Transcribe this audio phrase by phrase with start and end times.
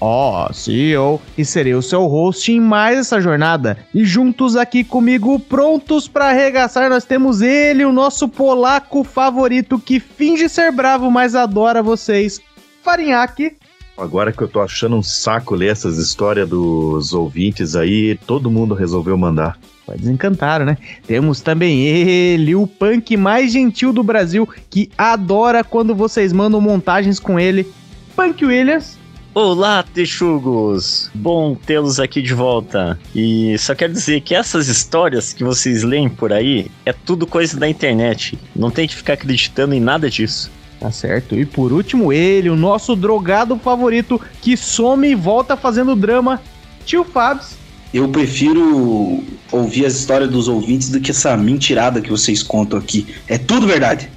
[0.00, 3.76] Ó, oh, CEO, e serei o seu host em mais essa jornada.
[3.94, 10.00] E juntos aqui comigo, prontos para arregaçar, nós temos ele, o nosso polaco favorito que
[10.00, 12.40] finge ser bravo, mas adora vocês,
[12.82, 13.56] Farinhaque.
[13.98, 18.74] Agora que eu tô achando um saco ler essas histórias dos ouvintes aí, todo mundo
[18.74, 19.58] resolveu mandar.
[19.96, 20.78] Desencantaram, né?
[21.06, 27.18] Temos também ele, o punk mais gentil do Brasil, que adora quando vocês mandam montagens
[27.18, 27.66] com ele,
[28.14, 28.99] Punk Williams.
[29.32, 31.08] Olá, texugos!
[31.14, 32.98] Bom tê-los aqui de volta.
[33.14, 37.56] E só quero dizer que essas histórias que vocês leem por aí é tudo coisa
[37.56, 38.36] da internet.
[38.56, 40.50] Não tem que ficar acreditando em nada disso.
[40.80, 41.36] Tá certo.
[41.36, 46.42] E por último, ele, o nosso drogado favorito, que some e volta fazendo drama,
[46.84, 47.56] tio Fabs.
[47.94, 49.22] Eu prefiro
[49.52, 53.06] ouvir as histórias dos ouvintes do que essa mentirada que vocês contam aqui.
[53.28, 54.10] É tudo verdade.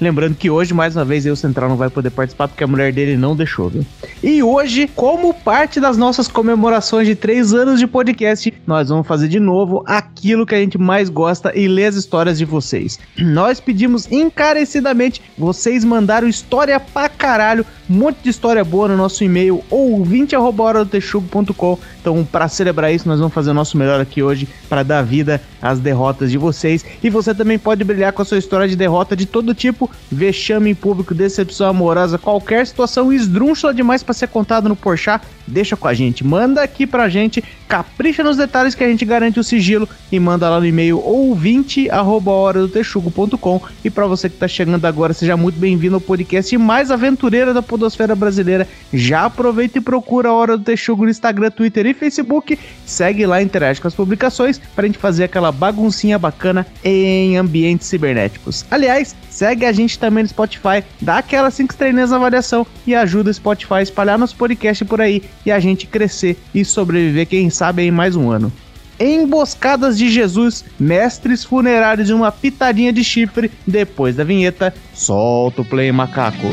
[0.00, 2.92] Lembrando que hoje, mais uma vez, o Central não vai poder participar porque a mulher
[2.92, 3.84] dele não deixou, viu?
[4.22, 9.28] E hoje, como parte das nossas comemorações de três anos de podcast, nós vamos fazer
[9.28, 12.98] de novo aquilo que a gente mais gosta e ler as histórias de vocês.
[13.16, 19.24] Nós pedimos encarecidamente vocês mandaram história pra caralho, um monte de história boa no nosso
[19.24, 21.78] e-mail ouvinte.com.
[22.00, 25.40] Então, para celebrar isso, nós vamos fazer o nosso melhor aqui hoje para dar vida
[25.66, 26.82] às derrotas de vocês.
[27.02, 30.70] E você também pode brilhar com a sua história de derrota de todo tipo, vexame
[30.70, 35.88] em público, decepção amorosa, qualquer situação esdrúxula demais para ser contado no Porchat, deixa com
[35.88, 36.24] a gente.
[36.24, 40.48] Manda aqui pra gente, capricha nos detalhes que a gente garante o sigilo e manda
[40.48, 43.60] lá no e-mail ouvinte@horadotexugo.com.
[43.84, 47.62] E para você que tá chegando agora, seja muito bem-vindo ao podcast mais aventureira da
[47.62, 48.68] podosfera brasileira.
[48.92, 52.58] Já aproveita e procura a Hora do Texugo no Instagram, Twitter e Facebook.
[52.84, 58.64] Segue lá, interage com as publicações pra gente fazer aquela baguncinha bacana em ambientes cibernéticos.
[58.70, 63.30] Aliás, segue a gente também no Spotify, dá aquelas 5 estrelinhas na avaliação e ajuda
[63.30, 67.50] o Spotify a espalhar nosso podcast por aí e a gente crescer e sobreviver, quem
[67.50, 68.52] sabe, em mais um ano.
[68.98, 73.50] Emboscadas de Jesus, mestres funerários de uma pitadinha de chifre.
[73.66, 76.48] Depois da vinheta, solta o play macaco.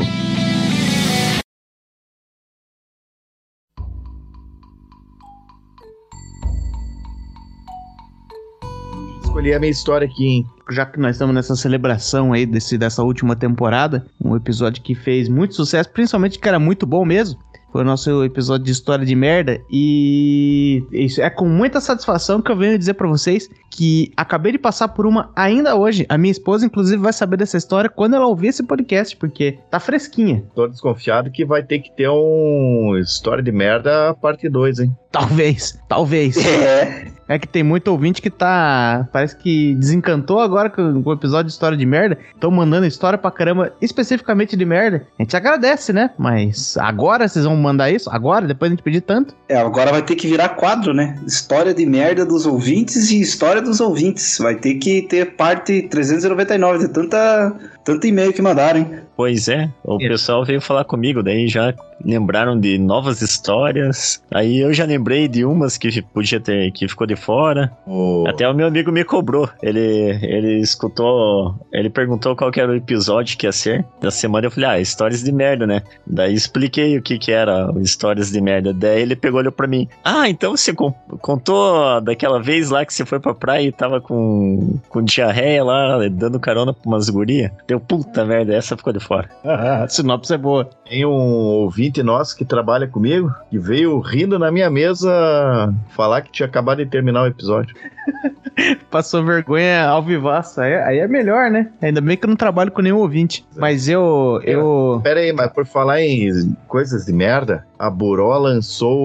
[9.34, 10.46] Escolhi a minha história aqui, hein?
[10.70, 15.28] Já que nós estamos nessa celebração aí desse, dessa última temporada, um episódio que fez
[15.28, 17.36] muito sucesso, principalmente que era muito bom mesmo.
[17.72, 19.60] Foi o nosso episódio de história de merda.
[19.68, 24.58] E isso é com muita satisfação que eu venho dizer para vocês que acabei de
[24.58, 26.06] passar por uma ainda hoje.
[26.08, 29.80] A minha esposa, inclusive, vai saber dessa história quando ela ouvir esse podcast, porque tá
[29.80, 30.44] fresquinha.
[30.54, 34.96] Tô desconfiado que vai ter que ter um história de merda parte 2, hein?
[35.10, 36.36] Talvez, talvez.
[36.36, 37.12] É.
[37.28, 39.08] É que tem muito ouvinte que tá.
[39.12, 42.18] Parece que desencantou agora com o episódio de história de merda.
[42.34, 45.06] Estão mandando história pra caramba, especificamente de merda.
[45.18, 46.10] A gente agradece, né?
[46.18, 48.10] Mas agora vocês vão mandar isso?
[48.10, 48.46] Agora?
[48.46, 49.34] Depois a gente pedir tanto?
[49.48, 51.18] É, agora vai ter que virar quadro, né?
[51.26, 54.38] História de merda dos ouvintes e história dos ouvintes.
[54.38, 59.04] Vai ter que ter parte 399 de tanta, tanto e-mail que mandaram, hein?
[59.16, 60.08] Pois é, o é.
[60.08, 61.72] pessoal veio falar comigo, daí já
[62.04, 64.22] lembraram de novas histórias.
[64.30, 67.72] Aí eu já lembrei de umas que podia ter, que ficou de fora.
[67.86, 68.24] Oh.
[68.26, 69.48] Até o meu amigo me cobrou.
[69.62, 74.46] Ele, ele escutou, ele perguntou qual era o episódio que ia ser da semana.
[74.46, 75.82] Eu falei, ah, histórias de merda, né?
[76.06, 78.72] Daí expliquei o que que era histórias de merda.
[78.72, 79.88] Daí ele pegou olhou pra mim.
[80.02, 84.78] Ah, então você contou daquela vez lá que você foi pra praia e tava com,
[84.88, 87.50] com diarreia lá, dando carona pra umas gurias?
[87.66, 89.28] Deu puta merda, essa ficou de fora.
[89.44, 90.68] a sinopse é boa.
[90.88, 96.32] Tem um ouvinte nosso que trabalha comigo que veio rindo na minha mesa falar que
[96.32, 97.74] tinha acabado de terminar o episódio.
[98.90, 100.60] Passou vergonha ao vivaço.
[100.60, 101.70] Aí, aí, é melhor, né?
[101.82, 103.44] Ainda bem que eu não trabalho com nenhum ouvinte.
[103.56, 104.40] Mas eu.
[104.44, 105.00] eu...
[105.02, 108.98] Pera aí, mas por falar em coisas de merda, a Buró lançou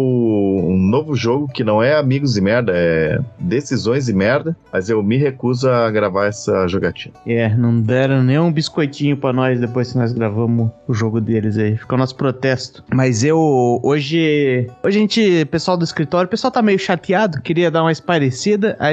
[0.65, 5.03] um novo jogo que não é Amigos de Merda, é Decisões de Merda, mas eu
[5.03, 7.13] me recuso a gravar essa jogatina.
[7.27, 11.57] É, não deram nem um biscoitinho para nós depois que nós gravamos o jogo deles
[11.57, 11.75] aí.
[11.77, 12.83] Ficou nosso protesto.
[12.93, 13.37] Mas eu,
[13.83, 17.91] hoje, hoje a gente, pessoal do escritório, o pessoal tá meio chateado, queria dar uma
[17.91, 18.88] esparecida, aí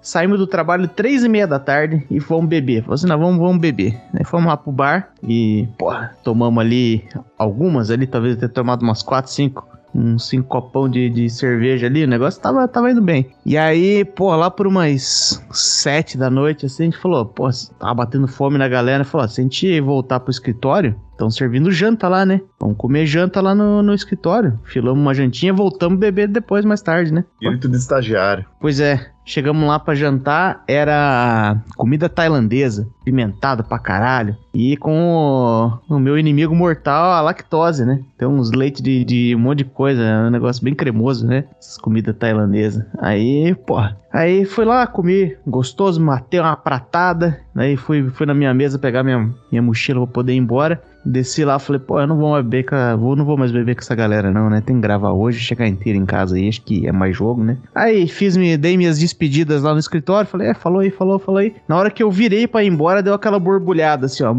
[0.00, 2.82] saímos do trabalho três e meia da tarde e fomos beber.
[2.82, 4.00] Falei assim, não, vamos, vamos beber.
[4.14, 7.04] Aí fomos lá pro bar e, porra, tomamos ali
[7.38, 12.04] algumas ali, talvez ter tomado umas quatro, cinco uns cinco copão de, de cerveja ali,
[12.04, 13.30] o negócio tava, tava indo bem.
[13.44, 17.48] E aí, pô, lá por umas sete da noite, assim, a gente falou, pô,
[17.78, 22.08] tava batendo fome na galera, falou, se a gente voltar pro escritório, Estão servindo janta
[22.08, 22.40] lá, né?
[22.58, 24.58] Vamos comer janta lá no, no escritório.
[24.64, 27.24] Filamos uma jantinha, voltamos beber depois, mais tarde, né?
[27.34, 28.44] Espírito de estagiário.
[28.60, 29.12] Pois é.
[29.24, 34.36] Chegamos lá para jantar, era comida tailandesa, pimentada pra caralho.
[34.52, 38.00] E com o, o meu inimigo mortal, a lactose, né?
[38.18, 41.44] Tem uns leites de, de um monte de coisa, é um negócio bem cremoso, né?
[41.56, 42.84] Essas comidas tailandesas.
[42.98, 43.96] Aí, porra.
[44.12, 47.40] Aí fui lá, comi gostoso, matei uma pratada.
[47.54, 50.82] Aí fui, fui na minha mesa pegar minha, minha mochila pra poder ir embora.
[51.04, 53.50] Desci lá, falei, pô, eu não vou mais beber com a, vou, não vou mais
[53.50, 54.60] beber com essa galera não, né?
[54.60, 57.58] Tem que gravar hoje, chegar inteiro em casa aí, acho que é mais jogo, né?
[57.74, 61.38] Aí fiz, me dei minhas despedidas lá no escritório, falei, é, falou aí, falou, falou
[61.38, 61.54] aí.
[61.66, 64.32] Na hora que eu virei para ir embora, deu aquela borbulhada assim, ó.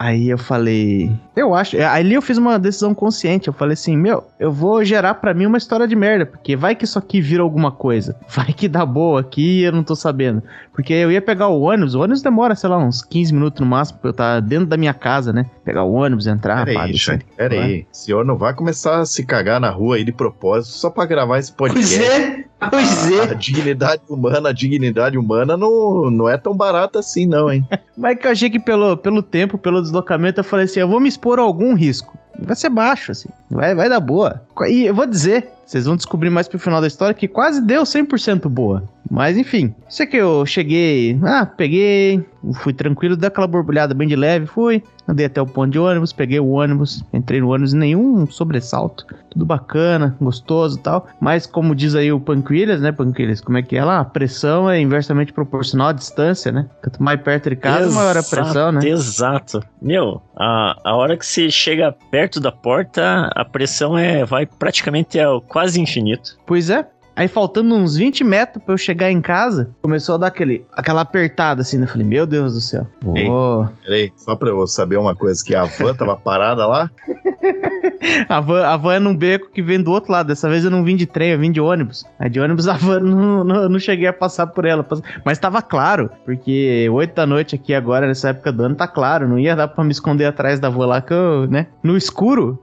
[0.00, 1.76] Aí eu falei, eu acho.
[1.76, 3.48] É, ali eu fiz uma decisão consciente.
[3.48, 6.24] Eu falei assim: meu, eu vou gerar para mim uma história de merda.
[6.24, 8.14] Porque vai que isso aqui vira alguma coisa.
[8.30, 10.40] Vai que dá boa aqui e eu não tô sabendo.
[10.72, 11.96] Porque eu ia pegar o ônibus.
[11.96, 13.98] O ônibus demora, sei lá, uns 15 minutos no máximo.
[13.98, 15.46] Pra eu estar tá dentro da minha casa, né?
[15.64, 16.64] Pegar o ônibus, entrar.
[16.64, 17.80] Pera aí, Xande, pera aí.
[17.92, 21.06] O senhor não vai começar a se cagar na rua aí de propósito só pra
[21.06, 21.98] gravar esse podcast.
[21.98, 23.20] Pois é, pois é.
[23.20, 27.66] A, a dignidade humana, a dignidade humana não, não é tão barata assim, não, hein?
[27.96, 31.00] Mas que eu achei que pelo, pelo tempo, pelo deslocamento, eu falei assim: eu vou
[31.00, 33.28] me expor a algum risco vai ser baixo, assim.
[33.50, 34.42] Vai, vai dar boa.
[34.68, 37.82] E eu vou dizer, vocês vão descobrir mais pro final da história que quase deu
[37.82, 38.84] 100% boa.
[39.10, 42.24] Mas enfim, sei que eu cheguei, ah, peguei,
[42.62, 46.12] fui tranquilo, dei aquela borbulhada bem de leve, fui, andei até o ponto de ônibus,
[46.12, 51.06] peguei o ônibus, entrei no ônibus, nenhum sobressalto, tudo bacana, gostoso e tal.
[51.20, 54.00] Mas como diz aí o Panquilhas, né, Panquilhas, como é que é lá?
[54.00, 56.66] A pressão é inversamente proporcional à distância, né?
[56.82, 58.80] Quanto mais perto de casa, exato, maior a pressão, né?
[58.86, 59.62] Exato.
[59.80, 65.18] Meu, a, a hora que você chega perto da porta, a pressão é vai praticamente
[65.18, 66.38] ao quase infinito.
[66.46, 66.86] Pois é.
[67.16, 71.00] Aí faltando uns 20 metros pra eu chegar em casa, começou a dar aquele, aquela
[71.00, 71.82] apertada assim, né?
[71.82, 72.86] Eu falei, meu Deus do céu.
[73.04, 73.66] Oh.
[73.82, 76.88] Peraí, só pra eu saber uma coisa, que a van tava parada lá?
[78.28, 80.28] a, van, a van é num beco que vem do outro lado.
[80.28, 82.04] Dessa vez eu não vim de trem, eu vim de ônibus.
[82.18, 84.86] Aí de ônibus a van não, não, não cheguei a passar por ela.
[85.24, 89.28] Mas tava claro, porque 8 da noite aqui agora, nessa época do ano, tá claro.
[89.28, 91.66] Não ia dar pra me esconder atrás da van lá que eu, né?
[91.82, 92.62] No escuro,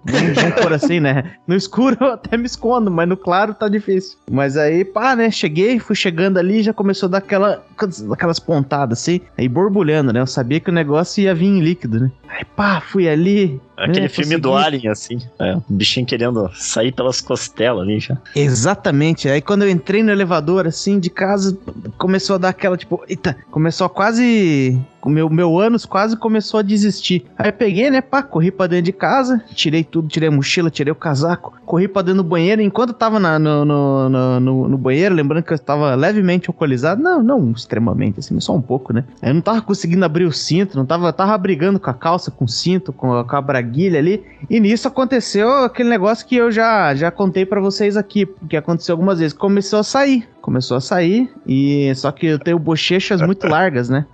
[0.61, 1.33] por assim, né?
[1.47, 4.17] No escuro eu até me escondo, mas no claro tá difícil.
[4.31, 5.31] Mas mas aí, pá, né?
[5.31, 7.65] Cheguei, fui chegando ali, já começou a dar aquela,
[8.11, 10.21] aquelas pontadas assim, aí borbulhando, né?
[10.21, 12.11] Eu sabia que o negócio ia vir em líquido, né?
[12.29, 13.59] Aí, pá, fui ali.
[13.77, 15.19] Aquele né, filme do Alien, assim.
[15.39, 18.17] É, um bichinho querendo sair pelas costelas ali já.
[18.35, 19.27] Exatamente.
[19.27, 21.57] Aí quando eu entrei no elevador, assim, de casa,
[21.97, 26.59] começou a dar aquela, tipo, eita, começou a quase o meu, meu ânus quase começou
[26.59, 27.25] a desistir.
[27.37, 30.91] Aí peguei, né, pá, corri pra dentro de casa, tirei tudo, tirei a mochila, tirei
[30.91, 32.61] o casaco, corri pra dentro do banheiro.
[32.61, 37.01] Enquanto eu tava na, no, no, no, no, banheiro, lembrando que eu estava levemente alcoolizado,
[37.01, 39.03] não, não extremamente, assim, só um pouco, né?
[39.21, 42.45] Eu não tava conseguindo abrir o cinto, não tava, tava brigando com a calça, com
[42.45, 44.23] o cinto, com a, com a braguilha ali.
[44.49, 48.93] E nisso aconteceu aquele negócio que eu já, já contei para vocês aqui, que aconteceu
[48.93, 49.33] algumas vezes.
[49.33, 54.05] Começou a sair, começou a sair, e só que eu tenho bochechas muito largas, né?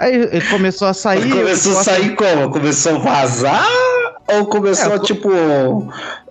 [0.00, 1.30] Aí começou a sair.
[1.30, 2.50] Começou a sair como?
[2.50, 3.64] Começou a vazar?
[4.32, 5.28] Ou começou é, a, tipo,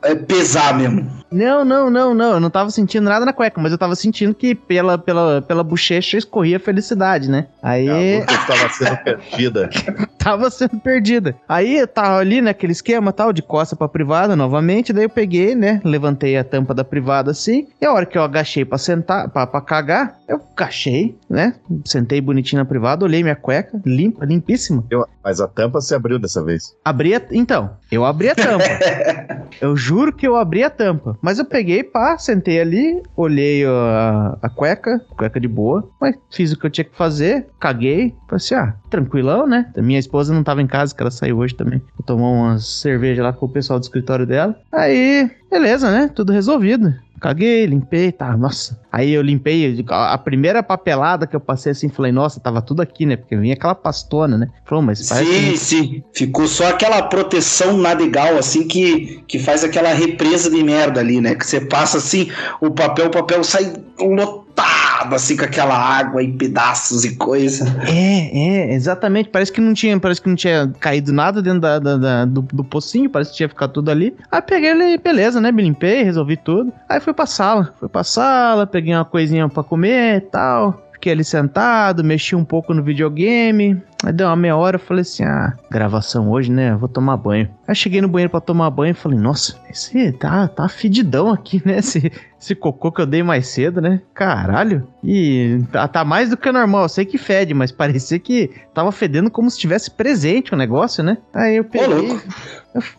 [0.03, 1.09] é, pesar mesmo?
[1.31, 2.33] Não, não, não, não.
[2.33, 5.63] Eu não tava sentindo nada na cueca, mas eu tava sentindo que pela, pela, pela
[5.63, 7.47] bochecha escorria felicidade, né?
[7.61, 8.21] Aí.
[8.21, 9.69] A tava sendo perdida.
[10.19, 11.35] tava sendo perdida.
[11.49, 14.93] Aí eu tava ali naquele esquema tal, de costa pra privada novamente.
[14.93, 15.81] Daí eu peguei, né?
[15.83, 17.67] Levantei a tampa da privada assim.
[17.81, 21.55] E a hora que eu agachei pra sentar, pra, pra cagar, eu cachei, né?
[21.83, 24.83] Sentei bonitinho na privada, olhei minha cueca, limpa, limpíssima.
[24.89, 26.75] Eu, mas a tampa se abriu dessa vez.
[26.85, 28.63] Abri a, Então, eu abri a tampa.
[29.59, 31.17] eu juro que eu abri a tampa.
[31.21, 36.51] Mas eu peguei, pá, sentei ali, olhei a, a cueca, cueca de boa, mas fiz
[36.51, 39.65] o que eu tinha que fazer, caguei, falei assim, ah, tranquilão, né?
[39.77, 41.81] Minha esposa não tava em casa, que ela saiu hoje também.
[42.05, 44.55] Tomou uma cerveja lá com o pessoal do escritório dela.
[44.71, 46.11] Aí, beleza, né?
[46.13, 46.93] Tudo resolvido.
[47.19, 48.79] Caguei, limpei, tá, nossa.
[48.91, 53.05] Aí eu limpei, a primeira papelada que eu passei assim, falei, nossa, tava tudo aqui,
[53.05, 53.15] né?
[53.15, 54.49] Porque vinha aquela pastona, né?
[54.65, 55.57] Falou, mas parece Sim, que...
[55.57, 56.03] sim.
[56.13, 61.33] Ficou só aquela proteção nadegal, assim, que, que faz aquela represa de merda ali, né?
[61.33, 62.29] Que você passa assim,
[62.61, 67.65] o papel, o papel sai lotado lotado, assim, com aquela água em pedaços e coisa.
[67.87, 69.29] É, é, exatamente.
[69.29, 72.41] Parece que não tinha, parece que não tinha caído nada dentro da, da, da do,
[72.41, 74.15] do, pocinho, parece que tinha ficado tudo ali.
[74.31, 75.51] Aí peguei ele, beleza, né?
[75.51, 76.71] Me limpei, resolvi tudo.
[76.87, 77.73] Aí fui pra sala.
[77.79, 80.81] Fui pra sala, peguei uma coisinha pra comer e tal.
[80.93, 83.81] Fiquei ali sentado, mexi um pouco no videogame.
[84.03, 86.75] Aí deu uma meia hora, eu falei assim: ah, gravação hoje, né?
[86.75, 87.49] Vou tomar banho.
[87.65, 91.61] Aí cheguei no banheiro pra tomar banho e falei: nossa, esse tá, tá fedidão aqui,
[91.65, 91.77] né?
[91.77, 94.01] Esse, esse cocô que eu dei mais cedo, né?
[94.13, 94.85] Caralho.
[95.01, 96.83] E tá, tá mais do que normal.
[96.83, 101.01] Eu sei que fede, mas parecia que tava fedendo como se tivesse presente o negócio,
[101.01, 101.17] né?
[101.33, 102.19] Aí eu peguei.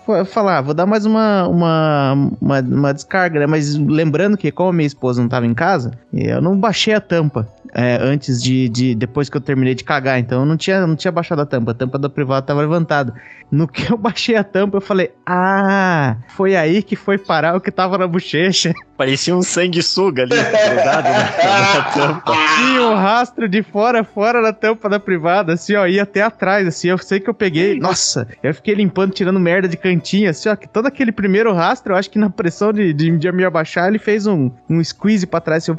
[0.07, 3.47] Eu falar, ah, vou dar mais uma, uma, uma, uma, descarga, né?
[3.47, 7.01] Mas lembrando que, como a minha esposa não tava em casa, eu não baixei a
[7.01, 8.95] tampa é, antes de, de.
[8.95, 10.19] Depois que eu terminei de cagar.
[10.21, 11.73] Então eu não tinha, não tinha baixado a tampa.
[11.73, 13.13] A tampa da privada tava levantada.
[13.51, 17.61] No que eu baixei a tampa, eu falei: Ah, foi aí que foi parar o
[17.61, 18.73] que tava na bochecha.
[18.97, 21.19] Parecia um sanguessuga ali, grudado na,
[21.75, 22.33] na tampa.
[22.57, 26.67] Tinha um rastro de fora fora da tampa da privada, assim, ó, ia até atrás,
[26.67, 26.89] assim.
[26.89, 27.79] Eu sei que eu peguei.
[27.79, 30.55] Nossa, eu fiquei limpando, tirando merda de cantinho, assim, ó.
[30.55, 33.89] Que todo aquele primeiro rastro, eu acho que na pressão de, de, de me abaixar,
[33.89, 35.77] ele fez um, um squeeze pra trás, assim.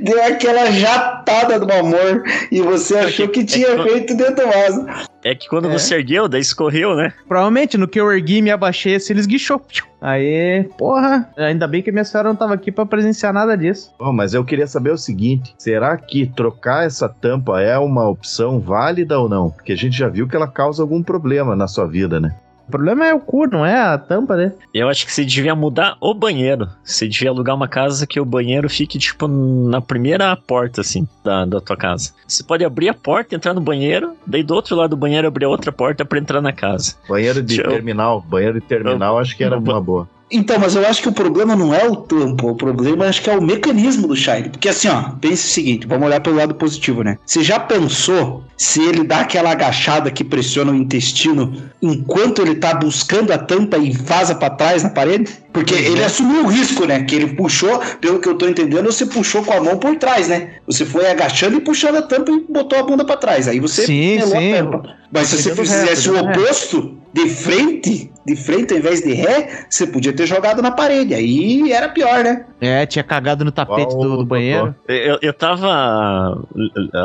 [0.01, 4.85] deu aquela jatada do amor e você achou que tinha é feito dentro do vaso.
[5.23, 5.71] É que quando é.
[5.71, 7.13] você ergueu, daí escorreu, né?
[7.27, 9.61] Provavelmente, no que eu ergui e me abaixei, assim, ele esguichou.
[10.01, 13.93] Aí, porra, ainda bem que minha senhora não tava aqui para presenciar nada disso.
[13.99, 18.59] Oh, mas eu queria saber o seguinte: será que trocar essa tampa é uma opção
[18.59, 19.49] válida ou não?
[19.49, 22.33] Porque a gente já viu que ela causa algum problema na sua vida, né?
[22.69, 24.53] O problema é o cu, não é a tampa, né?
[24.71, 26.69] Eu acho que você devia mudar o banheiro.
[26.83, 31.45] Você devia alugar uma casa que o banheiro fique, tipo, na primeira porta, assim, da,
[31.45, 32.13] da tua casa.
[32.27, 35.47] Você pode abrir a porta, entrar no banheiro, daí do outro lado do banheiro abrir
[35.47, 36.93] outra porta para entrar na casa.
[37.09, 38.21] Banheiro de terminal.
[38.21, 40.07] Banheiro de terminal, eu, acho que era uma boa.
[40.31, 43.29] Então, mas eu acho que o problema não é o tampo, o problema acho que
[43.29, 44.49] é o mecanismo do Shine.
[44.49, 47.17] Porque assim, ó, pense o seguinte, vamos olhar pelo lado positivo, né?
[47.25, 52.73] Você já pensou se ele dá aquela agachada que pressiona o intestino enquanto ele tá
[52.73, 55.31] buscando a tampa e vaza para trás na parede?
[55.51, 55.79] Porque uhum.
[55.79, 57.03] ele assumiu o risco, né?
[57.03, 60.27] Que ele puxou, pelo que eu tô entendendo, você puxou com a mão por trás,
[60.27, 60.51] né?
[60.67, 63.47] Você foi agachando e puxando a tampa e botou a bunda para trás.
[63.47, 64.53] Aí você sim, sim.
[64.53, 64.95] a tampa.
[65.11, 69.87] Mas se você fizesse o oposto, de frente, de frente ao invés de ré, você
[69.87, 71.13] podia ter jogado na parede.
[71.13, 72.45] Aí era pior, né?
[72.61, 74.75] É, tinha cagado no tapete do, do, banheiro.
[74.87, 76.45] Eu, eu tava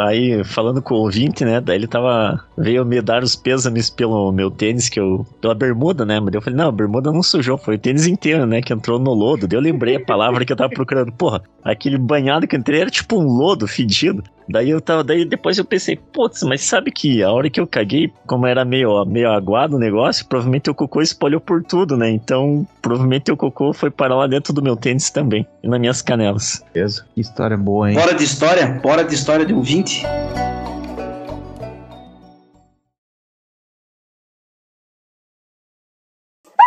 [0.07, 1.61] aí falando com o ouvinte, né?
[1.61, 2.45] Daí ele tava.
[2.57, 5.27] Veio me dar os pêsames pelo meu tênis, que eu.
[5.41, 6.21] pela bermuda, né?
[6.21, 8.61] Mas eu falei, não, a bermuda não sujou, foi o tênis inteiro, né?
[8.61, 9.47] Que entrou no lodo.
[9.47, 11.13] Daí eu lembrei a palavra que eu tava procurando.
[11.13, 14.23] Porra, aquele banhado que eu entrei era tipo um lodo fedido.
[14.49, 17.67] Daí eu tava, daí depois eu pensei, putz, mas sabe que a hora que eu
[17.67, 22.11] caguei, como era meio, meio aguado o negócio, provavelmente o cocô espalhou por tudo, né?
[22.11, 26.03] Então, provavelmente o cocô foi parar lá dentro do meu tênis também, e nas minhas
[26.03, 26.63] canelas.
[26.75, 27.07] Beleza.
[27.15, 27.97] Que história boa, hein?
[27.97, 28.67] Bora de história?
[28.83, 29.55] Bora de história de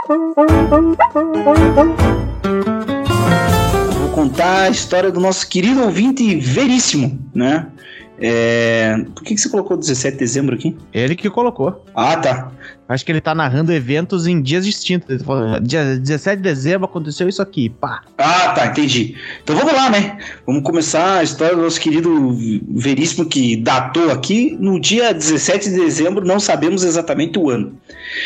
[0.08, 0.98] ouvinte?
[4.14, 7.68] contar a história do nosso querido ouvinte Veríssimo, né?
[8.20, 8.98] É...
[9.16, 10.76] Por que, que você colocou 17 de dezembro aqui?
[10.94, 11.84] Ele que colocou.
[11.96, 12.52] Ah, tá.
[12.90, 15.22] Acho que ele tá narrando eventos em dias distintos.
[15.62, 18.02] Dia 17 de dezembro aconteceu isso aqui, pá.
[18.18, 19.16] Ah, tá, entendi.
[19.44, 20.18] Então vamos lá, né?
[20.46, 22.38] Vamos começar a história do nosso querido
[22.70, 27.78] Veríssimo que datou aqui no dia 17 de dezembro, não sabemos exatamente o ano.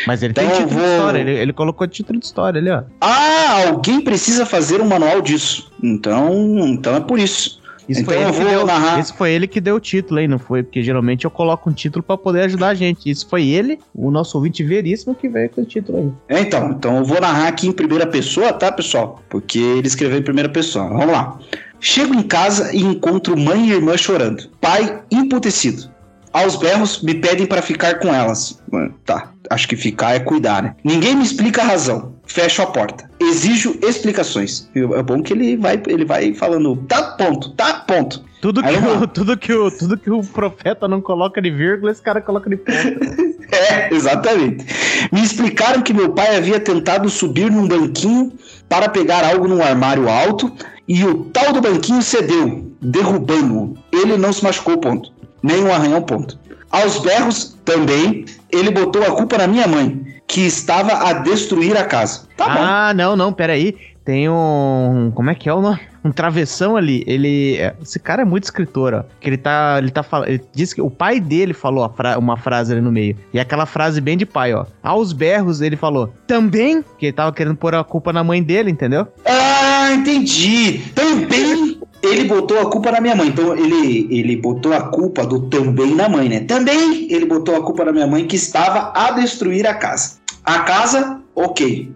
[0.06, 0.80] Mas ele então, tem título vou...
[0.80, 2.84] de história, ele, ele colocou título de história ali, ó.
[3.00, 5.72] Ah, alguém precisa fazer um manual disso.
[5.82, 6.32] Então,
[6.68, 7.60] então é por isso.
[7.92, 9.00] Isso, então foi ele que deu, narrar...
[9.00, 10.62] isso foi ele que deu o título aí, não foi?
[10.62, 13.08] Porque geralmente eu coloco um título para poder ajudar a gente.
[13.08, 16.36] Isso foi ele, o nosso ouvinte veríssimo, que veio com o título aí.
[16.36, 19.22] É, então, então eu vou narrar aqui em primeira pessoa, tá, pessoal?
[19.28, 20.88] Porque ele escreveu em primeira pessoa.
[20.88, 21.38] Vamos lá.
[21.80, 24.48] Chego em casa e encontro mãe e irmã chorando.
[24.60, 25.90] Pai emputecido.
[26.32, 28.58] Aos berros, me pedem para ficar com elas.
[29.04, 30.74] Tá, acho que ficar é cuidar, né?
[30.82, 32.11] Ninguém me explica a razão.
[32.26, 33.10] Fecho a porta.
[33.20, 34.68] Exijo explicações.
[34.74, 38.24] É bom que ele vai, ele vai falando, tá ponto, tá ponto.
[38.40, 42.02] Tudo que, o, tudo, que o, tudo que o profeta não coloca de vírgula, esse
[42.02, 42.72] cara coloca de ponto.
[43.54, 44.66] é, exatamente.
[45.12, 48.32] Me explicaram que meu pai havia tentado subir num banquinho
[48.68, 50.52] para pegar algo num armário alto
[50.88, 53.76] e o tal do banquinho cedeu, derrubando-o.
[53.92, 55.12] Ele não se machucou, ponto
[55.42, 56.38] nem um arranhão ponto.
[56.70, 61.84] Aos berros, também, ele botou a culpa na minha mãe, que estava a destruir a
[61.84, 62.26] casa.
[62.36, 62.62] Tá bom.
[62.62, 63.76] Ah, não, não, peraí.
[64.04, 65.12] Tem um.
[65.14, 65.80] Como é que é o nome?
[66.04, 67.04] Um travessão ali.
[67.06, 67.58] Ele.
[67.58, 69.04] É, esse cara é muito escritor, ó.
[69.20, 69.76] Que ele tá.
[69.78, 70.30] Ele tá falando.
[70.30, 73.16] Ele disse que o pai dele falou fra uma frase ali no meio.
[73.32, 74.66] E aquela frase bem de pai, ó.
[74.82, 76.12] Aos berros ele falou.
[76.26, 76.84] Também.
[76.98, 79.06] Que ele tava querendo pôr a culpa na mãe dele, entendeu?
[79.24, 80.80] Ah, entendi.
[80.92, 83.28] Também ele botou a culpa na minha mãe.
[83.28, 86.40] Então ele, ele botou a culpa do também na mãe, né?
[86.40, 90.20] Também ele botou a culpa na minha mãe que estava a destruir a casa.
[90.44, 91.92] A casa, ok.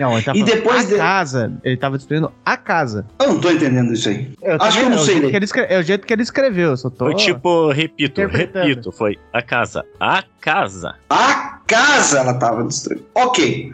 [0.00, 0.96] Não, ele tá e depois a de...
[0.96, 3.06] casa, ele tava destruindo a casa.
[3.20, 4.32] Eu não tô entendendo isso aí.
[4.42, 5.32] Eu Acho que eu não sei.
[5.32, 5.66] É o, escre...
[5.68, 7.04] é o jeito que ele escreveu, só tô...
[7.04, 9.84] Foi tipo, repito, repito, foi a casa.
[10.00, 10.96] A casa.
[11.08, 13.04] A casa ela tava destruindo.
[13.14, 13.72] Ok.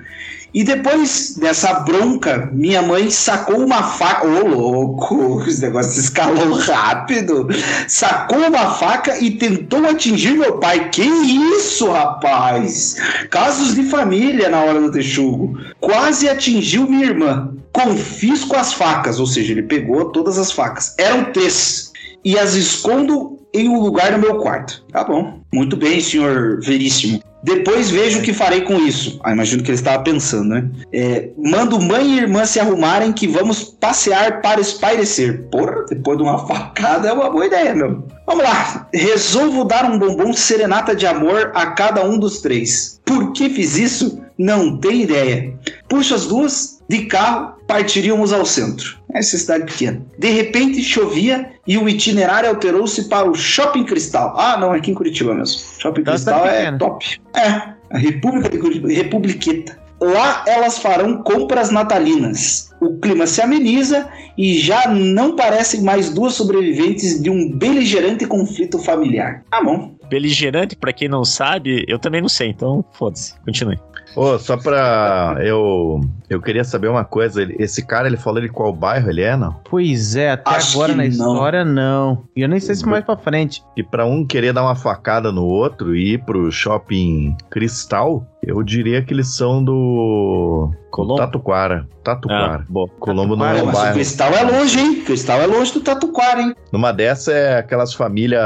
[0.53, 4.27] E depois dessa bronca, minha mãe sacou uma faca.
[4.27, 7.49] Ô, oh, louco, esse negócio escalou rápido.
[7.87, 10.91] Sacou uma faca e tentou atingir meu pai.
[10.91, 12.97] Que isso, rapaz?
[13.31, 15.57] Casos de família na hora do texugo.
[15.81, 17.55] Quase atingiu minha irmã.
[17.73, 20.95] Confisco as facas, ou seja, ele pegou todas as facas.
[20.99, 21.93] Eram três.
[22.25, 24.85] E as escondo em um lugar no meu quarto.
[24.91, 25.41] Tá bom.
[25.53, 27.23] Muito bem, senhor Veríssimo.
[27.43, 29.19] Depois vejo o que farei com isso.
[29.25, 30.71] Ah, imagino que ele estava pensando, né?
[30.93, 35.49] É, mando mãe e irmã se arrumarem que vamos passear para espairecer.
[35.51, 38.05] Porra, depois de uma facada é uma boa ideia, meu.
[38.27, 38.89] Vamos lá.
[38.93, 43.01] Resolvo dar um bombom serenata de amor a cada um dos três.
[43.05, 44.21] Por que fiz isso?
[44.39, 45.55] Não tenho ideia.
[45.89, 48.99] Puxo as duas, de carro, partiríamos ao centro.
[49.15, 50.03] Essa cidade pequena.
[50.19, 54.35] De repente chovia e o itinerário alterou-se para o Shopping Cristal.
[54.37, 55.61] Ah, não, é aqui em Curitiba mesmo.
[55.79, 57.21] Shopping então, Cristal é top.
[57.37, 57.47] É,
[57.91, 59.79] a República de Curitiba, Republiqueta.
[60.01, 62.71] Lá elas farão compras natalinas.
[62.81, 68.81] O clima se ameniza e já não parecem mais duas sobreviventes de um beligerante conflito
[68.81, 69.45] familiar.
[69.49, 69.95] Tá bom.
[70.09, 73.39] Beligerante, para quem não sabe, eu também não sei, então foda-se.
[73.45, 73.79] Continue.
[74.15, 75.37] Ô, oh, só pra.
[75.41, 76.01] Eu.
[76.29, 77.43] Eu queria saber uma coisa.
[77.59, 79.57] Esse cara, ele falou de qual bairro ele é, não?
[79.69, 81.09] Pois é, até Acho agora na não.
[81.09, 82.25] história não.
[82.35, 83.63] E eu nem sei se mais pra frente.
[83.77, 88.63] E pra um querer dar uma facada no outro e ir pro shopping Cristal, eu
[88.63, 90.71] diria que eles são do.
[90.91, 91.17] Colombo?
[91.17, 91.89] Tatuquara.
[92.03, 92.65] Tatuquara.
[92.69, 93.95] Ah, Colombo não é um bairro.
[93.95, 95.03] Cristal é longe, hein?
[95.05, 96.55] Cristal é longe do Tatuquara, hein?
[96.73, 98.43] Numa dessa é aquelas famílias.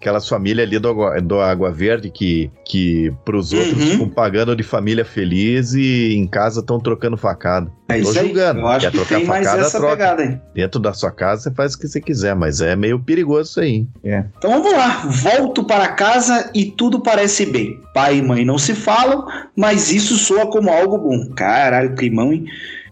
[0.00, 3.90] Aquelas famílias ali do, do Água Verde que, que pros outros uhum.
[3.90, 7.70] ficam pagando de família feliz e em casa estão trocando facada.
[7.88, 8.60] É Tô julgando.
[8.60, 9.96] Eu acho Quer que tem mais essa troca.
[9.96, 10.40] pegada, hein?
[10.52, 13.60] Dentro da sua casa você faz o que você quiser, mas é meio perigoso isso
[13.60, 13.86] aí.
[14.02, 14.24] É.
[14.38, 15.04] Então vamos lá.
[15.08, 17.80] Volto para casa e tudo parece bem.
[17.94, 19.24] Pai e mãe não se falam,
[19.54, 21.30] mas isso soa como algo bom.
[21.34, 22.46] Caralho, climão, hein?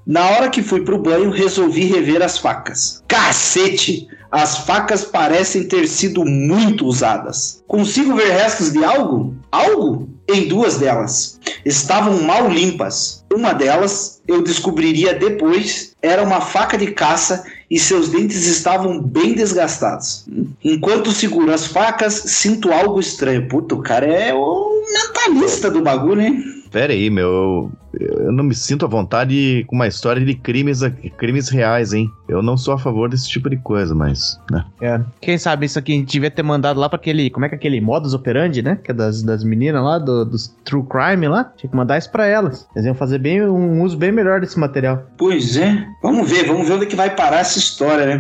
[0.06, 3.02] Na hora que fui pro banho, resolvi rever as facas.
[3.08, 4.06] Cacete!
[4.30, 7.62] As facas parecem ter sido muito usadas.
[7.68, 9.34] Consigo ver restos de algo?
[9.50, 10.08] Algo?
[10.28, 11.38] Em duas delas.
[11.64, 13.23] Estavam mal limpas.
[13.34, 19.34] Uma delas, eu descobriria depois, era uma faca de caça e seus dentes estavam bem
[19.34, 20.24] desgastados.
[20.62, 23.48] Enquanto seguro as facas, sinto algo estranho.
[23.48, 26.44] Puta, o cara é o mentalista do bagulho, hein?
[26.70, 30.80] Pera aí, meu eu não me sinto à vontade com uma história de crimes,
[31.16, 32.10] crimes reais, hein?
[32.28, 34.40] Eu não sou a favor desse tipo de coisa, mas.
[34.50, 34.64] Né?
[34.80, 35.00] É.
[35.20, 37.30] Quem sabe isso aqui a gente devia ter mandado lá pra aquele.
[37.30, 38.78] Como é que é aquele modus operandi, né?
[38.82, 41.44] Que é das, das meninas lá, do, dos True Crime lá.
[41.56, 42.66] Tinha que mandar isso pra elas.
[42.74, 45.04] Eles iam fazer bem, um uso bem melhor desse material.
[45.16, 45.86] Pois é.
[46.02, 48.18] Vamos ver, vamos ver onde é que vai parar essa história, né?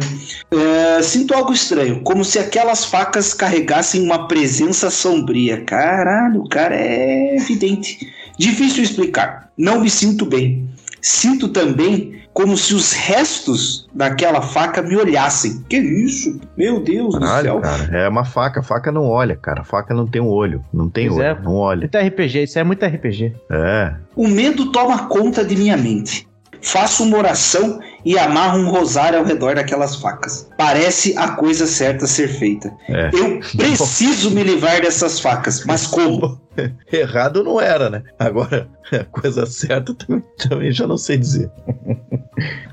[0.50, 5.62] É, sinto algo estranho, como se aquelas facas carregassem uma presença sombria.
[5.64, 8.12] Caralho, o cara é evidente.
[8.38, 9.50] Difícil explicar.
[9.56, 10.68] Não me sinto bem.
[11.00, 15.62] Sinto também como se os restos daquela faca me olhassem.
[15.68, 16.40] Que isso?
[16.56, 17.60] Meu Deus Caralho, do céu.
[17.60, 18.62] Cara, é uma faca.
[18.62, 19.62] Faca não olha, cara.
[19.62, 20.62] Faca não tem um olho.
[20.72, 21.26] Não tem pois olho.
[21.26, 21.40] É.
[21.40, 21.80] Não olha.
[21.80, 22.42] Muito RPG.
[22.42, 23.32] Isso é muito RPG.
[23.50, 23.94] É.
[24.16, 26.26] O medo toma conta de minha mente.
[26.60, 30.48] Faço uma oração e amarro um rosário ao redor daquelas facas.
[30.56, 32.72] Parece a coisa certa a ser feita.
[32.88, 33.10] É.
[33.12, 36.40] Eu preciso me livrar dessas facas, mas como?
[36.92, 38.02] Errado não era, né?
[38.18, 41.50] Agora, a coisa certa também, também já não sei dizer.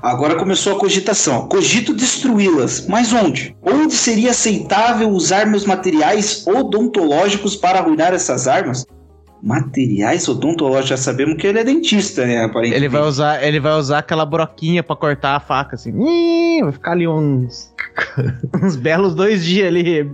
[0.00, 1.48] Agora começou a cogitação.
[1.48, 3.56] Cogito destruí-las, mas onde?
[3.62, 8.84] Onde seria aceitável usar meus materiais odontológicos para arruinar essas armas?
[9.42, 12.44] materiais odontológicos, já sabemos que ele é dentista, né?
[12.44, 12.76] Aparentemente.
[12.76, 15.92] Ele vai usar, ele vai usar aquela broquinha para cortar a faca, assim.
[16.62, 17.74] Vai ficar ali uns,
[18.62, 20.08] uns belos dois dias ali.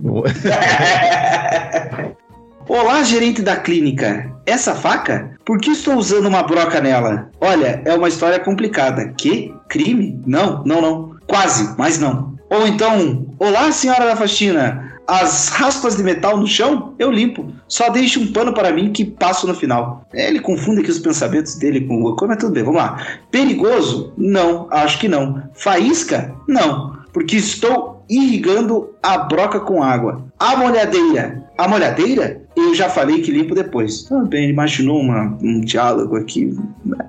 [2.69, 4.31] Olá, gerente da clínica.
[4.45, 5.31] Essa faca?
[5.43, 7.31] Por que estou usando uma broca nela?
[7.41, 9.11] Olha, é uma história complicada.
[9.17, 9.51] Que?
[9.67, 10.21] Crime?
[10.23, 11.15] Não, não, não.
[11.25, 12.35] Quase, mas não.
[12.47, 17.51] Ou então, olá, senhora da faxina as raspas de metal no chão, eu limpo.
[17.67, 20.05] Só deixe um pano para mim que passo no final.
[20.13, 23.03] É, ele confunde aqui os pensamentos dele com o mas tudo bem, vamos lá.
[23.31, 24.13] Perigoso?
[24.15, 25.41] Não, acho que não.
[25.55, 26.35] Faísca?
[26.47, 30.23] Não, porque estou irrigando a broca com água.
[30.37, 31.43] A molhadeira?
[31.57, 32.41] A molhadeira?
[32.59, 34.03] Eu já falei que limpo depois.
[34.03, 36.55] Tudo bem, ele imaginou uma, um diálogo aqui.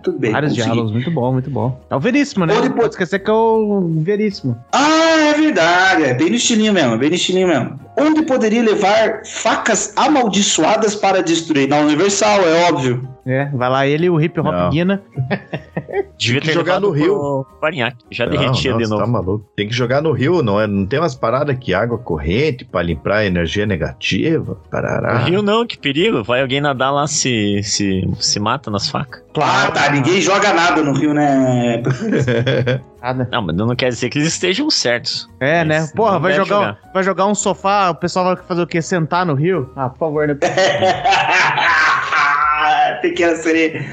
[0.02, 0.32] Tudo bem.
[0.32, 0.66] Vários consegui.
[0.66, 1.80] diálogos, muito bom, muito bom.
[1.90, 2.54] É o Veríssimo, né?
[2.54, 4.56] Pode, pode esquecer que é o Veríssimo.
[4.72, 6.04] Ah, é verdade.
[6.04, 7.78] É bem no estilinho mesmo, bem no estilinho mesmo.
[7.98, 11.68] Onde poderia levar facas amaldiçoadas para destruir?
[11.68, 13.06] Na Universal, é óbvio.
[13.26, 15.02] É, vai lá ele e o Hip Hop Guina.
[16.18, 17.44] Devia ter jogar no Rio.
[17.60, 19.02] Parinhaque, já não, derretia nossa, de novo.
[19.02, 19.46] Tá maluco.
[19.56, 20.66] Tem que jogar no Rio, não é?
[20.66, 24.56] Não tem umas paradas que água corrente para limpar a energia negativa?
[24.70, 25.20] Parará.
[25.20, 26.22] No Rio não, que perigo.
[26.22, 29.22] Vai alguém nadar lá se se, se mata nas facas.
[29.32, 29.90] Claro, tá.
[29.90, 31.82] Ninguém joga nada no Rio, né?
[33.00, 33.28] nada.
[33.30, 35.28] Não, mas não quer dizer que eles estejam certos.
[35.38, 35.86] É, né?
[35.94, 36.78] Porra, vai jogar, jogar.
[36.92, 38.82] vai jogar um sofá, o pessoal vai fazer o quê?
[38.82, 39.70] Sentar no Rio?
[39.76, 40.36] Ah, por favor, né?
[43.00, 43.84] Pequena sereia.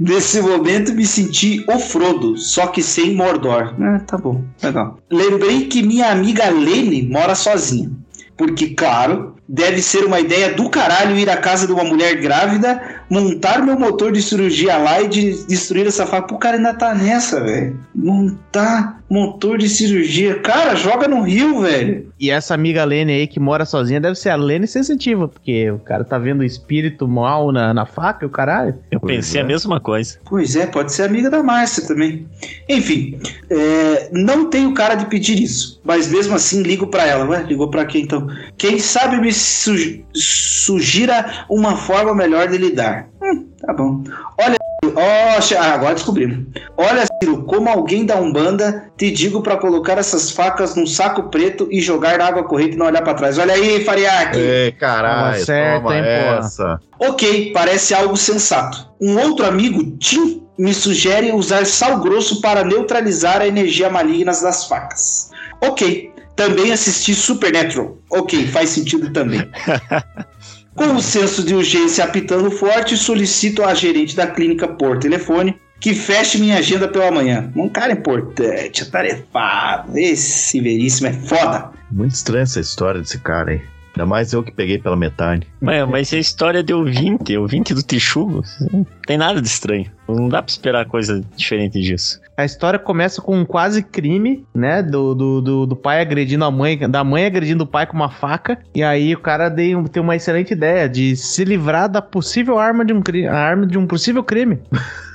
[0.00, 3.74] Nesse momento me senti o Frodo, só que sem Mordor.
[3.80, 4.98] Ah, tá bom, legal.
[5.10, 7.90] Lembrei que minha amiga Lene mora sozinha.
[8.36, 13.02] Porque, claro, deve ser uma ideia do caralho ir à casa de uma mulher grávida,
[13.08, 16.26] montar meu motor de cirurgia lá e de destruir essa faca.
[16.26, 17.78] Pô, o cara ainda tá nessa, velho.
[17.94, 20.40] Montar motor de cirurgia.
[20.40, 22.12] Cara, joga no rio, velho.
[22.18, 25.78] E essa amiga Lene aí que mora sozinha deve ser a Lene sensitiva, porque o
[25.78, 28.74] cara tá vendo o espírito mal na, na faca e o caralho.
[28.90, 29.44] Eu pois pensei é.
[29.44, 30.18] a mesma coisa.
[30.24, 32.26] Pois é, pode ser amiga da Márcia também.
[32.68, 33.18] Enfim,
[33.50, 37.26] é, não tenho cara de pedir isso, mas mesmo assim ligo para ela.
[37.26, 38.26] Ué, ligou para quem então?
[38.56, 39.76] Quem sabe me su
[40.12, 42.95] sugira uma forma melhor de lidar.
[43.22, 44.02] Hum, tá bom.
[44.38, 46.46] Olha, oh, agora descobrimos.
[46.76, 51.68] Olha, Ciro, como alguém da Umbanda, te digo para colocar essas facas num saco preto
[51.70, 53.38] e jogar na água corrente e não olhar para trás.
[53.38, 54.38] Olha aí, Fariak.
[54.38, 56.04] Ei, caralho, certo, toma hein,
[56.38, 56.80] essa.
[56.98, 58.88] Ok, parece algo sensato.
[59.00, 64.66] Um outro amigo, Tim, me sugere usar sal grosso para neutralizar a energia maligna das
[64.66, 65.30] facas.
[65.60, 67.96] Ok, também assisti Supernatural.
[68.10, 69.40] Ok, faz sentido também.
[70.76, 75.94] Com o senso de urgência apitando forte, solicito à gerente da clínica por telefone que
[75.94, 77.50] feche minha agenda pela manhã.
[77.56, 79.96] Um cara importante, atarefado.
[79.96, 81.70] Esse veríssimo é foda.
[81.90, 83.75] Muito estranha essa história desse cara aí.
[83.96, 85.48] Ainda mais eu que peguei pela metade.
[85.58, 89.90] Mas, mas a história de ouvinte, ouvinte do Tichugo, não tem nada de estranho.
[90.06, 92.20] Não dá pra esperar coisa diferente disso.
[92.36, 94.82] A história começa com um quase crime, né?
[94.82, 98.10] Do, do, do, do, pai agredindo a mãe, da mãe agredindo o pai com uma
[98.10, 98.58] faca.
[98.74, 102.92] E aí o cara tem uma excelente ideia de se livrar da possível arma de
[102.92, 103.28] um crime.
[103.28, 104.60] A arma de um possível crime.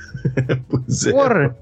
[0.68, 1.12] pois é.
[1.12, 1.56] Porra.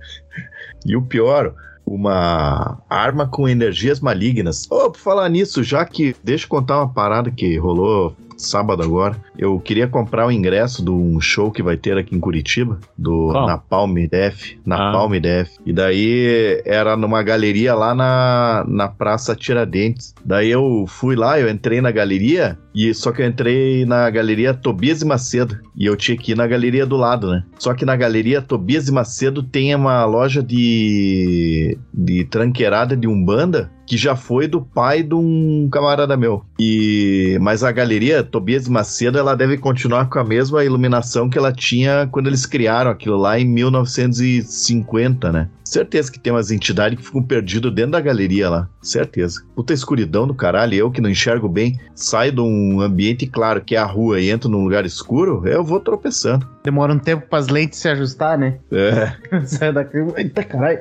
[0.86, 1.52] E o pior,
[1.90, 4.68] uma arma com energias malignas.
[4.70, 6.14] Oh, por falar nisso, já que.
[6.22, 9.20] Deixa eu contar uma parada que rolou sábado agora.
[9.40, 13.32] Eu queria comprar o ingresso de um show que vai ter aqui em Curitiba, do
[13.32, 15.18] na Napalm Def, Napalm ah.
[15.18, 15.52] Def.
[15.64, 20.14] E daí era numa galeria lá na, na Praça Tiradentes.
[20.22, 24.52] Daí eu fui lá, eu entrei na galeria, e só que eu entrei na galeria
[24.52, 25.58] Tobias e Macedo.
[25.74, 27.42] E eu tinha que ir na galeria do lado, né?
[27.58, 33.70] Só que na galeria Tobias e Macedo tem uma loja de, de tranqueirada de Umbanda
[33.90, 36.44] que já foi do pai de um camarada meu.
[36.56, 41.52] E mas a galeria Tobias Macedo ela deve continuar com a mesma iluminação que ela
[41.52, 45.48] tinha quando eles criaram aquilo lá em 1950, né?
[45.64, 48.68] Certeza que tem umas entidades que ficam perdidas dentro da galeria lá.
[48.82, 49.44] Certeza.
[49.54, 50.74] Puta escuridão do caralho.
[50.74, 54.30] Eu que não enxergo bem, saio de um ambiente claro que é a rua e
[54.30, 56.44] entro num lugar escuro, eu vou tropeçando.
[56.64, 58.58] Demora um tempo para as lentes se ajustar, né?
[58.72, 59.12] É.
[59.46, 59.98] Sai daqui.
[60.16, 60.80] Eita caralho.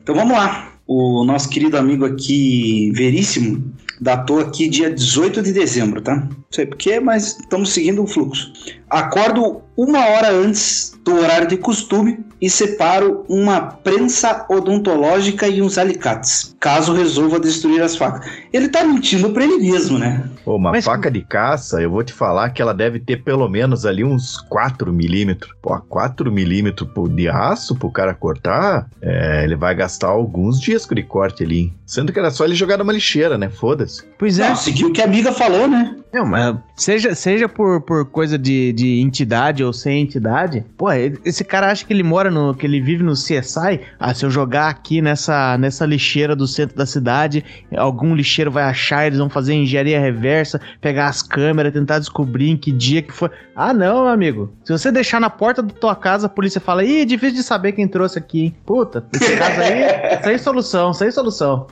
[0.00, 0.68] então vamos lá.
[0.86, 6.16] O nosso querido amigo aqui, Veríssimo, datou aqui dia 18 de dezembro, tá?
[6.16, 8.52] Não sei porquê, mas estamos seguindo o fluxo.
[8.92, 15.78] Acordo uma hora antes do horário de costume e separo uma prensa odontológica e uns
[15.78, 18.30] alicates, caso resolva destruir as facas.
[18.52, 20.28] Ele tá mentindo pra ele mesmo, né?
[20.44, 20.84] Pô, uma Mas...
[20.84, 24.36] faca de caça, eu vou te falar que ela deve ter pelo menos ali uns
[24.36, 25.54] 4 milímetros.
[25.62, 31.02] Pô, 4 milímetros de aço pro cara cortar, é, ele vai gastar alguns discos de
[31.02, 31.72] corte ali.
[31.86, 33.48] Sendo que era só ele jogar numa lixeira, né?
[33.48, 34.04] Foda-se.
[34.18, 34.50] Pois é.
[34.50, 35.96] Não, seguiu o que a amiga falou, né?
[36.12, 40.92] Não, mas seja, seja por, por coisa de, de entidade ou sem entidade, pô,
[41.24, 42.54] esse cara acha que ele mora no.
[42.54, 43.80] que ele vive no CSI.
[43.98, 47.42] Ah, se eu jogar aqui nessa, nessa lixeira do centro da cidade,
[47.74, 52.56] algum lixeiro vai achar, eles vão fazer engenharia reversa, pegar as câmeras, tentar descobrir em
[52.58, 53.30] que dia que foi.
[53.56, 54.52] Ah, não, meu amigo.
[54.64, 57.72] Se você deixar na porta da tua casa, a polícia fala, ih, difícil de saber
[57.72, 58.56] quem trouxe aqui, hein?
[58.66, 61.66] Puta, esse caso aí, sem solução, sem solução.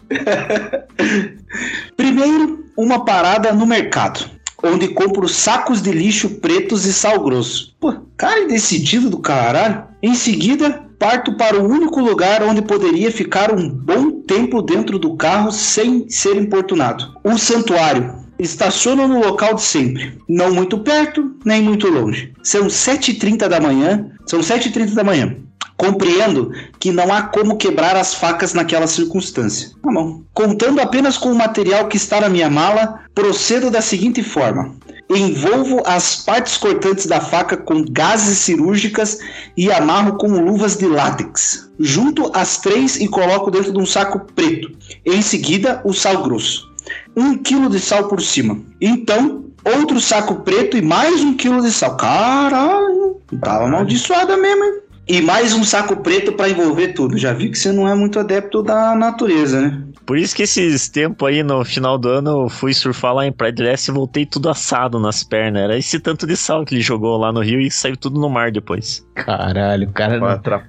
[1.96, 4.24] Primeiro, uma parada no mercado,
[4.62, 7.76] onde compro sacos de lixo pretos e sal grosso.
[7.78, 9.84] Pô, cara indecidido do caralho.
[10.02, 15.14] Em seguida, parto para o único lugar onde poderia ficar um bom tempo dentro do
[15.14, 18.18] carro sem ser importunado: o santuário.
[18.38, 22.32] Estaciono no local de sempre, não muito perto, nem muito longe.
[22.42, 24.06] São 7h30 da manhã.
[24.24, 25.36] São 7h30 da manhã.
[25.80, 29.70] Compreendo que não há como quebrar as facas naquela circunstância.
[29.82, 29.90] Tá.
[30.34, 34.76] Contando apenas com o material que está na minha mala, procedo da seguinte forma.
[35.08, 39.20] Envolvo as partes cortantes da faca com gases cirúrgicas
[39.56, 41.70] e amarro com luvas de látex.
[41.78, 44.70] Junto as três e coloco dentro de um saco preto.
[45.06, 46.70] Em seguida, o sal grosso.
[47.16, 48.60] Um quilo de sal por cima.
[48.82, 51.96] Então, outro saco preto e mais um quilo de sal.
[51.96, 54.89] Caralho, tava amaldiçoada mesmo, hein?
[55.08, 57.18] E mais um saco preto para envolver tudo.
[57.18, 59.82] Já vi que você não é muito adepto da natureza, né?
[60.06, 63.32] Por isso que esses tempos aí, no final do ano, eu fui surfar lá em
[63.32, 65.62] Praia de Leste e voltei tudo assado nas pernas.
[65.62, 68.28] Era esse tanto de sal que ele jogou lá no rio e saiu tudo no
[68.28, 69.04] mar depois.
[69.24, 70.18] Caralho, o cara...
[70.18, 70.62] Pra, atra-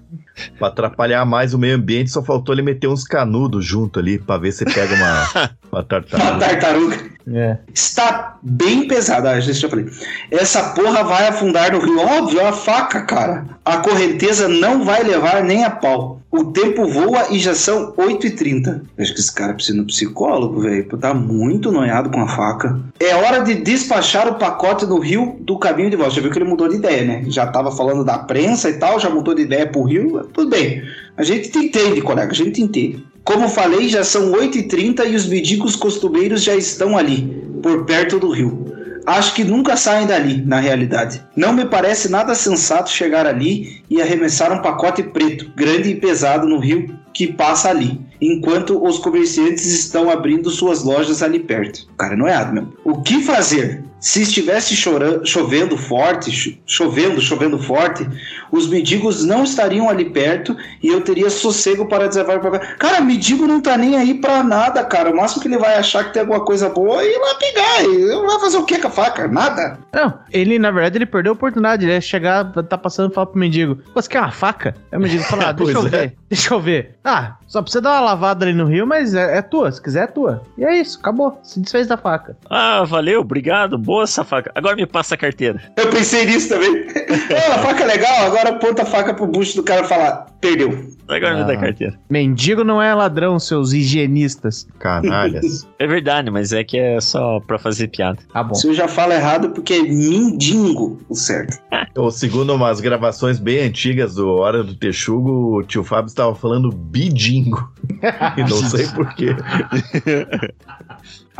[0.57, 4.37] pra atrapalhar mais o meio ambiente, só faltou ele meter uns canudos junto ali pra
[4.37, 6.39] ver se pega uma, uma Uma tartaruga.
[6.39, 6.97] tartaruga.
[7.33, 7.57] É.
[7.73, 9.85] Está bem pesada, ah, já já falei.
[10.31, 11.99] Essa porra vai afundar no rio.
[11.99, 13.45] Óbvio, é uma faca, cara.
[13.63, 16.20] A correnteza não vai levar nem a pau.
[16.31, 18.83] O tempo voa e já são 8h30.
[18.97, 20.85] Acho que esse cara precisa de um psicólogo, velho.
[20.97, 22.79] Tá muito noiado com a faca.
[23.01, 26.15] É hora de despachar o pacote no rio do caminho de volta.
[26.15, 27.23] Já viu que ele mudou de ideia, né?
[27.27, 30.25] Já tava falando da prensa e tal, já mudou de ideia pro rio.
[30.31, 30.81] Tudo bem.
[31.17, 33.05] A gente te entende, colega, a gente entende.
[33.25, 38.31] Como falei, já são 8h30 e os mendigos costumeiros já estão ali, por perto do
[38.31, 38.71] rio.
[39.05, 41.23] Acho que nunca saem dali, na realidade.
[41.35, 46.47] Não me parece nada sensato chegar ali e arremessar um pacote preto, grande e pesado
[46.47, 51.87] no rio que passa ali, enquanto os comerciantes estão abrindo suas lojas ali perto.
[51.97, 52.73] Cara, não é meu.
[52.85, 53.83] O que fazer?
[54.01, 58.05] Se estivesse chorando, chovendo forte, cho- chovendo, chovendo forte,
[58.51, 63.45] os mendigos não estariam ali perto e eu teria sossego para desavar para Cara, mendigo
[63.45, 65.11] não tá nem aí pra nada, cara.
[65.11, 67.83] O máximo que ele vai achar que tem alguma coisa boa é ir lá pegar.
[67.83, 69.27] E vai fazer o que com a faca?
[69.27, 69.77] Nada.
[69.93, 71.85] Não, ele, na verdade, ele perdeu a oportunidade.
[71.85, 74.73] Ele ia chegar, tá passando e falar pro mendigo: Você quer uma faca?
[74.91, 75.89] Aí o mendigo fala: ah, deixa eu é.
[75.89, 76.95] ver, deixa eu ver.
[77.03, 79.71] Ah, só precisa dar uma lavada ali no rio, mas é, é tua.
[79.71, 80.41] Se quiser, é tua.
[80.57, 81.39] E é isso, acabou.
[81.43, 82.35] Se desfez da faca.
[82.49, 84.49] Ah, valeu, obrigado, boa essa faca.
[84.55, 85.61] Agora me passa a carteira.
[85.75, 86.85] Eu pensei nisso também.
[87.29, 90.27] é, a faca é legal, agora aponta a faca pro bucho do cara e fala:
[90.39, 90.89] perdeu.
[91.09, 91.43] Agora me Ah.
[91.43, 91.99] dá a carteira.
[92.09, 94.65] Mendigo não é ladrão, seus higienistas.
[94.79, 95.67] Canalhas.
[95.81, 98.19] É verdade, mas é que é só pra fazer piada.
[98.31, 98.53] Tá bom.
[98.53, 101.57] Se eu já falo errado, porque é mindingo o certo.
[101.95, 106.69] Ou segundo umas gravações bem antigas do Hora do Texugo, o tio Fábio estava falando
[106.71, 107.73] bidingo.
[108.37, 109.35] e não sei porquê.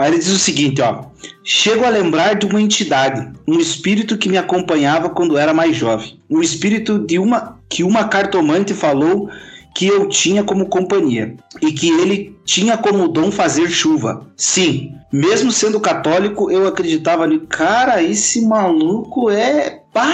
[0.01, 1.05] Aí ele diz o seguinte, ó.
[1.43, 6.19] Chego a lembrar de uma entidade, um espírito que me acompanhava quando era mais jovem.
[6.29, 9.29] Um espírito de uma que uma cartomante falou
[9.73, 14.27] que eu tinha como companhia e que ele tinha como dom fazer chuva.
[14.35, 17.45] Sim, mesmo sendo católico, eu acreditava nisso.
[17.47, 20.13] Cara, esse maluco é pá,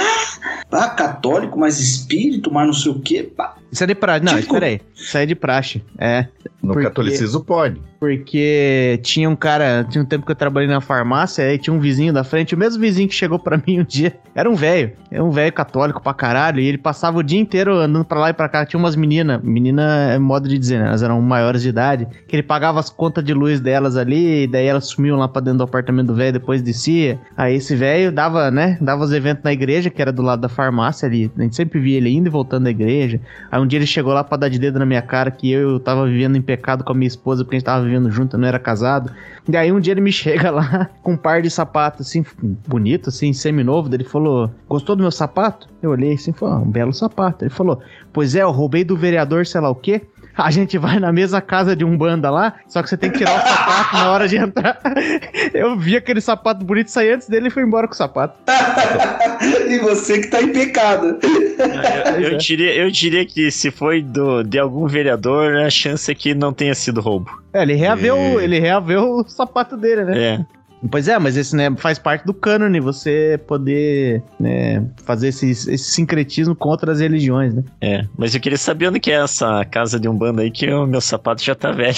[0.69, 3.31] pá, católico, mas espírito, mas não sei o que.
[3.71, 4.25] Isso é de praxe.
[4.25, 4.81] Não, Tipo- espera aí.
[4.95, 5.83] Isso é de praxe.
[5.97, 6.27] É.
[6.63, 7.81] No Porque- catolicismo pode.
[7.99, 11.79] Porque tinha um cara, tinha um tempo que eu trabalhei na farmácia, aí tinha um
[11.79, 14.15] vizinho da frente, o mesmo vizinho que chegou pra mim um dia.
[14.35, 17.75] Era um velho, era um velho católico pra caralho, e ele passava o dia inteiro
[17.75, 18.65] andando pra lá e pra cá.
[18.65, 20.87] Tinha umas meninas, menina é modo de dizer, né?
[20.87, 24.47] Elas eram maiores de idade, que ele pagava as contas de luz delas ali, e
[24.47, 27.19] daí elas sumiam lá pra dentro do apartamento do velho, depois descia.
[27.35, 28.77] Aí esse velho dava, né?
[28.79, 31.31] Dava os eventos na igreja, que era do lado da farmácia ali.
[31.37, 33.19] A gente sempre via ele indo e voltando da igreja.
[33.57, 35.79] Aí um dia ele chegou lá pra dar de dedo na minha cara que eu
[35.79, 38.39] tava vivendo em pecado com a minha esposa porque a gente tava vivendo junto, eu
[38.39, 39.11] não era casado.
[39.51, 42.23] E aí um dia ele me chega lá com um par de sapatos assim,
[42.67, 43.91] bonito, assim, semi-novo.
[43.91, 45.67] Ele falou: Gostou do meu sapato?
[45.81, 47.45] Eu olhei assim, falou: ah, um belo sapato.
[47.45, 47.81] Ele falou:
[48.13, 50.03] Pois é, eu roubei do vereador, sei lá o quê.
[50.37, 53.17] A gente vai na mesma casa de um banda lá, só que você tem que
[53.17, 54.79] tirar o sapato na hora de entrar.
[55.53, 58.35] Eu vi aquele sapato bonito sair antes dele e foi embora com o sapato.
[59.67, 61.17] e você que tá em pecado.
[61.23, 62.37] Eu, eu é.
[62.37, 66.53] diria, eu diria que se foi do, de algum vereador, a chance é que não
[66.53, 67.31] tenha sido roubo.
[67.51, 70.19] É, ele reaveu, E- ele reaveu o sapato dele, né?
[70.19, 70.56] É.
[70.91, 75.77] Pois é, mas esse né, faz parte do cânone, você poder né, fazer esse, esse
[75.77, 77.63] sincretismo com outras religiões, né?
[77.81, 80.71] É, mas eu queria saber onde que é essa casa de um bando aí, que
[80.71, 81.97] o meu sapato já tá velho.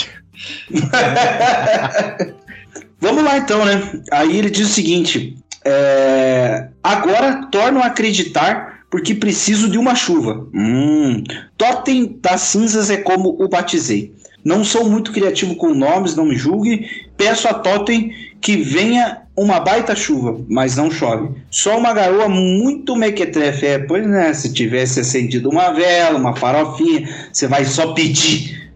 [3.01, 4.01] Vamos lá então, né?
[4.11, 10.47] Aí ele diz o seguinte: é, agora torno a acreditar porque preciso de uma chuva.
[10.53, 11.23] Hum,
[11.57, 14.13] Totem das cinzas é como o batizei.
[14.43, 16.87] Não sou muito criativo com nomes, não me julgue.
[17.17, 21.29] Peço a Totem que venha uma baita chuva, mas não chove.
[21.49, 23.65] Só uma garoa muito mequetrefe.
[23.65, 28.71] É, pois né, se tivesse acendido uma vela, uma farofinha, você vai só pedir.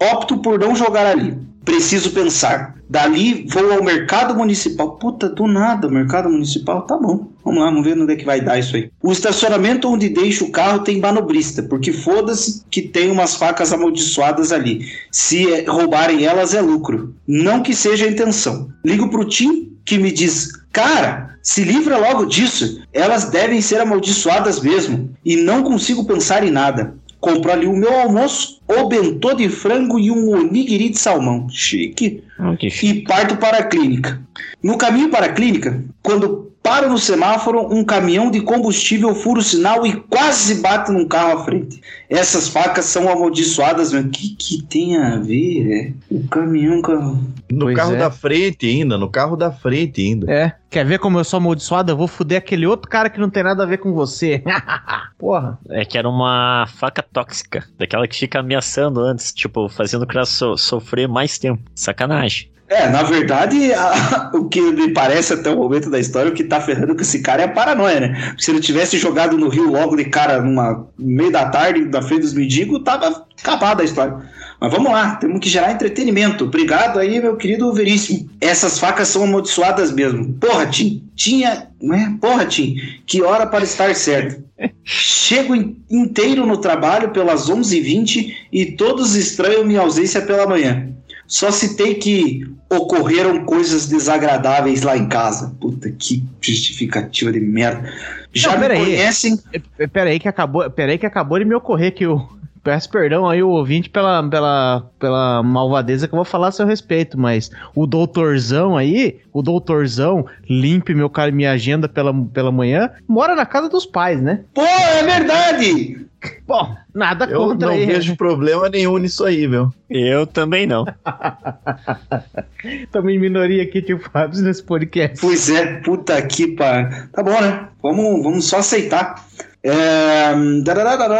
[0.00, 1.36] Opto por não jogar ali.
[1.64, 2.75] Preciso pensar.
[2.88, 4.92] Dali vou ao mercado municipal.
[4.92, 7.28] Puta, do nada, mercado municipal, tá bom.
[7.44, 8.90] Vamos lá, vamos ver onde é que vai dar isso aí.
[9.02, 14.52] O estacionamento onde deixo o carro tem manobrista, porque foda-se que tem umas facas amaldiçoadas
[14.52, 14.86] ali.
[15.10, 17.14] Se é- roubarem elas é lucro.
[17.26, 18.68] Não que seja a intenção.
[18.84, 22.82] Ligo pro Tim, que me diz: Cara, se livra logo disso.
[22.92, 25.10] Elas devem ser amaldiçoadas mesmo.
[25.24, 26.94] E não consigo pensar em nada.
[27.26, 31.48] Compro ali o meu almoço, o bentô de frango e um onigiri de salmão.
[31.50, 32.22] Chique.
[32.38, 33.00] Ah, que chique.
[33.00, 34.22] E parto para a clínica.
[34.62, 39.42] No caminho para a clínica, quando paro no semáforo, um caminhão de combustível fura o
[39.42, 41.80] sinal e quase bate num carro à frente.
[42.10, 45.94] Essas facas são amaldiçoadas, mas o que, que tem a ver?
[46.10, 46.14] É?
[46.14, 46.82] O caminhão.
[46.82, 47.98] com- No Pois carro é.
[47.98, 50.30] da frente ainda, no carro da frente ainda.
[50.32, 50.52] É.
[50.68, 51.92] Quer ver como eu sou amaldiçoado?
[51.92, 54.42] Eu vou fuder aquele outro cara que não tem nada a ver com você.
[55.18, 55.58] Porra.
[55.70, 60.26] É que era uma faca tóxica, daquela que fica ameaçando antes, tipo, fazendo o cara
[60.26, 61.62] so- sofrer mais tempo.
[61.74, 62.50] Sacanagem.
[62.68, 66.42] É, na verdade, a- o que me parece até o momento da história, o que
[66.44, 68.34] tá ferrando com esse cara é a paranoia, né?
[68.38, 72.22] Se ele tivesse jogado no Rio logo de cara numa meio da tarde, da frente
[72.22, 74.16] dos mendigos, tava acabada a história.
[74.60, 76.44] Mas vamos lá, temos que gerar entretenimento.
[76.44, 78.28] Obrigado aí, meu querido Veríssimo.
[78.40, 80.32] Essas facas são amaldiçoadas mesmo.
[80.34, 81.68] Porra, Tim, tinha.
[81.80, 82.14] Não é?
[82.20, 82.74] Porra, Tim,
[83.06, 84.42] que hora para estar certo.
[84.82, 90.88] Chego in- inteiro no trabalho pelas 11h20 e todos estranham minha ausência pela manhã.
[91.26, 95.54] Só citei que ocorreram coisas desagradáveis lá em casa.
[95.60, 97.92] Puta que justificativa de merda.
[98.32, 98.84] Já Não, me peraí.
[98.84, 99.38] conhecem.
[99.78, 102.28] É, Pera aí que acabou, pera aí que acabou de me ocorrer que eu
[102.62, 106.66] peço perdão aí o ouvinte pela, pela, pela malvadeza que eu vou falar a seu
[106.66, 112.90] respeito, mas o doutorzão aí, o doutorzão limpe meu cara minha agenda pela, pela manhã,
[113.06, 114.40] mora na casa dos pais, né?
[114.52, 116.05] Pô, é verdade!
[116.46, 117.86] Bom, nada Eu contra não aí.
[117.86, 119.72] vejo problema nenhum nisso aí, viu?
[119.90, 120.84] Eu também não.
[122.64, 125.18] Estamos em minoria aqui, tio Fábio, nesse podcast.
[125.20, 127.08] Pois é, puta que par.
[127.12, 127.68] Tá bom, né?
[127.82, 129.24] Vamos, vamos só aceitar.
[129.62, 130.32] É...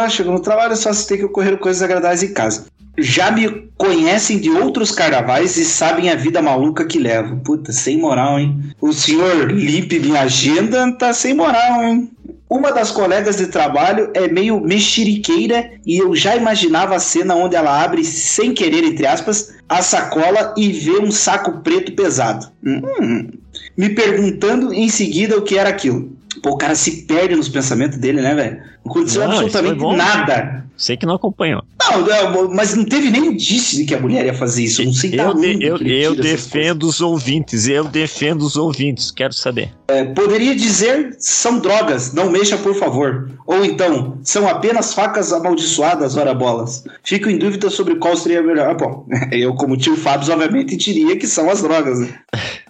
[0.09, 2.65] Chegou no trabalho, só citei que ocorreram coisas agradáveis em casa.
[2.99, 7.37] Já me conhecem de outros carnavais e sabem a vida maluca que levo.
[7.37, 8.59] Puta, sem moral, hein?
[8.81, 12.09] O senhor limpe minha agenda, tá sem moral, hein?
[12.49, 17.55] Uma das colegas de trabalho é meio mexeriqueira e eu já imaginava a cena onde
[17.55, 22.47] ela abre, sem querer, entre aspas, a sacola e vê um saco preto pesado.
[22.65, 23.27] Hum,
[23.75, 26.15] me perguntando em seguida o que era aquilo.
[26.41, 28.57] Pô, o cara se perde nos pensamentos dele, né, velho?
[28.85, 29.95] Não aconteceu Não, absolutamente bom.
[29.95, 30.66] nada.
[30.77, 31.63] Sei que não acompanhou.
[31.89, 34.81] Não, não, mas não teve nem indício de que a mulher ia fazer isso.
[34.81, 39.33] Eu não sei Eu, de- eu, eu defendo os ouvintes, eu defendo os ouvintes, quero
[39.33, 39.71] saber.
[39.87, 43.31] É, poderia dizer são drogas, não mexa por favor.
[43.47, 46.83] Ou então, são apenas facas amaldiçoadas, ora bolas.
[47.03, 48.69] Fico em dúvida sobre qual seria melhor.
[48.69, 51.99] Ah, bom, eu, como tio Fábio, obviamente diria que são as drogas.
[51.99, 52.09] Né?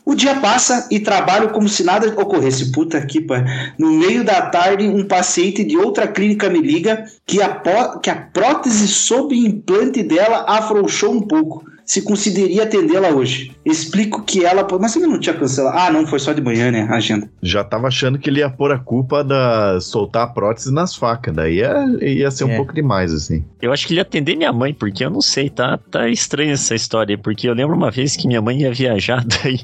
[0.08, 2.72] O dia passa e trabalho como se nada ocorresse.
[2.72, 3.46] Puta que pariu.
[3.78, 7.62] No meio da tarde, um paciente de outra clínica me liga que a,
[8.02, 11.62] que a prótese sob implante dela afrouxou um pouco.
[11.88, 13.54] Se conseguiria atendê-la hoje.
[13.66, 14.68] Explico que ela.
[14.80, 15.78] Mas ele não tinha cancelado.
[15.78, 16.82] Ah, não, foi só de manhã, né?
[16.92, 17.30] A agenda.
[17.42, 21.34] Já tava achando que ele ia pôr a culpa da soltar a prótese nas facas.
[21.34, 22.58] Daí ia, ia ser um É.
[22.58, 23.44] pouco demais, assim.
[23.62, 26.54] Eu acho que ele ia atender minha mãe, porque eu não sei, tá, tá estranha
[26.54, 29.62] essa história, aí, porque eu lembro uma vez que minha mãe ia viajar, daí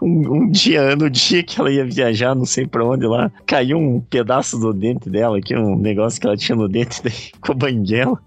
[0.00, 3.78] um, um dia, no dia que ela ia viajar, não sei pra onde lá, caiu
[3.78, 7.54] um pedaço do dente dela, aqui, um negócio que ela tinha no dente, daí ficou
[7.54, 8.18] banguela.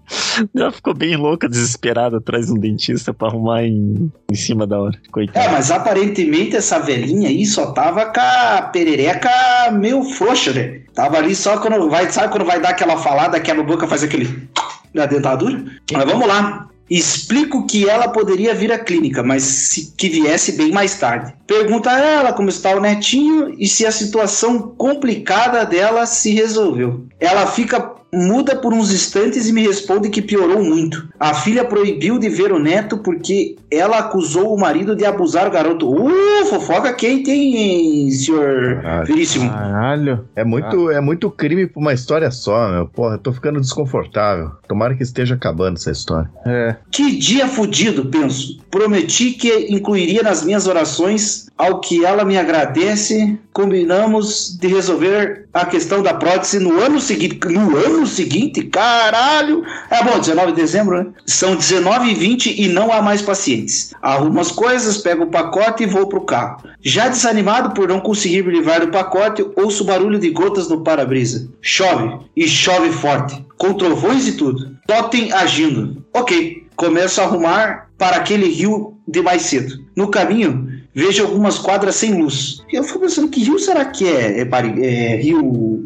[0.54, 4.78] Ela ficou bem louca, desesperada, atrás de um dentista pra arrumar em, em cima da
[4.78, 4.98] hora.
[5.06, 5.48] É, Coitada.
[5.50, 9.30] mas aparentemente essa velhinha aí só tava com a perereca
[9.72, 10.80] meio frouxa, né?
[10.94, 14.02] Tava ali só quando vai, sabe quando vai dar aquela falada, quebra a boca, faz
[14.02, 14.48] aquele
[14.92, 15.64] na dentadura?
[15.92, 16.68] Mas vamos lá.
[16.90, 21.34] Explico que ela poderia vir à clínica, mas se, que viesse bem mais tarde.
[21.46, 27.04] Pergunta a ela como está o netinho e se a situação complicada dela se resolveu.
[27.20, 31.08] Ela fica muda por uns instantes e me responde que piorou muito.
[31.18, 35.50] A filha proibiu de ver o neto porque ela acusou o marido de abusar o
[35.50, 35.90] garoto.
[35.90, 39.06] Uh, fofoca quente, hein, senhor Caralho.
[39.06, 39.50] Veríssimo?
[39.50, 40.24] Caralho.
[40.34, 42.86] É muito, é muito crime pra uma história só, meu.
[42.86, 44.52] Porra, eu tô ficando desconfortável.
[44.66, 46.30] Tomara que esteja acabando essa história.
[46.46, 46.76] É.
[46.90, 48.58] Que dia fudido, penso.
[48.70, 53.38] Prometi que incluiria nas minhas orações, ao que ela me agradece.
[53.58, 57.40] Combinamos de resolver a questão da prótese no ano seguinte.
[57.48, 58.62] No ano seguinte?
[58.62, 59.64] Caralho!
[59.90, 61.06] É bom, 19 de dezembro, né?
[61.26, 63.92] São 19 e 20 e não há mais pacientes.
[64.00, 66.62] Arrumo as coisas, pego o pacote e vou pro carro.
[66.82, 71.50] Já desanimado por não conseguir me livrar do pacote, ouço barulho de gotas no para-brisa.
[71.60, 73.44] Chove, e chove forte.
[73.56, 74.76] Com trovões e tudo.
[74.86, 76.06] Totem agindo.
[76.14, 79.82] Ok, começo a arrumar para aquele rio de mais cedo.
[79.96, 82.64] No caminho, vejo algumas quadras sem luz.
[82.72, 84.40] Eu fico pensando, que rio será que é?
[84.40, 85.84] É, é rio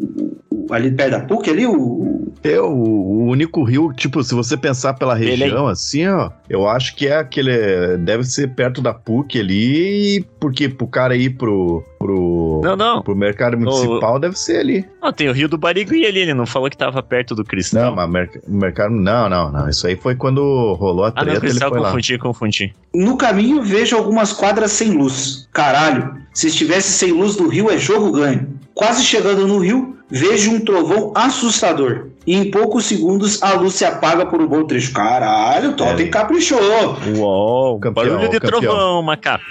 [0.71, 2.31] ali perto da PUC, ali o...
[2.43, 5.37] Eu, o único rio, tipo, se você pensar pela Belém.
[5.37, 7.97] região, assim, ó, eu acho que é aquele.
[7.99, 13.01] Deve ser perto da PUC ali, porque pro cara ir pro, pro, Não, não.
[13.01, 14.85] pro mercado municipal deve ser ali.
[15.01, 17.85] Não, tem o Rio do Barigui ali, ele não falou que tava perto do Cristal.
[17.85, 18.91] Não, mas merc- mercado.
[18.93, 19.69] Não, não, não.
[19.69, 21.87] Isso aí foi quando rolou a Ah, não, treta, ele Cristal, foi lá.
[21.89, 22.73] confundi, confundi.
[22.93, 25.47] No caminho vejo algumas quadras sem luz.
[25.53, 28.47] Caralho, se estivesse sem luz do rio é jogo ganho.
[28.73, 32.07] Quase chegando no rio, vejo um trovão assustador.
[32.25, 34.93] E em poucos segundos a luz se apaga por um bom trecho.
[34.93, 36.09] Caralho, o Totem É.
[36.09, 36.59] caprichou.
[37.17, 38.61] Uou, Campeão, barulho de campeão.
[38.61, 39.43] trovão, macaco.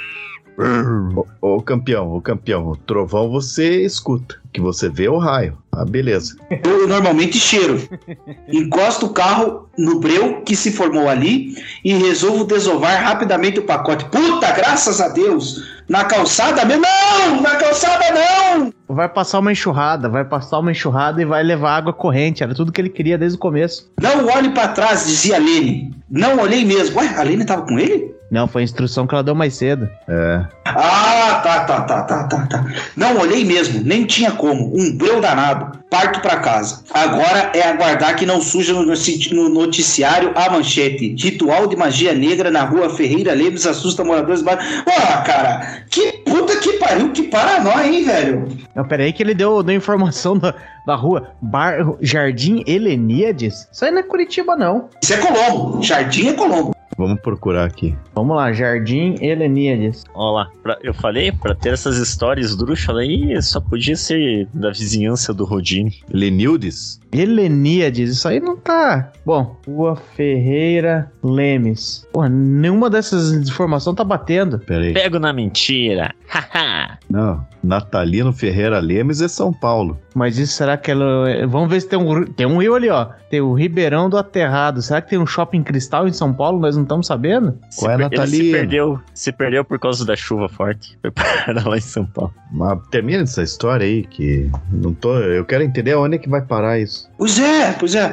[1.40, 4.40] Ô, ô, campeão, ô campeão, o trovão você escuta.
[4.52, 5.56] Que você vê o raio.
[5.72, 6.36] Ah, beleza.
[6.62, 7.80] Eu normalmente cheiro.
[8.52, 14.04] Encosto o carro no breu que se formou ali e resolvo desovar rapidamente o pacote.
[14.06, 15.62] Puta, graças a Deus!
[15.88, 16.82] Na calçada mesmo?
[16.82, 17.40] Não!
[17.40, 18.72] Na calçada não!
[18.88, 22.42] Vai passar uma enxurrada, vai passar uma enxurrada e vai levar água corrente.
[22.42, 23.90] Era tudo que ele queria desde o começo.
[24.00, 25.94] Não olhe pra trás, dizia a Lene.
[26.10, 27.00] Não olhei mesmo.
[27.00, 28.14] Ué, a Lene tava com ele?
[28.32, 29.90] Não, foi a instrução que ela deu mais cedo.
[30.08, 30.42] É.
[30.64, 32.66] Ah, tá, tá, tá, tá, tá, tá.
[32.96, 34.74] Não olhei mesmo, nem tinha como.
[34.74, 35.78] Um breu danado.
[35.90, 36.82] Parto pra casa.
[36.94, 41.14] Agora é aguardar que não suja no, noticiário a manchete.
[41.14, 44.62] Ritual de magia negra na rua Ferreira Lemes assusta moradores do bairro.
[44.82, 48.48] Porra, cara, que puta que pariu, que paranóia, hein, velho?
[48.74, 50.54] Não, pera aí que ele deu, deu informação da,
[50.86, 51.32] da rua.
[51.42, 53.68] Bar, Jardim Heleníades?
[53.70, 54.88] Isso aí não é Curitiba, não.
[55.02, 55.82] Isso é Colombo.
[55.82, 56.74] Jardim é Colombo.
[56.96, 57.94] Vamos procurar aqui.
[58.14, 60.04] Vamos lá, Jardim Heleníades.
[60.14, 64.70] Ó lá, pra- eu falei, pra ter essas histórias drúxulas aí, só podia ser da
[64.70, 65.94] vizinhança do Rodine.
[66.10, 67.00] Lenildes?
[67.12, 69.10] Heleníades, isso aí não tá.
[69.24, 72.06] Bom, Rua Ferreira Lemes.
[72.12, 74.58] Porra, nenhuma dessas informações tá batendo.
[74.60, 74.92] Pera aí.
[74.94, 76.14] Pego na mentira.
[76.28, 76.98] Haha.
[77.10, 77.46] Não.
[77.62, 79.98] Natalino Ferreira Lemes é São Paulo.
[80.14, 81.46] Mas isso será que ela.
[81.46, 83.10] Vamos ver se tem um, tem um rio ali, ó.
[83.30, 84.82] Tem o Ribeirão do Aterrado.
[84.82, 86.58] Será que tem um shopping cristal em São Paulo?
[86.58, 87.58] Nós não estamos sabendo?
[87.70, 90.98] Se Qual é, per- ele se perdeu, se perdeu por causa da chuva forte.
[91.00, 92.32] Foi parar lá em São Paulo.
[92.50, 95.16] Mas termina essa história aí que não tô.
[95.18, 97.08] Eu quero entender aonde é que vai parar isso.
[97.16, 98.12] Pois é, pois é.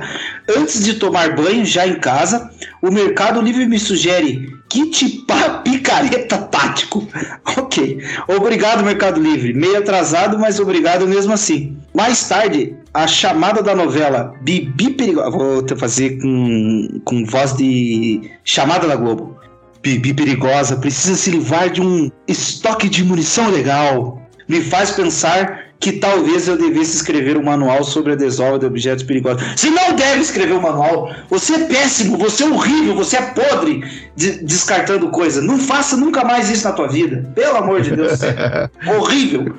[0.58, 2.50] Antes de tomar banho, já em casa,
[2.82, 5.26] o Mercado Livre me sugere kit
[5.64, 7.08] picareta tático.
[7.58, 8.02] ok.
[8.28, 9.54] Obrigado, Mercado Livre.
[9.54, 11.78] Meio atrasado, mas obrigado mesmo assim.
[11.94, 15.30] Mais tarde, a chamada da novela Bibi Perigosa.
[15.32, 19.38] Vou fazer com, com voz de chamada da Globo.
[19.82, 24.22] Bibi Perigosa precisa se livrar de um estoque de munição legal.
[24.50, 29.04] Me faz pensar que talvez eu devesse escrever um manual sobre a desova de objetos
[29.04, 29.42] perigosos.
[29.56, 31.10] Você não deve escrever um manual.
[31.30, 33.84] Você é péssimo, você é horrível, você é podre
[34.16, 35.42] de- descartando coisa.
[35.42, 37.32] Não faça nunca mais isso na tua vida.
[37.34, 38.20] Pelo amor de Deus.
[39.00, 39.56] horrível.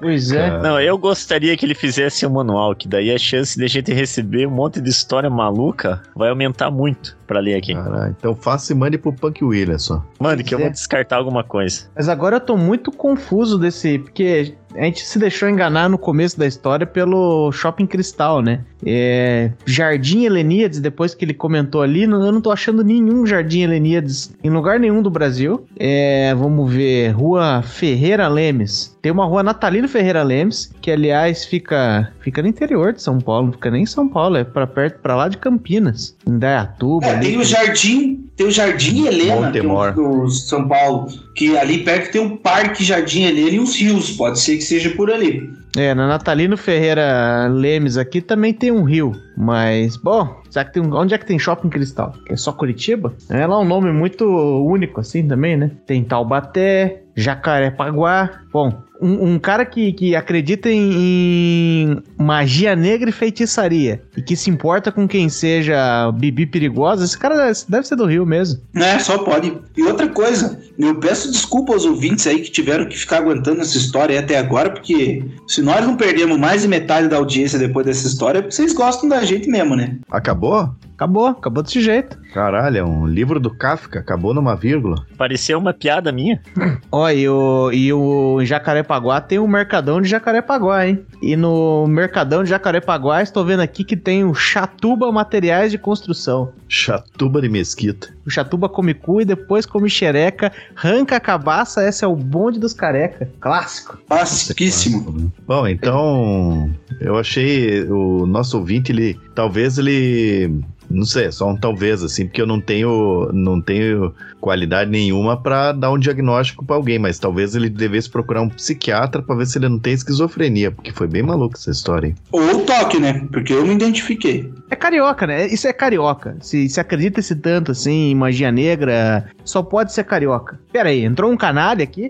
[0.00, 0.58] Pois é.
[0.62, 3.92] Não, eu gostaria que ele fizesse um manual, que daí a chance de a gente
[3.92, 7.74] receber um monte de história maluca vai aumentar muito pra ler aqui.
[7.74, 10.02] Caralho, então faça e mande pro Punk William só.
[10.18, 10.62] Mano, que eu é.
[10.62, 11.90] vou descartar alguma coisa.
[11.94, 13.98] Mas agora eu tô muito confuso desse.
[13.98, 18.60] Porque a gente se deixou enganar no começo da história pelo Shopping Cristal, né?
[18.84, 23.60] É, Jardim Heleníades, depois que ele comentou ali, não- eu não tô achando nenhum Jardim
[23.62, 25.64] Heleníades em lugar nenhum do Brasil.
[25.78, 28.96] É, vamos ver, Rua Ferreira Lemes.
[29.02, 33.46] Tem uma rua Natalino Ferreira Lemes, que aliás fica, fica no interior de São Paulo,
[33.46, 37.06] não fica nem em São Paulo, é pra perto, pra lá de Campinas, em Dayatuba.
[37.06, 37.26] É, ali.
[37.28, 42.12] tem o Jardim, tem o Jardim Helena, é um- do São Paulo, que ali perto
[42.12, 44.10] tem um parque Jardim Helena e uns rios.
[44.12, 45.48] Pode ser que seja por ali.
[45.76, 50.82] É, na Natalino Ferreira Lemes aqui também tem um rio, mas, bom, será que tem
[50.82, 52.12] um, onde é que tem Shopping Cristal?
[52.26, 53.14] Que é só Curitiba?
[53.30, 55.70] É lá um nome muito único assim também, né?
[55.86, 58.42] Tem Taubaté, Jacarepaguá.
[58.52, 64.36] Bom, um, um cara que, que acredita em, em magia negra e feitiçaria e que
[64.36, 68.60] se importa com quem seja bibi perigosa, esse cara deve ser do Rio mesmo.
[68.74, 69.56] É, só pode.
[69.76, 73.76] E outra coisa, eu peço desculpa aos ouvintes aí que tiveram que ficar aguentando essa
[73.76, 77.86] história aí até agora, porque se nós não perdemos mais de metade da audiência depois
[77.86, 79.96] dessa história, é porque vocês gostam da gente mesmo, né?
[80.10, 80.74] Acabou?
[81.00, 82.18] Acabou, acabou desse jeito.
[82.34, 85.06] Caralho, é um livro do Kafka, acabou numa vírgula.
[85.16, 86.38] Pareceu uma piada minha.
[86.92, 91.02] Ó, e o, e o Jacarepaguá tem o Mercadão de Jacarepaguá, hein?
[91.22, 96.52] E no Mercadão de Jacarepaguá, estou vendo aqui que tem o Chatuba Materiais de Construção.
[96.68, 98.08] Chatuba de Mesquita.
[98.26, 102.60] O Chatuba come cu e depois come xereca, arranca a cabaça, esse é o bonde
[102.60, 103.26] dos careca.
[103.40, 103.98] Clássico.
[104.06, 105.32] Classiquíssimo.
[105.46, 106.70] Bom, então
[107.00, 112.26] eu achei o nosso ouvinte, ele talvez ele não sei, é só um talvez assim,
[112.26, 117.18] porque eu não tenho não tenho qualidade nenhuma pra dar um diagnóstico pra alguém, mas
[117.18, 121.06] talvez ele devesse procurar um psiquiatra pra ver se ele não tem esquizofrenia, porque foi
[121.06, 122.08] bem maluco essa história.
[122.08, 122.14] Hein?
[122.32, 123.26] Ou o toque, né?
[123.30, 124.52] Porque eu me identifiquei.
[124.68, 125.46] É carioca, né?
[125.46, 126.36] Isso é carioca.
[126.40, 130.58] Se, se acredita esse tanto assim em magia negra, só pode ser carioca.
[130.72, 132.08] Pera aí, entrou um canalha aqui.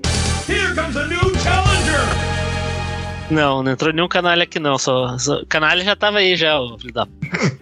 [0.49, 1.30] Here comes a new.
[3.31, 4.76] Não, não entrou nenhum canalha aqui não.
[4.78, 5.43] Só, só...
[5.49, 7.07] Canalha já tava aí já, o filho da.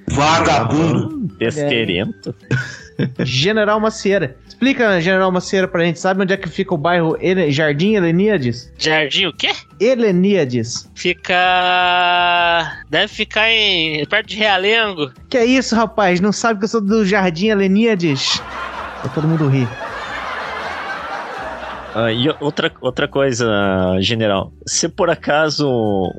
[0.09, 1.29] Vagabundo!
[1.39, 2.35] Desquerento.
[3.21, 4.37] General Macieira.
[4.49, 6.01] Explica, General Macieira, pra gente.
[6.01, 8.73] Sabe onde é que fica o bairro Ele- Jardim Heleníades?
[8.77, 9.53] Jardim o quê?
[9.81, 10.91] Heleníades.
[10.97, 11.37] Fica.
[12.91, 14.05] Deve ficar em.
[14.07, 15.13] perto de Realengo.
[15.29, 16.19] Que é isso, rapaz?
[16.21, 18.43] Não sabe que eu sou do Jardim Heleníades?
[19.05, 19.69] Aí todo mundo ri.
[22.01, 23.45] Ah, e outra, outra coisa,
[23.99, 24.53] general.
[24.65, 25.69] Se por acaso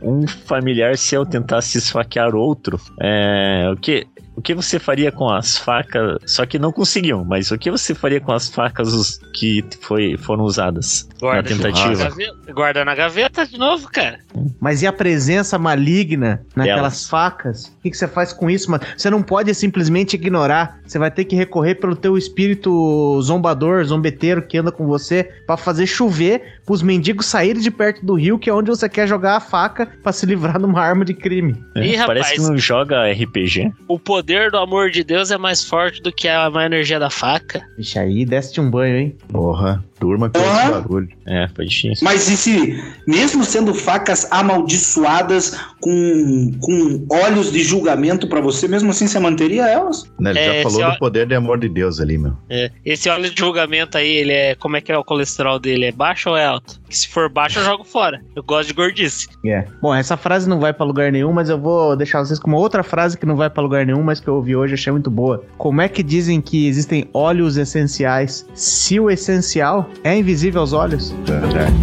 [0.01, 4.05] um familiar seu tentasse esfaquear outro, é, o que
[4.39, 6.17] o que você faria com as facas?
[6.25, 10.45] Só que não conseguiu, mas o que você faria com as facas que foi, foram
[10.45, 12.03] usadas Guarda na tentativa?
[12.05, 14.19] Gaveta- Guarda na gaveta de novo, cara.
[14.59, 17.09] Mas e a presença maligna naquelas Delas.
[17.09, 17.65] facas?
[17.65, 18.83] O que, que você faz com isso, mano?
[18.95, 20.79] Você não pode simplesmente ignorar.
[20.87, 25.57] Você vai ter que recorrer pelo teu espírito zombador, zombeteiro que anda com você pra
[25.57, 29.35] fazer chover pros mendigos saírem de perto do rio, que é onde você quer jogar
[29.35, 31.61] a faca pra se livrar de uma arma de crime.
[31.75, 32.49] É, Ih, parece que rapaz.
[32.49, 33.71] não joga RPG.
[33.87, 37.67] O poder do amor de Deus é mais forte do que a energia da faca.
[37.75, 39.17] Vixe, aí desce um banho, hein?
[39.27, 41.09] Porra, turma com esse barulho.
[41.27, 42.03] É, foi difícil.
[42.03, 48.91] Mas e se, mesmo sendo facas amaldiçoadas com, com olhos de julgamento pra você, mesmo
[48.91, 50.03] assim você manteria elas?
[50.19, 52.33] Né, Ele É, já falou do poder de amor de Deus ali, meu.
[52.49, 54.55] É, Esse óleo de julgamento aí, ele é.
[54.55, 55.85] Como é que é o colesterol dele?
[55.85, 56.79] É baixo ou é alto?
[56.89, 58.21] Que se for baixo, eu jogo fora.
[58.35, 59.27] Eu gosto de gordice.
[59.45, 59.65] É.
[59.81, 62.57] Bom, essa frase não vai pra lugar nenhum, mas eu vou deixar vocês com uma
[62.57, 64.91] outra frase que não vai pra lugar nenhum, mas que eu ouvi hoje e achei
[64.91, 65.43] muito boa.
[65.57, 71.11] Como é que dizem que existem óleos essenciais se o essencial é invisível aos olhos?
[71.25, 71.73] Verdade.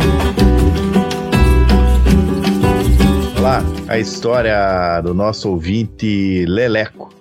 [3.40, 7.12] Lá, a história do nosso ouvinte Leleco.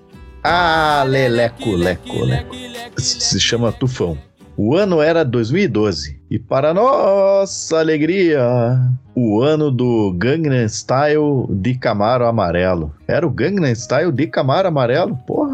[0.44, 2.56] Ah, Leleco, Leco, Leco.
[2.98, 4.18] Se chama Tufão.
[4.58, 8.42] O ano era 2012 e para nossa alegria,
[9.14, 12.96] o ano do Gangnam Style de Camaro Amarelo.
[13.08, 15.20] Era o Gangnam Style de Camaro Amarelo?
[15.28, 15.45] Foi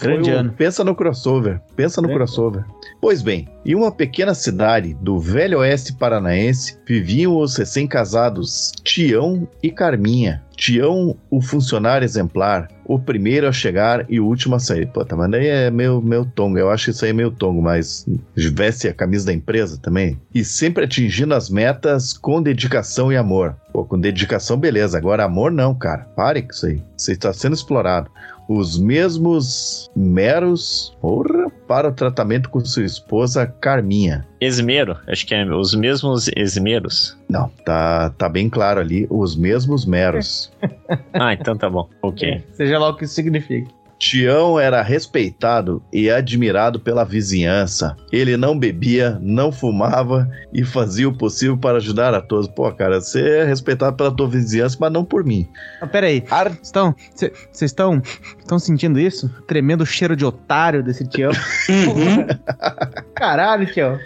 [0.00, 0.52] Grande ano.
[0.52, 2.64] pensa no crossover, pensa no Grande crossover.
[3.00, 9.70] Pois bem, em uma pequena cidade do Velho Oeste Paranaense viviam os recém-casados Tião e
[9.70, 10.42] Carminha.
[10.56, 14.86] Tião, o funcionário exemplar, o primeiro a chegar e o último a sair.
[14.86, 16.58] Puta, mas daí é meu, meu tongo.
[16.58, 18.04] Eu acho isso aí meio tongo, mas
[18.34, 20.20] veste a camisa da empresa também.
[20.34, 23.54] E sempre atingindo as metas com dedicação e amor.
[23.72, 24.98] Pô, com dedicação, beleza.
[24.98, 26.08] Agora, amor não, cara.
[26.16, 26.82] Pare com isso aí.
[26.96, 28.10] Você está sendo explorado.
[28.48, 34.26] Os mesmos meros, porra, para o tratamento com sua esposa Carminha.
[34.40, 37.14] Esmero, acho que é os mesmos esmeros.
[37.28, 39.06] Não, tá, tá bem claro ali.
[39.10, 40.50] Os mesmos meros.
[41.12, 41.86] Ah, então tá bom.
[42.00, 42.42] Ok.
[42.52, 43.68] Seja lá o que isso signifique.
[43.98, 47.96] Tião era respeitado e admirado pela vizinhança.
[48.12, 52.48] Ele não bebia, não fumava e fazia o possível para ajudar a todos.
[52.48, 55.48] Pô, cara, você é respeitado pela tua vizinhança, mas não por mim.
[55.80, 56.56] Mas peraí, Ar...
[56.62, 56.94] estão.
[57.14, 57.32] Vocês
[57.62, 58.00] estão.
[58.38, 59.28] Estão sentindo isso?
[59.46, 61.32] Tremendo cheiro de otário desse Tião.
[61.68, 62.26] Uhum.
[63.14, 63.98] Caralho, Tião.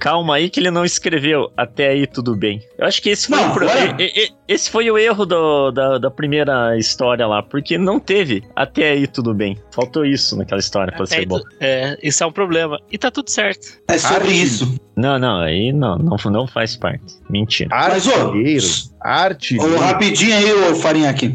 [0.00, 2.60] Calma aí que ele não escreveu até aí tudo bem.
[2.78, 3.66] Eu acho que esse foi, Não, o, pro-
[3.98, 8.90] e- esse foi o erro do- da, da primeira história lá, porque não teve até
[8.92, 9.58] aí tudo bem.
[9.70, 11.38] Faltou isso naquela história pra Até ser bom.
[11.38, 12.80] tu- é, isso é um problema.
[12.90, 13.78] E tá tudo certo.
[13.88, 14.42] É sobre Arte.
[14.42, 14.80] isso.
[14.96, 17.04] Não, não, aí não, não, não faz parte.
[17.28, 17.68] Mentira.
[17.70, 18.32] Mas, ô,
[19.00, 19.78] Artilheiro.
[19.78, 21.34] rapidinho aí, ô Farinha aqui.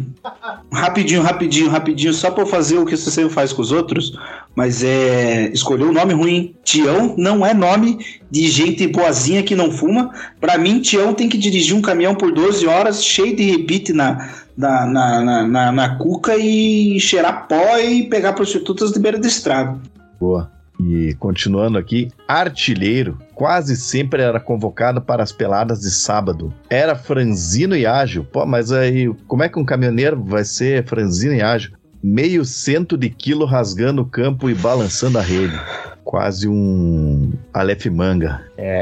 [0.72, 4.18] Rapidinho, rapidinho, rapidinho, só pra eu fazer o que você sempre faz com os outros,
[4.56, 5.50] mas é.
[5.54, 6.54] Escolheu um nome ruim.
[6.64, 8.00] Tião não é nome
[8.30, 10.12] de gente boazinha que não fuma.
[10.40, 14.30] Pra mim, Tião tem que dirigir um caminhão por 12 horas, cheio de rebite na,
[14.58, 19.28] na, na, na, na- na cuca e cheirar pó e pegar prostitutas de beira de
[19.28, 19.78] estrada.
[20.20, 20.52] Boa.
[20.80, 26.54] E continuando aqui, artilheiro quase sempre era convocado para as peladas de sábado.
[26.70, 28.24] Era franzino e ágil.
[28.24, 31.72] Pô, mas aí como é que um caminhoneiro vai ser franzino e ágil?
[32.04, 35.60] Meio cento de quilo rasgando o campo e balançando a rede.
[36.06, 38.42] Quase um Aleph Manga.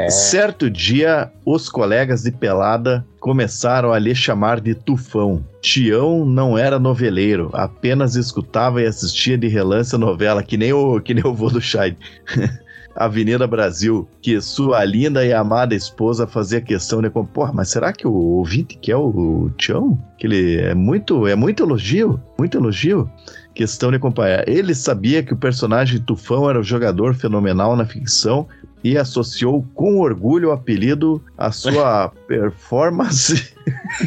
[0.10, 5.44] Certo dia, os colegas de pelada começaram a lhe chamar de Tufão.
[5.62, 11.00] Tião não era noveleiro, apenas escutava e assistia de relance a novela, que nem o,
[11.00, 11.96] que nem o vô do Chay.
[12.96, 17.10] Avenida Brasil, que sua linda e amada esposa fazia questão de...
[17.10, 19.98] Porra, mas será que o ouvinte quer o Tião?
[20.18, 23.10] Que ele é muito, é muito elogio, muito elogio.
[23.54, 24.48] Questão de acompanhar.
[24.48, 28.48] Ele sabia que o personagem Tufão era um jogador fenomenal na ficção
[28.84, 33.54] e associou com orgulho o apelido à sua performance.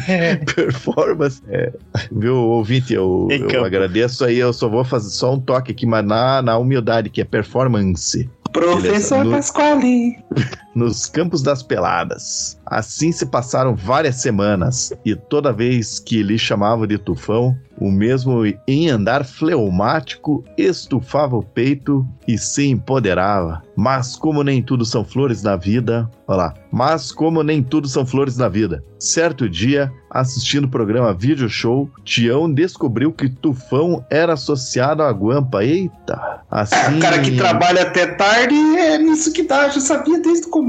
[0.55, 1.41] performance.
[1.49, 1.71] É,
[2.11, 3.65] viu, ouvinte, eu, eu campo.
[3.65, 7.21] agradeço aí, eu só vou fazer só um toque aqui, mas na, na humildade, que
[7.21, 8.29] é performance.
[8.51, 10.17] Professor No- Pasquale.
[10.77, 12.59] nos campos das peladas.
[12.63, 18.43] Assim se passaram várias semanas, e toda vez que lhe chamava de tufão, o mesmo
[18.67, 23.61] em andar fleumático estufava o peito e se empoderava.
[23.75, 28.05] Mas como nem tudo são flores na vida, olha lá, mas como nem tudo são
[28.05, 28.83] flores na vida.
[28.99, 35.63] Certo dia, assistindo o programa Video Show, Tião descobriu que Tufão era associado à Guampa.
[35.63, 36.41] Eita!
[36.49, 36.75] Assim...
[36.75, 40.49] É, o cara que trabalha até tarde é nisso que dá, já sabia desde o
[40.49, 40.66] começo.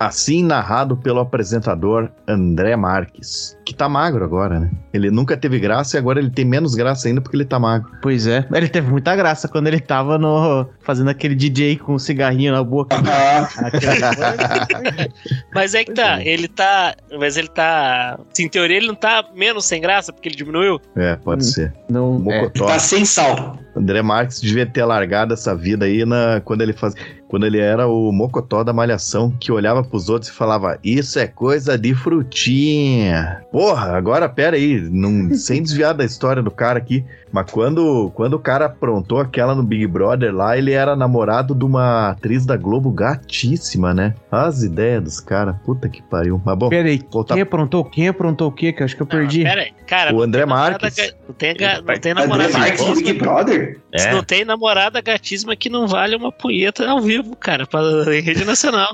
[0.00, 4.70] Assim narrado pelo apresentador André Marques, que tá magro agora, né?
[4.94, 7.90] Ele nunca teve graça e agora ele tem menos graça ainda porque ele tá magro.
[8.00, 11.98] Pois é, ele teve muita graça quando ele tava no fazendo aquele DJ com um
[11.98, 12.96] cigarrinho na boca.
[15.54, 16.28] mas é que tá, é.
[16.28, 20.36] ele tá, mas ele tá, em teoria ele não tá menos sem graça porque ele
[20.36, 20.80] diminuiu.
[20.96, 21.74] É, pode hum, ser.
[21.90, 22.48] Não, é.
[22.48, 23.58] tá sem sal.
[23.76, 26.94] André Marques devia ter largado essa vida aí na quando ele faz
[27.30, 31.28] quando ele era o mocotó da malhação, que olhava pros outros e falava: Isso é
[31.28, 33.40] coisa de frutinha.
[33.52, 34.82] Porra, agora pera aí,
[35.36, 39.62] sem desviar da história do cara aqui, mas quando, quando o cara aprontou aquela no
[39.62, 44.14] Big Brother lá, ele era namorado de uma atriz da Globo gatíssima, né?
[44.30, 46.40] As ideias dos caras, puta que pariu.
[46.44, 47.34] Mas bom, peraí, voltar...
[47.34, 47.84] quem aprontou?
[47.84, 48.72] Quem aprontou o quê?
[48.72, 49.46] Que eu acho que eu perdi.
[49.46, 51.14] Ah, peraí, cara, o André Marques.
[51.26, 51.54] Não tem,
[51.86, 52.58] não tem namorada.
[52.58, 53.80] Marques do Big Brother?
[53.92, 54.12] É.
[54.12, 57.80] Não tem namorada gatíssima que não vale uma punheta ao vivo, cara, pra,
[58.16, 58.90] em rede nacional.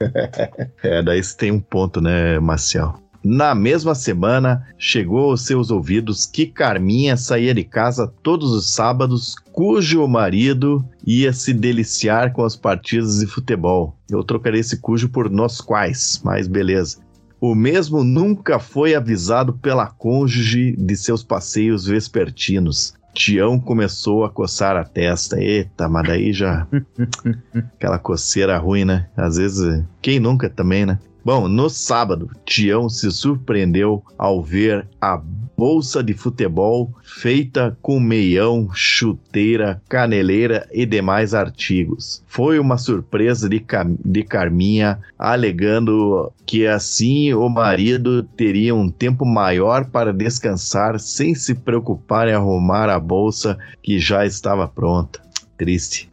[0.82, 3.00] é, daí você tem um ponto, né, Marcial?
[3.28, 9.34] Na mesma semana, chegou aos seus ouvidos que Carminha saía de casa todos os sábados,
[9.50, 13.98] cujo marido ia se deliciar com as partidas de futebol.
[14.08, 16.98] Eu trocarei esse cujo por nós quais, mas beleza.
[17.40, 22.94] O mesmo nunca foi avisado pela cônjuge de seus passeios vespertinos.
[23.12, 25.40] Tião começou a coçar a testa.
[25.40, 26.64] Eita, mas daí já.
[27.74, 29.08] Aquela coceira ruim, né?
[29.16, 30.98] Às vezes, quem nunca também, né?
[31.26, 35.20] Bom, no sábado, Tião se surpreendeu ao ver a
[35.56, 42.22] bolsa de futebol feita com meião, chuteira, caneleira e demais artigos.
[42.28, 49.26] Foi uma surpresa de, Cam de Carminha, alegando que assim o marido teria um tempo
[49.26, 55.20] maior para descansar sem se preocupar em arrumar a bolsa que já estava pronta.
[55.58, 56.08] Triste.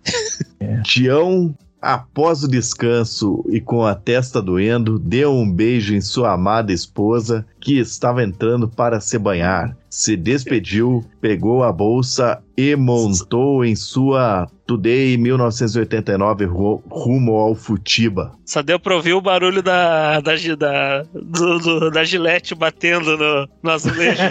[0.59, 0.81] É.
[0.81, 1.53] Tião
[1.85, 7.45] Após o descanso e com a testa doendo, deu um beijo em sua amada esposa,
[7.59, 9.75] que estava entrando para se banhar.
[9.89, 18.31] Se despediu, pegou a bolsa e montou em sua Today 1989 rumo ao Futiba.
[18.45, 23.49] Só deu pra ouvir o barulho da, da, da, do, do, da gilete batendo no,
[23.61, 24.21] no azulejo.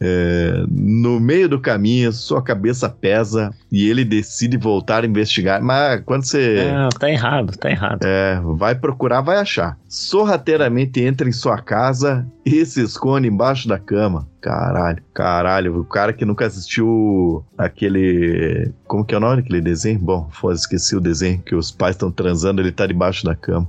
[0.00, 5.62] é, no meio do caminho, sua cabeça pesa e ele decide voltar a investigar.
[5.62, 6.70] Mas quando você.
[6.70, 8.04] Não, tá errado, tá errado.
[8.04, 9.78] É, vai procurar, vai achar.
[9.88, 14.28] Sorrateiramente entra em sua casa e se esconde embaixo da cama.
[14.44, 15.80] Caralho, caralho.
[15.80, 18.70] O cara que nunca assistiu aquele.
[18.86, 19.98] Como que é o nome daquele desenho?
[19.98, 23.66] Bom, foda, esqueci o desenho que os pais estão transando, ele tá debaixo da cama.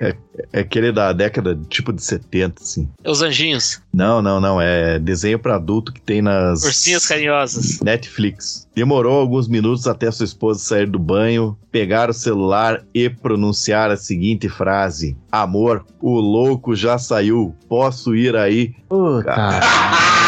[0.00, 0.16] É,
[0.52, 2.88] é aquele da década tipo de 70, assim.
[3.02, 3.80] É os anjinhos.
[3.92, 4.60] Não, não, não.
[4.60, 6.64] É desenho para adulto que tem nas.
[6.64, 7.80] Ursinhas carinhosas.
[7.80, 8.68] Netflix.
[8.74, 13.96] Demorou alguns minutos até sua esposa sair do banho, pegar o celular e pronunciar a
[13.96, 17.54] seguinte frase: Amor, o louco já saiu.
[17.68, 18.74] Posso ir aí?
[18.88, 19.32] Puta.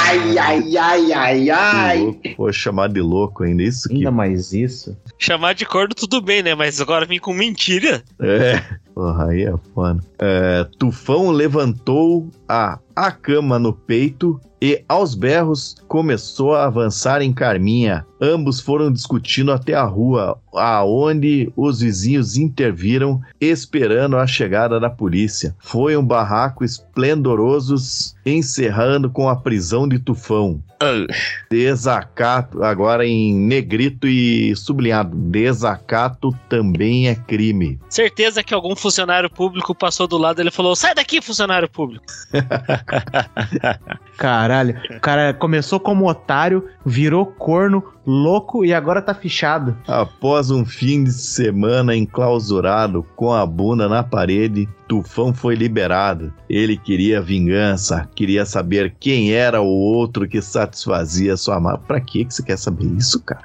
[0.09, 2.21] Ai, ai, ai, ai, ai.
[2.35, 3.63] Foi chamar de louco ainda.
[3.63, 4.97] Isso ainda mais isso.
[5.19, 6.55] Chamar de corno tudo bem, né?
[6.55, 8.03] Mas agora vem com mentira.
[8.19, 8.63] É.
[8.99, 10.03] Porra, aí é foda.
[10.19, 17.33] É, Tufão levantou a, a cama no peito e, aos berros, começou a avançar em
[17.33, 18.05] Carminha.
[18.21, 25.55] Ambos foram discutindo até a rua, aonde os vizinhos interviram, esperando a chegada da polícia.
[25.61, 27.77] Foi um barraco esplendoroso,
[28.27, 30.61] encerrando com a prisão de Tufão.
[31.51, 35.17] Desacato, agora em negrito e sublinhado.
[35.17, 37.81] Desacato também é crime.
[37.89, 42.05] Certeza que algum funcionário público passou do lado e ele falou: sai daqui, funcionário público.
[44.17, 49.77] Caralho, o cara começou como otário, virou corno, louco e agora tá fichado.
[49.87, 56.33] Após um fim de semana enclausurado com a bunda na parede, Tufão foi liberado.
[56.49, 61.79] Ele queria vingança, queria saber quem era o outro que satisfazia sua amada.
[61.79, 63.43] Pra que você quer saber isso, cara?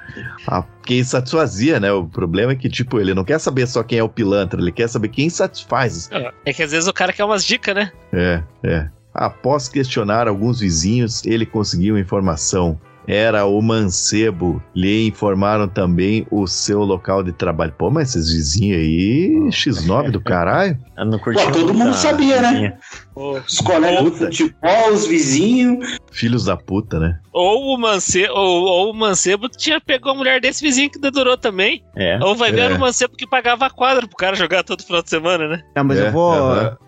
[0.48, 1.92] Ah, quem satisfazia, né?
[1.92, 4.72] O problema é que, tipo, ele não quer saber só quem é o pilantra, ele
[4.72, 6.08] quer saber quem satisfaz.
[6.10, 7.92] É, é que às vezes o cara quer umas dicas, né?
[8.12, 8.88] É, é.
[9.14, 12.78] Após questionar alguns vizinhos, ele conseguiu informação.
[13.06, 14.62] Era o mancebo.
[14.74, 17.72] Lhe informaram também o seu local de trabalho.
[17.76, 20.76] Pô, mas esses vizinhos aí, X9 do caralho.
[20.94, 22.78] Pô, todo mundo sabia, né?
[23.16, 25.98] Os colegas de futebol, os vizinhos.
[26.12, 27.18] Filhos da puta, né?
[27.32, 31.36] Ou o, Mancebo, ou, ou o Mancebo tinha pegou a mulher desse vizinho que dedurou
[31.36, 31.82] também.
[31.96, 32.16] É.
[32.22, 32.74] Ou vai ver É.
[32.74, 35.62] o Mancebo que pagava a quadra pro cara jogar todo final de semana, né?
[35.74, 36.32] Não, mas É, eu vou,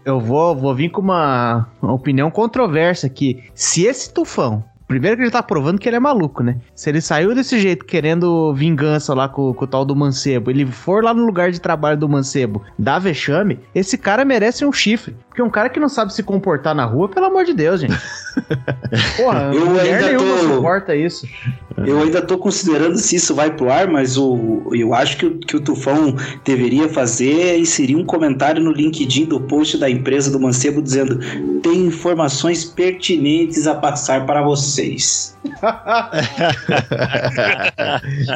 [0.04, 3.42] eu vou, vou vir com uma, uma opinião controversa aqui.
[3.54, 6.58] Se esse tufão, primeiro que ele tá provando que ele é maluco, né?
[6.74, 10.66] Se ele saiu desse jeito querendo vingança lá com, com o tal do mancebo, ele
[10.66, 15.16] for lá no lugar de trabalho do mancebo, dar vexame, esse cara merece um chifre.
[15.36, 17.92] Porque um cara que não sabe se comportar na rua, pelo amor de Deus, gente.
[19.18, 21.28] Porra, Eu mulher ainda nenhuma tô- suporta isso.
[21.86, 25.38] Eu ainda tô considerando se isso vai pro ar, mas o, eu acho que o,
[25.38, 30.30] que o Tufão deveria fazer é inserir um comentário no LinkedIn do post da empresa
[30.30, 31.20] do Mancebo dizendo
[31.60, 35.36] tem informações pertinentes a passar para vocês.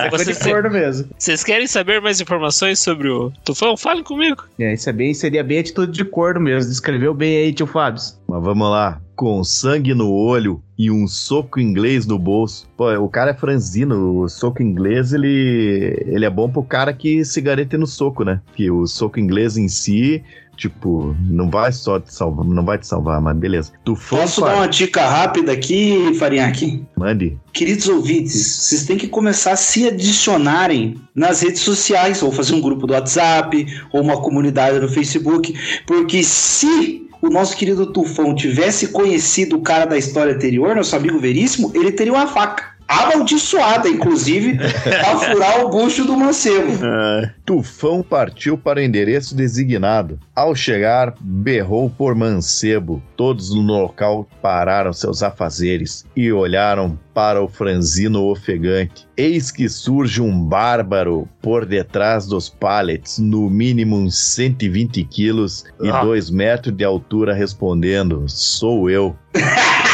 [0.05, 1.09] Ficou Você- de corno mesmo.
[1.19, 3.75] Vocês querem saber mais informações sobre o Tufão?
[3.77, 4.45] Falem comigo.
[4.59, 6.71] É, isso é bem, seria bem atitude de corno mesmo.
[6.91, 8.03] Descreveu bem aí, tio Fábio.
[8.27, 9.01] Mas vamos lá.
[9.15, 12.69] Com sangue no olho e um soco inglês no bolso.
[12.77, 14.19] Pô, o cara é franzino.
[14.19, 17.41] O soco inglês, ele, ele é bom pro cara que se
[17.77, 18.41] no soco, né?
[18.57, 20.25] Que o soco inglês em si,
[20.61, 23.73] tipo, não vai só te salvar, não vai te salvar, mas beleza.
[23.83, 26.85] Tu Posso dar uma dica rápida aqui, Farinhaque?
[26.97, 27.39] Mande.
[27.53, 32.61] Queridos ouvintes, vocês têm que começar a se adicionarem nas redes sociais, ou fazer um
[32.61, 35.55] grupo do WhatsApp, ou uma comunidade no Facebook,
[35.87, 41.19] porque se o nosso querido Tufão tivesse conhecido o cara da história anterior, nosso amigo
[41.19, 42.71] Veríssimo, ele teria uma faca.
[42.91, 46.73] Amaldiçoada, inclusive, pra furar o bucho do mancebo.
[46.85, 50.19] Ah, Tufão partiu para o endereço designado.
[50.35, 53.01] Ao chegar, berrou por mancebo.
[53.17, 59.07] Todos no local pararam seus afazeres e olharam para o franzino ofegante.
[59.17, 65.89] Eis que surge um bárbaro por detrás dos pallets, no mínimo uns 120 quilos e
[65.91, 66.01] Ah.
[66.03, 69.15] 2 metros de altura, respondendo: Sou eu.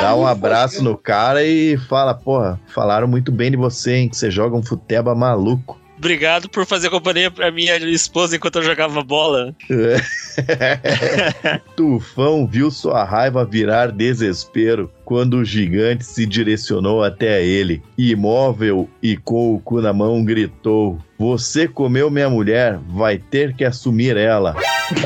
[0.00, 4.08] Dá um abraço no cara e fala: Porra, falaram muito bem de você, hein?
[4.08, 5.78] Que você joga um futeba maluco.
[6.00, 9.54] Obrigado por fazer companhia pra minha esposa enquanto eu jogava bola.
[11.76, 17.82] Tufão viu sua raiva virar desespero quando o gigante se direcionou até ele.
[17.98, 23.62] Imóvel e com o cu na mão, gritou: Você comeu minha mulher, vai ter que
[23.62, 24.56] assumir ela.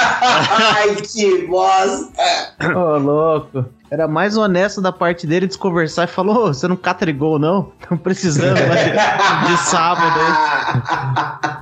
[0.00, 2.54] Ai, que bosta!
[2.74, 3.66] Ô, louco.
[3.90, 7.72] Era mais honesto da parte dele desconversar e falou: "Ô, você não catrigou, não?
[7.80, 10.18] Estão precisando de, de sábado.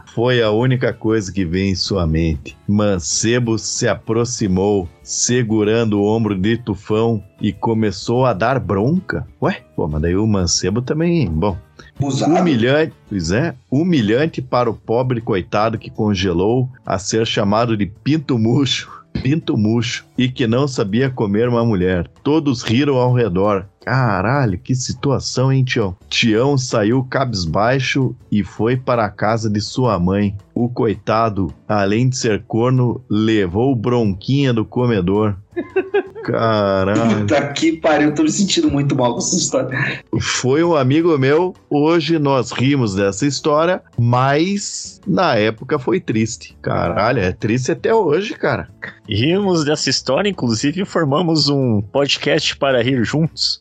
[0.16, 2.57] Foi a única coisa que veio em sua mente.
[2.66, 9.27] Mancebo se aproximou, segurando o ombro de Tufão e começou a dar bronca.
[9.43, 11.29] Ué, pô, mas daí o Mancebo também.
[11.29, 11.59] Bom,
[12.01, 12.35] Usado.
[12.35, 18.39] Humilhante, pois é, humilhante para o pobre coitado que congelou a ser chamado de pinto
[18.39, 22.08] murcho, pinto murcho, e que não sabia comer uma mulher.
[22.22, 23.66] Todos riram ao redor.
[23.87, 25.97] Caralho, que situação, hein, Tião?
[26.09, 30.37] Tião saiu cabisbaixo e foi para a casa de sua mãe.
[30.53, 35.37] O coitado, além de ser corno, levou bronquinha do comedor.
[36.26, 37.20] Caralho.
[37.20, 40.03] Puta que pariu, eu tô me sentindo muito mal com essa história.
[40.20, 41.55] Foi um amigo meu.
[41.70, 46.57] Hoje nós rimos dessa história, mas na época foi triste.
[46.61, 48.68] Caralho, é triste até hoje, cara.
[49.09, 53.61] rimos dessa história, inclusive formamos um podcast para rir juntos.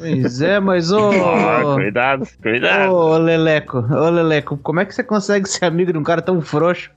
[0.00, 1.10] Pois é, mas ô.
[1.10, 2.90] Ah, cuidado, cuidado.
[2.90, 6.40] Ô, Leleco, ô, Leleco, como é que você consegue ser amigo de um cara tão
[6.40, 6.90] frouxo?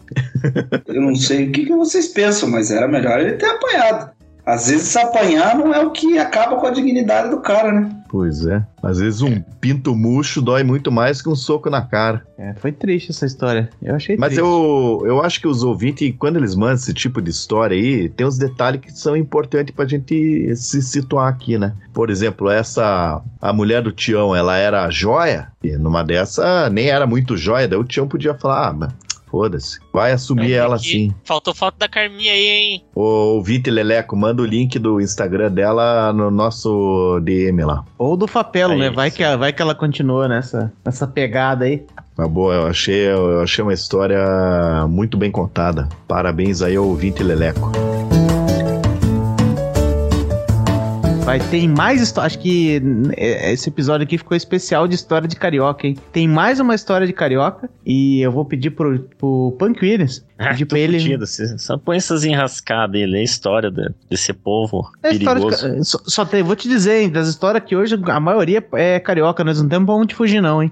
[0.88, 4.12] Eu não sei o que, que vocês pensam, mas era melhor ele ter apanhado.
[4.46, 7.90] Às vezes apanhar não é o que acaba com a dignidade do cara, né?
[8.10, 8.64] Pois é.
[8.84, 12.24] Às vezes um pinto murcho dói muito mais que um soco na cara.
[12.38, 13.70] É, foi triste essa história.
[13.82, 14.42] Eu achei Mas triste.
[14.42, 18.28] eu, eu acho que os ouvintes, quando eles mandam esse tipo de história aí, tem
[18.28, 21.74] uns detalhes que são importantes pra gente se situar aqui, né?
[21.94, 23.22] Por exemplo, essa.
[23.42, 27.80] A mulher do Tião, ela era joia, e numa dessa nem era muito joia, daí
[27.80, 28.94] o Tião podia falar, ah, mas
[29.34, 31.16] foda-se, vai assumir ela que- sim.
[31.24, 32.84] Faltou foto da Carminha aí, hein?
[32.94, 33.02] Ô,
[33.34, 37.84] ouvinte Leleco, manda o link do Instagram dela no nosso DM lá.
[37.98, 38.86] Ou do Fapelo, É né?
[38.88, 38.96] isso.
[38.96, 41.84] Vai que, vai que ela continua nessa, nessa pegada aí.
[42.16, 44.20] Mas boa, eu achei, eu achei uma história
[44.88, 45.90] muito bem contada.
[46.08, 47.72] Parabéns aí ao ouvinte Leleco.
[51.26, 52.28] Vai ter mais história.
[52.28, 52.82] Acho que
[53.16, 55.98] é, esse episódio aqui ficou especial de história de carioca, hein?
[56.12, 57.70] Tem mais uma história de carioca.
[57.86, 60.24] E eu vou pedir pro, pro Punk Williams.
[60.44, 61.00] Ah, pedir pra ele.
[61.00, 61.26] fudido,
[61.58, 65.58] Só põe essas enrascadas aí, lê a história de- desse povo É de perigoso.
[65.58, 69.00] ca- só, só tem, vou te dizer, hein, das histórias que hoje a maioria é
[69.00, 70.70] carioca, nós não temos pra onde fugir, não, hein?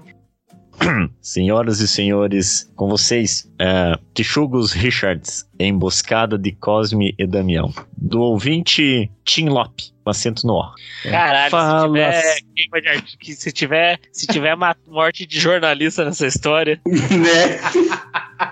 [1.20, 7.72] Senhoras e senhores, com vocês, é, Texugos Richards, Emboscada de Cosme e Damião.
[7.96, 10.72] Do ouvinte Tim Lop, com acento no O.
[11.04, 13.04] Caralho, Fala- se tiver,
[13.36, 18.51] se tiver, se tiver ma- morte de jornalista nessa história, né?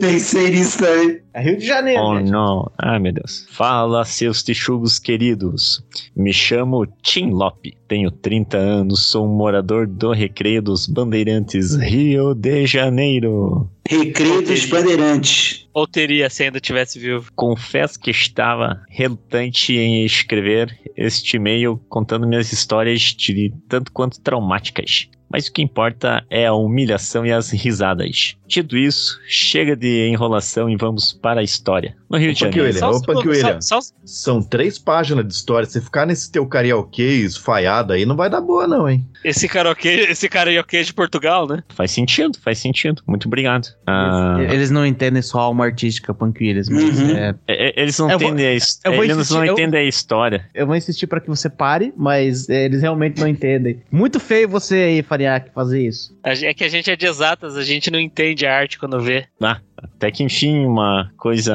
[0.00, 1.20] Pensei nisso também.
[1.32, 2.02] É Rio de Janeiro.
[2.02, 2.30] Oh, gente.
[2.30, 2.70] não.
[2.76, 3.46] Ah, meu Deus.
[3.50, 5.84] Fala, seus texugos queridos.
[6.16, 12.34] Me chamo Tim Lop, tenho 30 anos, sou um morador do Recreio dos Bandeirantes, Rio
[12.34, 13.70] de Janeiro.
[13.88, 15.68] Recreio dos Bandeirantes.
[15.72, 17.30] ou teria se ainda tivesse vivo.
[17.34, 25.08] Confesso que estava relutante em escrever este e-mail contando minhas histórias de tanto quanto traumáticas.
[25.32, 28.36] Mas o que importa é a humilhação e as risadas.
[28.50, 31.94] Dito isso, chega de enrolação e vamos para a história.
[32.10, 32.64] No Rio de Janeiro.
[32.64, 33.60] William, opa, que William.
[33.60, 35.64] só- só- São três páginas de história.
[35.68, 39.06] Se ficar nesse teu karaokê esfaiado aí, não vai dar boa, não, hein?
[39.24, 41.62] esse karaokê, esse karaokê de Portugal, né?
[41.68, 43.02] Faz sentido, faz sentido.
[43.06, 43.68] Muito obrigado.
[43.86, 47.10] Ah, Eles não entendem só a alma artística Punk Williams, mas Uhum.
[47.16, 49.44] é, é- é- eles não Eu vou- entendem a his- eu vou Eles insistir, não
[49.44, 50.46] eu- entendem a história.
[50.54, 53.80] eu vou insistir pra que você pare, mas é, eles realmente não entendem.
[53.92, 56.18] Muito feio você aí, Fariak, fazer isso.
[56.24, 59.00] A É que a gente é de exatas, a gente não entende a arte quando
[59.00, 59.26] vê.
[59.40, 61.54] Ah, até que enfim, uma coisa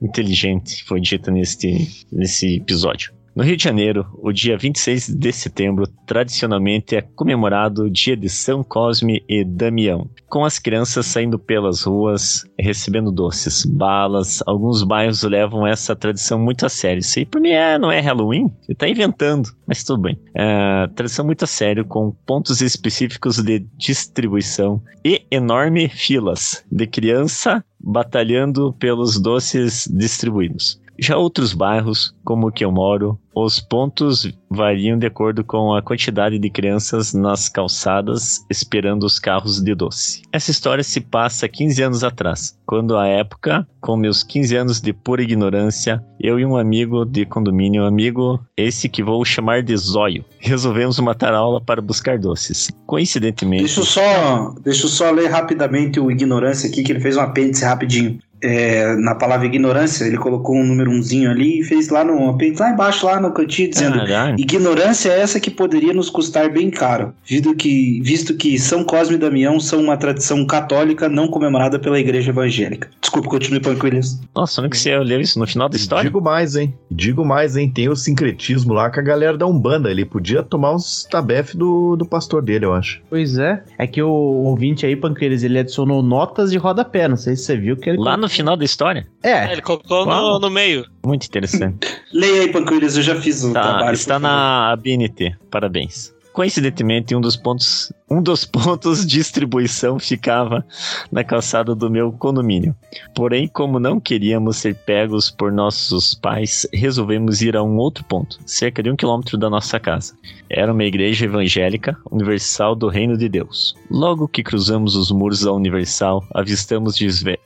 [0.00, 3.12] inteligente foi dita neste, nesse episódio.
[3.34, 8.28] No Rio de Janeiro, o dia 26 de setembro tradicionalmente é comemorado o dia de
[8.28, 14.42] São Cosme e Damião, com as crianças saindo pelas ruas recebendo doces, balas.
[14.44, 16.98] Alguns bairros levam essa tradição muito a sério.
[16.98, 18.52] Isso aí pra mim é, não é Halloween?
[18.62, 20.18] Você tá inventando, mas tudo bem.
[20.34, 27.64] É, tradição muito a sério, com pontos específicos de distribuição e enorme filas de criança
[27.78, 30.80] batalhando pelos doces distribuídos.
[31.00, 35.80] Já outros bairros, como o que eu moro, os pontos variam de acordo com a
[35.80, 40.20] quantidade de crianças nas calçadas esperando os carros de doce.
[40.30, 44.92] Essa história se passa 15 anos atrás, quando à época, com meus 15 anos de
[44.92, 50.22] pura ignorância, eu e um amigo de condomínio, amigo esse que vou chamar de Zóio,
[50.38, 52.70] resolvemos matar a aula para buscar doces.
[52.86, 57.16] Coincidentemente, Deixa eu só, deixa eu só ler rapidamente o ignorância aqui, que ele fez
[57.16, 58.18] um apêndice rapidinho.
[58.42, 62.70] É, na palavra ignorância, ele colocou um número umzinho ali e fez lá no lá
[62.70, 64.36] embaixo, lá no cantinho, dizendo Caralho.
[64.38, 69.16] Ignorância é essa que poderia nos custar bem caro, visto que, visto que São Cosme
[69.16, 72.88] e Damião são uma tradição católica não comemorada pela igreja evangélica.
[73.00, 74.20] Desculpa, continue, Punk Williams.
[74.34, 76.04] Nossa, não que você leu isso no final da história?
[76.04, 76.72] Digo mais, hein?
[76.90, 77.70] Digo mais, hein?
[77.70, 79.90] Tem o sincretismo lá com a galera da Umbanda.
[79.90, 83.02] Ele podia tomar uns tabef do, do pastor dele, eu acho.
[83.10, 83.62] Pois é.
[83.76, 87.08] É que o ouvinte aí, Williams, ele adicionou notas de rodapé.
[87.08, 87.98] Não sei se você viu que ele.
[87.98, 89.06] Lá no final da história?
[89.22, 90.86] É, Ele colocou no, no meio.
[91.04, 91.86] Muito interessante.
[92.12, 93.94] Leia aí, Punk Williams, eu já fiz o Tá, trabalho.
[93.94, 95.36] está na ABNT.
[95.50, 96.14] Parabéns.
[96.32, 100.64] Coincidentemente, um dos pontos, um dos pontos de distribuição ficava
[101.12, 102.74] na calçada do meu condomínio.
[103.14, 108.38] Porém, como não queríamos ser pegos por nossos pais, resolvemos ir a um outro ponto,
[108.44, 110.14] cerca de um quilômetro da nossa casa.
[110.48, 113.76] Era uma igreja evangélica universal do Reino de Deus.
[113.88, 116.96] Logo que cruzamos os muros da Universal, avistamos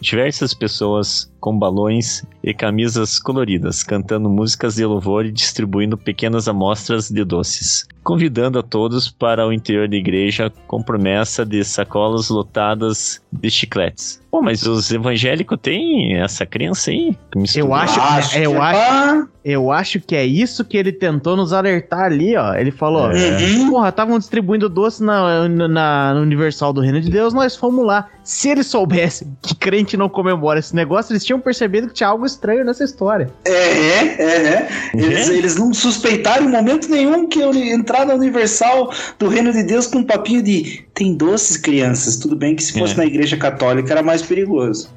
[0.00, 7.10] diversas pessoas com balões e camisas coloridas, cantando músicas de louvor e distribuindo pequenas amostras
[7.10, 13.20] de doces, convidando a todos para o interior da igreja com promessa de sacolas lotadas
[13.32, 14.20] de chicletes.
[14.30, 17.16] Pô, mas os evangélicos têm essa crença aí?
[17.36, 20.76] Mistura- Eu acho- Acho eu que é acho- pra- eu acho que é isso que
[20.76, 22.54] ele tentou nos alertar ali, ó.
[22.54, 23.70] Ele falou: Uhum.
[23.70, 25.68] Porra, estavam distribuindo doce na, na,
[26.14, 28.08] na Universal do Reino de Deus, nós fomos lá.
[28.24, 32.24] Se eles soubessem que crente não comemora esse negócio, eles tinham percebido que tinha algo
[32.24, 33.30] estranho nessa história.
[33.44, 34.24] É, é, é.
[34.24, 34.68] é.
[34.94, 35.36] Eles, É?
[35.36, 39.86] eles não suspeitaram em momento nenhum que eu entrar na Universal do Reino de Deus
[39.86, 42.16] com um papinho de tem doces, crianças.
[42.16, 42.96] Tudo bem que se fosse É.
[42.96, 44.88] na igreja católica era mais perigoso.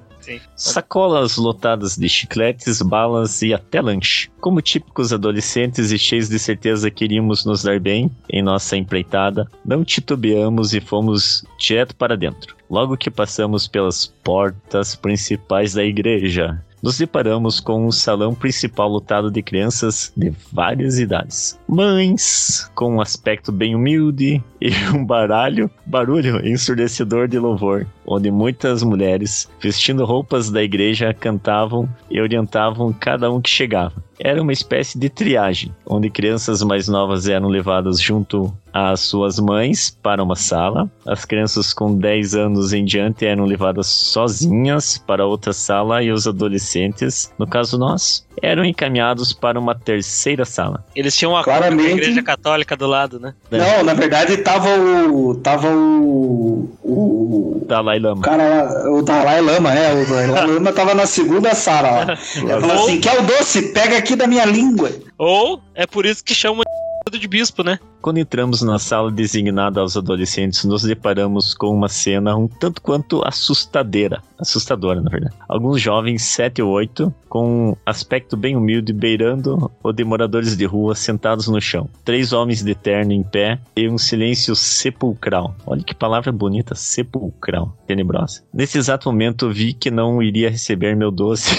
[0.58, 4.30] Sacolas lotadas de chicletes, balas e até lanche.
[4.42, 9.48] Como típicos adolescentes e cheios de certeza que iríamos nos dar bem em nossa empreitada,
[9.66, 12.57] não titubeamos e fomos direto para dentro.
[12.70, 19.32] Logo que passamos pelas portas principais da igreja, nos deparamos com um salão principal lotado
[19.32, 21.60] de crianças de várias idades.
[21.68, 28.84] mães com um aspecto bem humilde e um baralho, barulho ensurdecedor de louvor, onde muitas
[28.84, 34.04] mulheres, vestindo roupas da igreja, cantavam e orientavam cada um que chegava.
[34.20, 39.98] Era uma espécie de triagem, onde crianças mais novas eram levadas junto às suas mães
[40.04, 45.52] para uma sala, as crianças com 10 anos em diante eram levadas sozinhas para outra
[45.52, 50.86] sala e os adolescentes, no caso nós, eram encaminhados para uma terceira sala.
[50.96, 51.92] Eles tinham uma Claramente...
[51.92, 53.34] igreja católica do lado, né?
[53.50, 53.58] É.
[53.58, 55.36] Não, na verdade tava o.
[55.36, 56.70] tava o.
[56.84, 57.66] O.
[57.66, 58.20] Dalai Lama.
[58.20, 59.94] O, cara, o Dalai Lama, é.
[59.94, 62.16] O Dalai Lama tava na segunda sala.
[62.38, 63.74] Ele falou assim: quer o doce?
[63.74, 64.92] Pega aqui da minha língua.
[65.18, 66.64] Ou é por isso que chamam
[67.12, 67.80] de bispo, né?
[68.02, 73.22] Quando entramos na sala designada aos adolescentes, nos deparamos com uma cena um tanto quanto
[73.26, 74.22] assustadeira.
[74.40, 75.36] Assustadora, na verdade.
[75.50, 80.66] Alguns jovens, sete ou oito, com um aspecto bem humilde, beirando o de moradores de
[80.66, 81.90] rua sentados no chão.
[82.06, 85.56] Três homens de terno em pé e um silêncio sepulcral.
[85.66, 87.76] Olha que palavra bonita, sepulcral.
[87.88, 88.44] Tenebrosa.
[88.54, 91.58] Nesse exato momento, vi que não iria receber meu doce.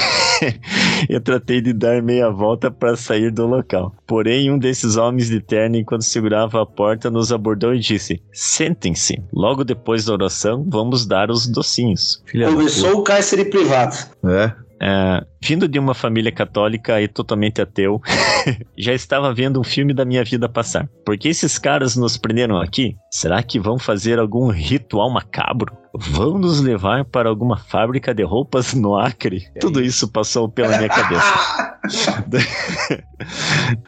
[1.08, 3.92] eu tratei de dar meia volta para sair do local.
[4.06, 9.22] Porém, um desses homens de terno, enquanto segurava a porta, nos abordou e disse: Sentem-se.
[9.32, 12.22] Logo depois da oração, vamos dar os docinhos.
[12.26, 13.96] Filha Começou o cárcere privado.
[14.24, 14.67] É.
[14.80, 18.00] É, vindo de uma família católica e totalmente ateu,
[18.78, 20.88] já estava vendo um filme da minha vida passar.
[21.04, 22.96] Por que esses caras nos prenderam aqui?
[23.10, 25.76] Será que vão fazer algum ritual macabro?
[25.94, 29.48] Vão nos levar para alguma fábrica de roupas no Acre?
[29.60, 31.78] Tudo isso passou pela minha cabeça.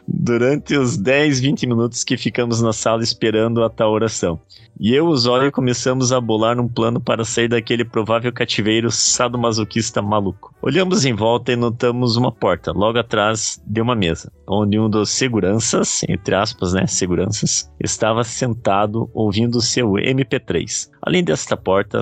[0.07, 4.39] Durante os 10, 20 minutos que ficamos na sala esperando a tal oração.
[4.83, 8.89] E eu e o Zóio começamos a bolar um plano para sair daquele provável cativeiro
[8.89, 10.55] sadomasoquista maluco.
[10.59, 15.11] Olhamos em volta e notamos uma porta, logo atrás de uma mesa, onde um dos
[15.11, 20.89] seguranças, entre aspas, né, seguranças, estava sentado ouvindo seu MP3.
[21.03, 22.01] Além desta porta,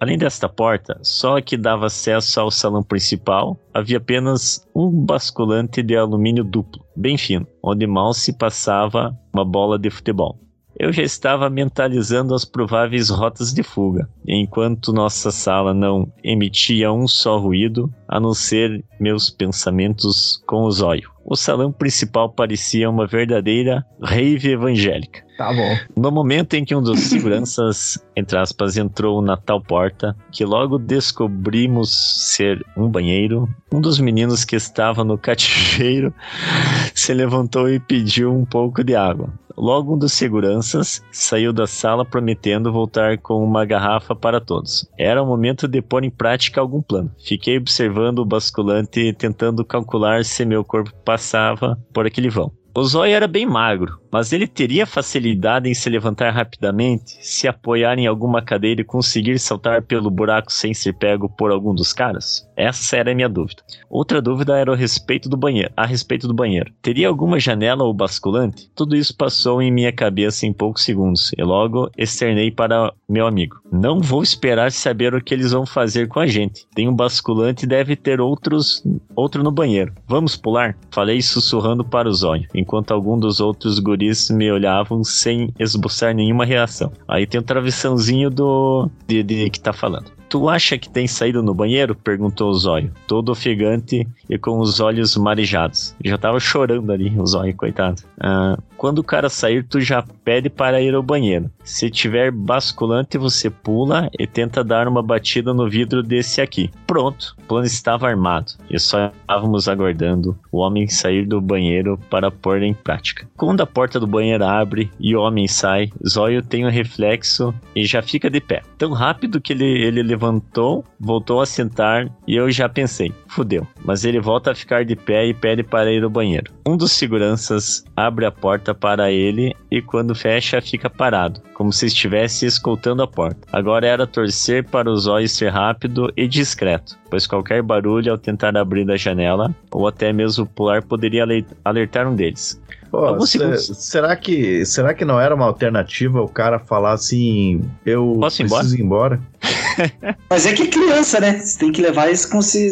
[0.00, 5.82] além desta porta, só a que dava acesso ao salão principal, havia apenas um basculante
[5.82, 10.45] de alumínio duplo, bem fino, onde mal se passava uma bola de futebol.
[10.78, 17.08] Eu já estava mentalizando as prováveis rotas de fuga, enquanto nossa sala não emitia um
[17.08, 21.10] só ruído, a não ser meus pensamentos com o zóio.
[21.24, 25.24] O salão principal parecia uma verdadeira rave evangélica.
[25.36, 25.76] Tá bom.
[25.96, 30.78] No momento em que um dos seguranças, entre aspas, entrou na tal porta, que logo
[30.78, 31.90] descobrimos
[32.32, 36.14] ser um banheiro, um dos meninos que estava no cativeiro
[36.94, 39.32] se levantou e pediu um pouco de água.
[39.56, 44.86] Logo, um dos seguranças saiu da sala prometendo voltar com uma garrafa para todos.
[44.98, 47.10] Era o momento de pôr em prática algum plano.
[47.18, 52.52] Fiquei observando o basculante tentando calcular se meu corpo passava por aquele vão.
[52.76, 57.98] O Zóio era bem magro, mas ele teria facilidade em se levantar rapidamente, se apoiar
[57.98, 62.48] em alguma cadeira e conseguir saltar pelo buraco sem ser pego por algum dos caras?
[62.56, 63.62] Essa era a minha dúvida.
[63.90, 65.70] Outra dúvida era a respeito do banheiro.
[65.76, 66.72] A respeito do banheiro.
[66.80, 68.70] Teria alguma janela ou basculante?
[68.74, 73.60] Tudo isso passou em minha cabeça em poucos segundos e logo externei para meu amigo.
[73.70, 76.66] Não vou esperar saber o que eles vão fazer com a gente.
[76.74, 78.82] Tem um basculante e deve ter outros
[79.14, 79.92] outro no banheiro.
[80.08, 80.76] Vamos pular?
[80.90, 86.44] Falei sussurrando para o zóio, enquanto algum dos outros guris me olhavam sem esboçar nenhuma
[86.44, 86.92] reação.
[87.06, 88.90] Aí tem o travessãozinho do.
[89.06, 90.10] de, de que tá falando.
[90.36, 91.94] Tu acha que tem saído no banheiro?
[91.94, 95.96] perguntou o Zóio, todo ofegante e com os olhos marejados.
[96.04, 98.02] Já tava chorando ali, o Zóio, coitado.
[98.20, 101.50] Ah, quando o cara sair, tu já pede para ir ao banheiro.
[101.64, 106.70] Se tiver basculante, você pula e tenta dar uma batida no vidro desse aqui.
[106.86, 112.30] Pronto, o plano estava armado e só estávamos aguardando o homem sair do banheiro para
[112.30, 113.26] pôr em prática.
[113.36, 117.86] Quando a porta do banheiro abre e o homem sai, Zóio tem um reflexo e
[117.86, 118.62] já fica de pé.
[118.76, 123.66] Tão rápido que ele, ele levantou, voltou a sentar e eu já pensei, fudeu.
[123.84, 126.52] Mas ele volta a ficar de pé e pede para ir ao banheiro.
[126.66, 131.86] Um dos seguranças abre a porta para ele e quando fecha fica parado, como se
[131.86, 133.46] estivesse escoltando a porta.
[133.52, 138.56] Agora era torcer para os olhos ser rápido e discreto, pois qualquer barulho ao tentar
[138.56, 141.24] abrir a janela ou até mesmo pular poderia
[141.64, 142.60] alertar um deles.
[142.96, 148.38] Pô, será que será que não era uma alternativa o cara falar assim, eu Posso
[148.38, 149.20] preciso ir embora?
[150.30, 151.38] Mas é que é criança, né?
[151.38, 152.28] Você tem que levar isso,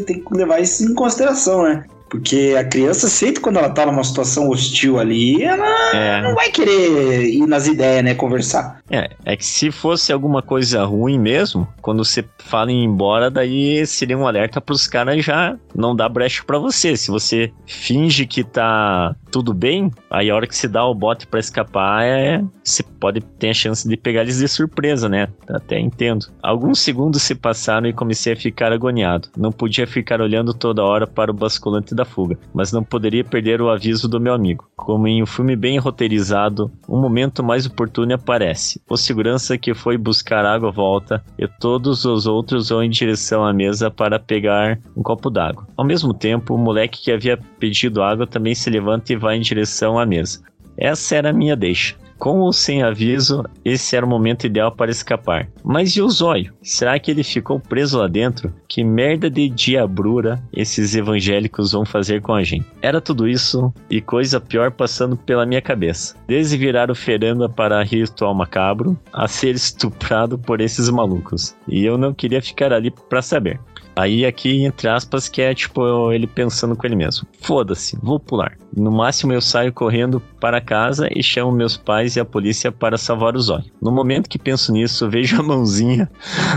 [0.07, 1.85] tem que levar isso em consideração, né?
[2.09, 6.22] Porque a criança, sempre quando ela tá numa situação hostil ali, ela é.
[6.22, 8.14] não vai querer ir nas ideias, né?
[8.14, 8.81] Conversar.
[8.91, 13.30] É, é que se fosse alguma coisa ruim mesmo, quando você fala em ir embora,
[13.30, 16.97] daí seria um alerta pros caras já não dar brecha para você.
[16.97, 21.26] Se você finge que tá tudo bem, aí a hora que se dá o bote
[21.26, 25.28] para escapar, é, você pode ter a chance de pegar eles de surpresa, né?
[25.49, 26.26] Até entendo.
[26.43, 29.28] Alguns segundos se passaram e comecei a ficar agoniado.
[29.37, 33.61] Não podia ficar olhando toda hora para o basculante da fuga, mas não poderia perder
[33.61, 34.68] o aviso do meu amigo.
[34.76, 38.74] Como em um filme bem roteirizado, um momento mais oportuno aparece.
[38.89, 43.53] O segurança que foi buscar água volta e todos os outros vão em direção à
[43.53, 45.66] mesa para pegar um copo d'água.
[45.77, 49.41] Ao mesmo tempo, o moleque que havia pedido água também se levanta e vai em
[49.41, 50.43] direção à mesa.
[50.77, 51.95] Essa era a minha deixa.
[52.18, 55.48] Com ou sem aviso, esse era o momento ideal para escapar.
[55.62, 56.52] Mas e o zóio?
[56.62, 58.52] Será que ele ficou preso lá dentro?
[58.68, 62.66] Que merda de diabrura esses evangélicos vão fazer com a gente?
[62.80, 66.16] Era tudo isso e coisa pior passando pela minha cabeça.
[66.26, 71.54] Desde virar oferenda para ritual macabro a ser estuprado por esses malucos.
[71.68, 73.60] E eu não queria ficar ali para saber.
[73.97, 77.26] Aí aqui, entre aspas, que é tipo ele pensando com ele mesmo.
[77.40, 78.57] Foda-se, vou pular.
[78.76, 82.99] No máximo eu saio correndo para casa e chamo meus pais e a polícia para
[82.99, 83.64] salvar o zóio.
[83.80, 86.11] No momento que penso nisso, vejo a mãozinha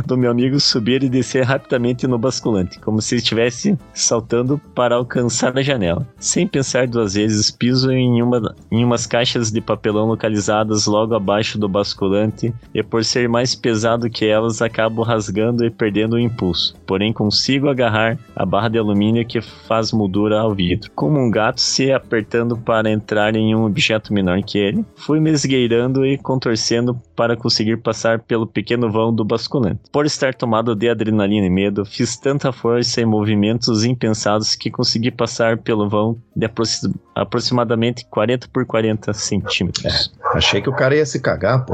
[0.06, 5.56] do meu amigo subir e descer rapidamente no basculante, como se estivesse saltando para alcançar
[5.58, 6.08] a janela.
[6.20, 11.60] Sem pensar duas vezes, piso em, uma, em umas caixas de papelão localizadas logo abaixo
[11.60, 16.76] do basculante e por ser mais pesado que elas, acabo rasgando e perdendo o impulso.
[16.88, 20.90] Porém, consigo agarrar a barra de alumínio que faz moldura ao vidro.
[20.96, 25.30] Como um gato se apertando para entrar em um objeto menor que ele, fui me
[25.32, 29.82] esgueirando e contorcendo para conseguir passar pelo pequeno vão do basculante.
[29.92, 35.12] Por estar tomado de adrenalina e medo, fiz tanta força e movimentos impensados que consegui
[35.12, 40.14] passar pelo vão de aproxim aproximadamente 40 por 40 centímetros.
[40.34, 41.74] É, achei que o cara ia se cagar, pô.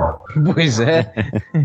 [0.54, 1.12] Pois é.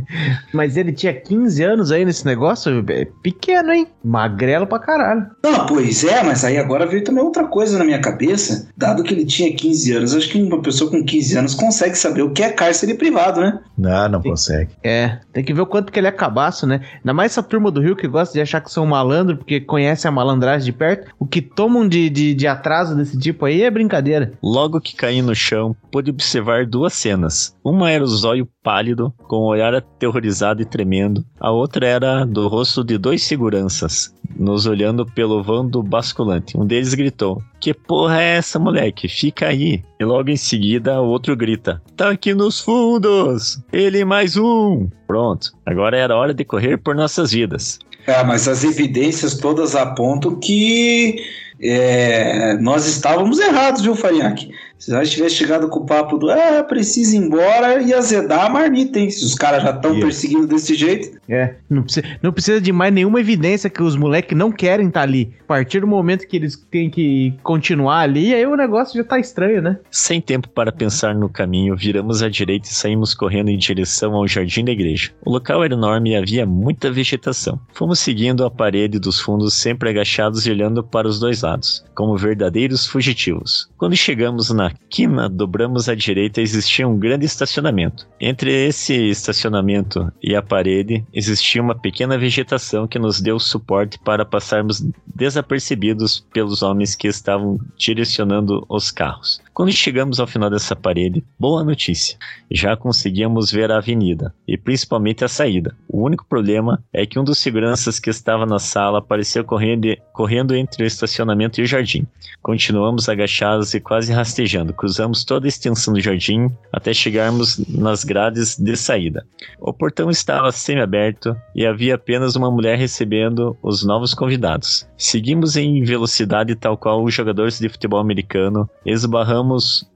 [0.52, 2.84] Mas ele tinha 15 anos aí nesse negócio?
[2.88, 3.77] É pequeno, hein?
[4.04, 5.26] Magrelo pra caralho.
[5.42, 8.68] Não, pois é, mas aí agora veio também outra coisa na minha cabeça.
[8.76, 12.22] Dado que ele tinha 15 anos, acho que uma pessoa com 15 anos consegue saber
[12.22, 13.58] o que é cárcere privado, né?
[13.76, 14.70] Não, não tem, consegue.
[14.82, 16.80] É, tem que ver o quanto que ele é cabaço, né?
[16.96, 20.06] Ainda mais essa turma do Rio que gosta de achar que são malandro porque conhece
[20.08, 21.12] a malandragem de perto.
[21.18, 24.32] O que tomam de, de, de atraso desse tipo aí é brincadeira.
[24.42, 27.56] Logo que caí no chão, pude observar duas cenas.
[27.64, 31.24] Uma era o zóio pálido, com o olhar aterrorizado e tremendo.
[31.40, 36.58] A outra era do rosto de dois seguranças, nos olhando pelo vão do basculante.
[36.58, 39.08] Um deles gritou: Que porra é essa, moleque?
[39.08, 39.82] Fica aí.
[40.00, 43.60] E logo em seguida, o outro grita: Tá aqui nos fundos!
[43.72, 44.88] Ele mais um!
[45.06, 47.78] Pronto, agora era hora de correr por nossas vidas.
[48.06, 51.22] É, mas as evidências todas apontam que
[51.60, 54.50] é, nós estávamos errados, viu, Farinhaque?
[54.78, 58.48] Se nós tivesse chegado com o papo do ah, precisa ir embora e azedar a
[58.48, 59.10] marmita, hein?
[59.10, 61.18] Se os caras já estão perseguindo desse jeito.
[61.28, 65.00] É, não precisa, não precisa de mais nenhuma evidência que os moleques não querem estar
[65.00, 65.34] tá ali.
[65.42, 69.18] A partir do momento que eles têm que continuar ali, aí o negócio já tá
[69.18, 69.78] estranho, né?
[69.90, 74.28] Sem tempo para pensar no caminho, viramos à direita e saímos correndo em direção ao
[74.28, 75.10] jardim da igreja.
[75.24, 77.60] O local era enorme e havia muita vegetação.
[77.72, 82.16] Fomos seguindo a parede dos fundos, sempre agachados e olhando para os dois lados, como
[82.16, 83.68] verdadeiros fugitivos.
[83.76, 88.06] Quando chegamos na quina, dobramos à direita existia um grande estacionamento.
[88.20, 94.24] Entre esse estacionamento e a parede, existia uma pequena vegetação que nos deu suporte para
[94.24, 99.40] passarmos desapercebidos pelos homens que estavam direcionando os carros.
[99.58, 102.16] Quando chegamos ao final dessa parede, boa notícia,
[102.48, 105.74] já conseguíamos ver a avenida e principalmente a saída.
[105.88, 110.54] O único problema é que um dos seguranças que estava na sala apareceu correndo, correndo
[110.54, 112.06] entre o estacionamento e o jardim.
[112.40, 118.56] Continuamos agachados e quase rastejando, cruzamos toda a extensão do jardim até chegarmos nas grades
[118.56, 119.26] de saída.
[119.58, 124.88] O portão estava semi-aberto e havia apenas uma mulher recebendo os novos convidados.
[124.96, 129.47] Seguimos em velocidade tal qual os jogadores de futebol americano, esbarramos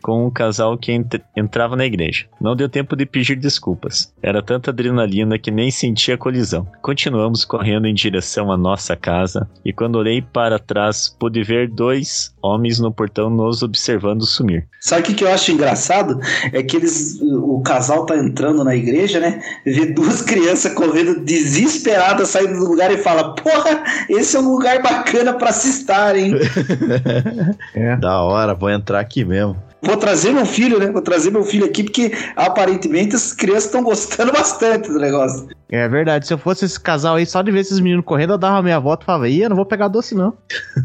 [0.02, 2.26] com um casal que ent entrava na igreja.
[2.40, 4.12] Não deu tempo de pedir desculpas.
[4.22, 6.66] Era tanta adrenalina que nem senti a colisão.
[6.80, 12.34] Continuamos correndo em direção à nossa casa e quando olhei para trás pude ver dois
[12.42, 14.66] homens no portão nos observando sumir.
[14.80, 16.18] Sabe o que, que eu acho engraçado?
[16.52, 19.40] É que eles, o casal tá entrando na igreja, né?
[19.64, 24.82] Vê duas crianças correndo desesperadas saindo do lugar e fala: Porra, esse é um lugar
[24.82, 26.34] bacana para se estar, hein?
[27.74, 27.96] é.
[27.96, 29.41] Da hora, vou entrar aqui mesmo.
[29.82, 30.90] Vou trazer meu filho, né?
[30.92, 35.48] Vou trazer meu filho aqui, porque aparentemente as crianças estão gostando bastante do negócio.
[35.68, 36.26] É verdade.
[36.26, 38.62] Se eu fosse esse casal aí, só de ver esses meninos correndo, eu dava a
[38.62, 40.34] minha volta e falava, Ih, eu não vou pegar doce, não.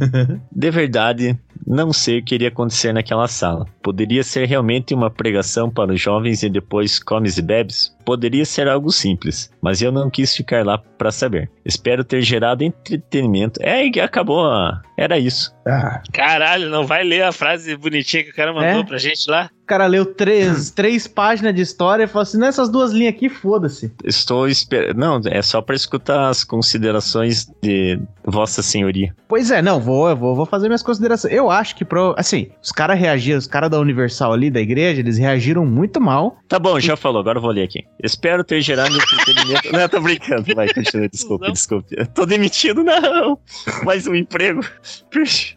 [0.51, 3.67] de verdade, não sei o que iria acontecer naquela sala.
[3.84, 7.97] Poderia ser realmente uma pregação para os jovens e depois comes e bebes?
[8.07, 11.51] Poderia ser algo simples, mas eu não quis ficar lá para saber.
[11.65, 13.59] Espero ter gerado entretenimento.
[13.61, 14.49] É, e acabou.
[14.97, 15.53] Era isso.
[15.67, 16.01] Ah.
[16.13, 18.84] Caralho, não vai ler a frase bonitinha que o cara mandou é?
[18.84, 19.49] pra gente lá?
[19.61, 23.27] O cara leu três, três páginas de história e falou assim: nessas duas linhas aqui,
[23.27, 23.93] foda-se.
[24.05, 24.97] Estou esperando.
[24.97, 29.13] Não, é só para escutar as considerações de Vossa Senhoria.
[29.27, 31.34] Pois é, não, vou, vou, vou fazer minhas considerações.
[31.34, 35.01] Eu acho que, pro, assim, os caras reagiram, os caras da Universal ali, da igreja,
[35.01, 36.38] eles reagiram muito mal.
[36.47, 37.84] Tá bom, já falou, agora eu vou ler aqui.
[38.03, 39.72] Espero ter gerado entretenimento.
[39.72, 41.53] não, tô brincando, vai, continua, desculpa, não.
[41.53, 41.88] desculpa.
[41.91, 43.40] Eu tô demitido, não.
[43.84, 44.61] Mais um emprego.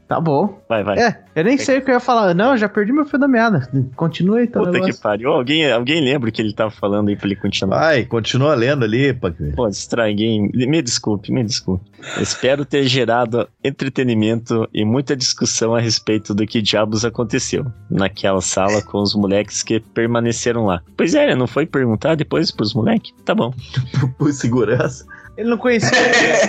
[0.09, 0.61] Tá bom.
[0.69, 0.99] Vai, vai.
[0.99, 2.35] É, eu nem sei o que eu ia falar.
[2.35, 3.69] Não, já perdi meu fio da meada.
[3.95, 4.59] Continua aí, tá?
[4.59, 4.95] Puta negócio.
[4.95, 5.31] que pariu.
[5.31, 7.79] Alguém, alguém lembra o que ele tava falando aí pra ele continuar?
[7.79, 9.37] Vai, continua lendo ali, Pac.
[9.55, 10.51] Pô, distrai ninguém.
[10.53, 11.85] Me desculpe, me desculpe.
[12.21, 18.81] Espero ter gerado entretenimento e muita discussão a respeito do que diabos aconteceu naquela sala
[18.83, 20.81] com os moleques que permaneceram lá.
[20.97, 23.13] Pois é, não foi perguntar depois pros moleques?
[23.25, 23.53] Tá bom.
[24.17, 25.05] Por segurança.
[25.41, 25.91] Ele não conhecia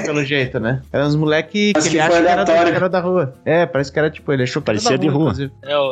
[0.05, 0.81] pelo jeito, né?
[0.91, 3.33] Eram uns moleques que, que ele acha que era, da, era da rua.
[3.45, 5.33] É, parece que era tipo, ele achou que Parecia de rua.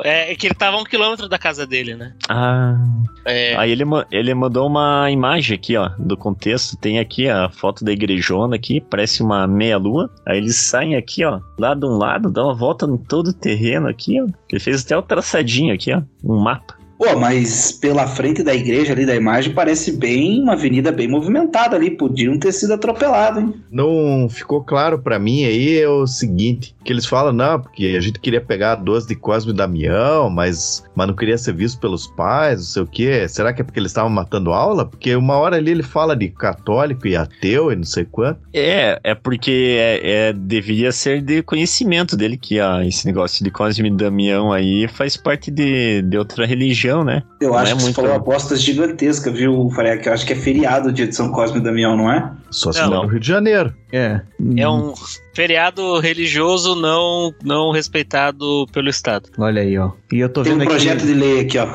[0.03, 2.13] É, é, que ele tava a um quilômetro da casa dele, né?
[2.27, 2.77] Ah.
[3.23, 3.55] É.
[3.55, 6.75] Aí ele, ele mandou uma imagem aqui, ó, do contexto.
[6.75, 10.09] Tem aqui a foto da igrejona aqui, parece uma meia-lua.
[10.25, 13.33] Aí eles saem aqui, ó, lá de um lado, dão uma volta em todo o
[13.33, 14.27] terreno aqui, ó.
[14.51, 16.78] Ele fez até o traçadinho aqui, ó, um mapa.
[16.99, 21.77] Pô, mas pela frente da igreja ali da imagem parece bem uma avenida bem movimentada
[21.77, 21.91] ali.
[21.91, 23.53] Podiam ter sido atropelado, hein?
[23.71, 28.01] Não ficou claro para mim aí é o seguinte: que eles falam, não, porque a
[28.01, 31.79] gente queria pegar a 12 de Cosme e Damião, mas, mas não queria ser visto
[31.79, 33.27] pelos pais, não sei o quê.
[33.29, 34.85] Será que é porque eles estavam matando aula?
[34.85, 38.41] Porque uma hora ali ele fala de católico e ateu e não sei quanto.
[38.53, 43.51] É, é porque é, é deveria ser de conhecimento dele que ah, esse negócio de
[43.51, 47.23] Cosme e Damião aí faz parte de, de outra religião religião, né?
[47.39, 47.95] Eu acho é que muito...
[47.95, 50.07] você falou apostas gigantescas, viu, Farek?
[50.07, 52.31] Eu acho que é feriado o dia de São Cosme e Damião, não é?
[52.49, 53.73] Só se não no Rio de Janeiro.
[53.91, 54.21] É.
[54.57, 54.93] É um
[55.33, 59.29] feriado religioso não, não respeitado pelo Estado.
[59.37, 59.91] Olha aí, ó.
[60.11, 61.07] E eu tô Tem vendo um projeto aqui...
[61.07, 61.67] de lei aqui, ó.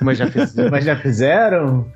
[0.00, 1.86] Mas já, fiz, mas já fizeram?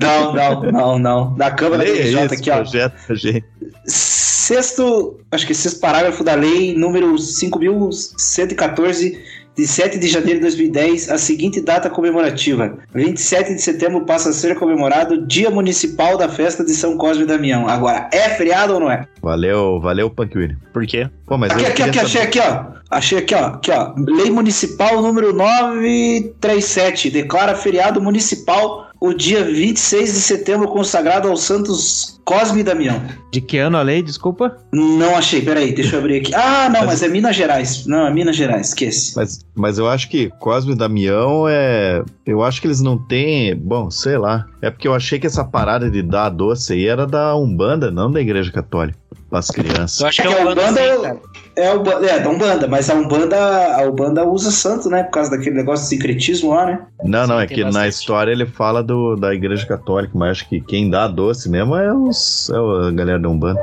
[0.00, 1.34] Não, não, não, não.
[1.34, 2.56] Da Câmara Leia DJ aqui, ó.
[2.56, 3.44] Projeto, gente.
[3.86, 9.18] Sexto, acho que sexto parágrafo da lei número 5.114
[9.56, 12.76] de 7 de janeiro de 2010, a seguinte data comemorativa.
[12.94, 17.26] 27 de setembro passa a ser comemorado Dia Municipal da Festa de São Cosme e
[17.26, 17.68] Damião.
[17.68, 19.06] Agora, é feriado ou não é?
[19.22, 20.56] Valeu, valeu, Panquini.
[20.72, 21.08] Por quê?
[21.26, 22.74] Pô, mas aqui, aqui, aqui, achei aqui, ó.
[22.90, 23.46] Achei aqui, ó.
[23.46, 23.94] Aqui, ó.
[23.96, 27.10] Lei Municipal número 937.
[27.10, 33.02] Declara feriado municipal o dia 26 de setembro consagrado aos santos Cosme e Damião.
[33.30, 34.56] De que ano a lei, desculpa?
[34.72, 36.34] Não achei, peraí, deixa eu abrir aqui.
[36.34, 37.86] Ah, não, mas, mas é Minas Gerais.
[37.86, 39.14] Não, é Minas Gerais, esquece.
[39.14, 42.02] Mas, mas eu acho que Cosme e Damião é.
[42.24, 43.54] Eu acho que eles não têm.
[43.54, 44.46] Bom, sei lá.
[44.62, 48.10] É porque eu achei que essa parada de dar doce aí era da Umbanda, não
[48.10, 48.98] da Igreja Católica.
[49.34, 49.98] Para as crianças.
[49.98, 51.20] Eu acho que é, é a Umbanda.
[51.56, 53.36] É, o, é, da Umbanda, mas a Umbanda,
[53.74, 55.02] a Umbanda usa santo, né?
[55.02, 56.86] Por causa daquele negócio de sincretismo lá, né?
[57.02, 60.60] Não, não, é que na história ele fala do, da Igreja Católica, mas acho que
[60.60, 63.60] quem dá doce mesmo é, os, é a galera da Umbanda.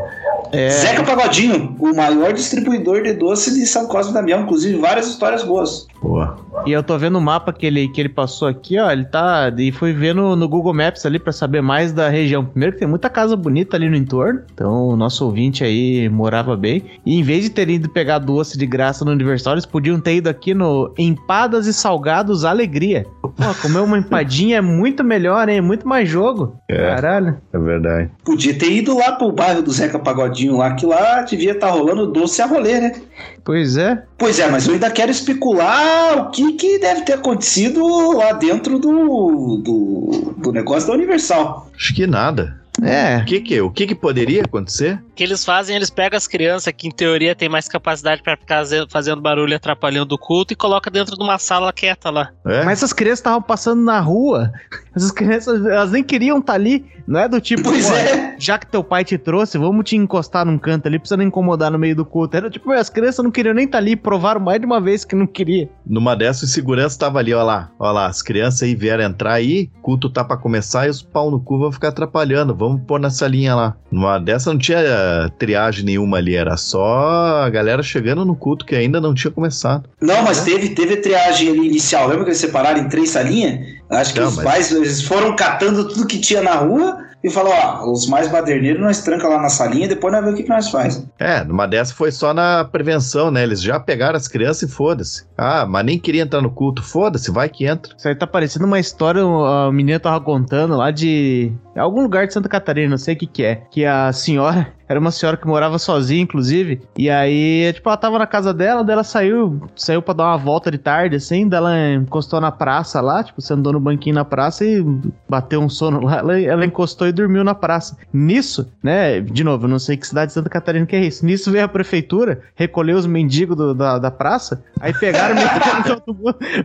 [0.51, 0.69] É...
[0.69, 5.43] Zeca Pagodinho, o maior distribuidor de doce de São Cosme e Damião, inclusive várias histórias
[5.43, 5.87] boas.
[6.01, 6.37] Boa.
[6.65, 8.91] E eu tô vendo o mapa que ele, que ele passou aqui, ó.
[8.91, 9.53] Ele tá.
[9.57, 12.43] E fui ver no, no Google Maps ali para saber mais da região.
[12.43, 14.41] Primeiro que tem muita casa bonita ali no entorno.
[14.53, 16.83] Então o nosso ouvinte aí morava bem.
[17.05, 20.15] E em vez de terem ido pegar doce de graça no Universal, eles podiam ter
[20.15, 23.05] ido aqui no Empadas e Salgados Alegria.
[23.21, 23.29] Pô,
[23.61, 25.61] comer uma empadinha é muito melhor, hein?
[25.61, 26.55] Muito mais jogo.
[26.67, 27.37] É, Caralho.
[27.53, 28.09] É verdade.
[28.25, 31.73] Podia ter ido lá pro bairro do Zeca Pagodinho lá, que lá devia estar tá
[31.73, 33.01] rolando doce a rolê, né?
[33.43, 34.03] Pois é.
[34.17, 37.83] Pois é, mas eu ainda quero especular o que, que deve ter acontecido
[38.17, 41.69] lá dentro do, do, do negócio da Universal.
[41.75, 42.61] Acho que nada.
[42.81, 43.17] É.
[43.17, 44.95] O que que, o que que poderia acontecer?
[45.11, 48.37] O que eles fazem, eles pegam as crianças que em teoria tem mais capacidade para
[48.37, 52.31] ficar fazendo barulho atrapalhando o culto e coloca dentro de uma sala quieta lá.
[52.45, 52.63] É?
[52.63, 54.51] Mas essas crianças estavam passando na rua.
[54.95, 56.85] Essas crianças, elas nem queriam estar tá ali.
[57.11, 58.37] Não é do tipo, pois é.
[58.39, 61.69] já que teu pai te trouxe, vamos te encostar num canto ali, precisa não incomodar
[61.69, 62.37] no meio do culto.
[62.37, 65.03] Era tipo, as crianças não queriam nem estar tá ali, provaram mais de uma vez
[65.03, 65.69] que não queria.
[65.85, 69.33] Numa dessas, o segurança tava ali, ó lá, ó lá, as crianças aí vieram entrar
[69.33, 72.97] aí, culto tá para começar e os pau no cu vão ficar atrapalhando, vamos pôr
[72.97, 73.75] nessa linha lá.
[73.91, 78.65] Numa dessa não tinha eh, triagem nenhuma ali, era só a galera chegando no culto
[78.65, 79.89] que ainda não tinha começado.
[79.99, 83.80] Não, mas teve, teve triagem ali inicial, lembra que eles separaram em três salinhas?
[83.91, 84.45] Acho que não, os mas...
[84.45, 88.81] pais eles foram catando tudo que tinha na rua e fala: ó, os mais baderneiros
[88.81, 91.05] nós tranca lá na salinha e depois nós vemos o que, que nós faz.
[91.19, 93.43] É, numa dessa foi só na prevenção, né?
[93.43, 95.25] Eles já pegaram as crianças e foda-se.
[95.37, 96.81] Ah, mas nem queria entrar no culto.
[96.81, 97.93] Foda-se, vai que entra.
[97.97, 102.33] Isso aí tá parecendo uma história, a menina tava contando lá de algum lugar de
[102.33, 105.47] Santa Catarina, não sei o que que é, que a senhora era uma senhora que
[105.47, 106.81] morava sozinha, inclusive.
[106.97, 110.69] E aí, tipo, ela tava na casa dela, dela saiu, saiu pra dar uma volta
[110.69, 114.65] de tarde, assim, dela encostou na praça lá, tipo, você andou no banquinho na praça
[114.65, 114.83] e
[115.29, 116.17] bateu um sono lá.
[116.17, 117.97] Ela, ela encostou e dormiu na praça.
[118.13, 121.25] Nisso, né, de novo, eu não sei que cidade de Santa Catarina que é isso.
[121.25, 126.03] Nisso veio a prefeitura, recolheu os mendigos do, da, da praça, aí pegaram, meteram,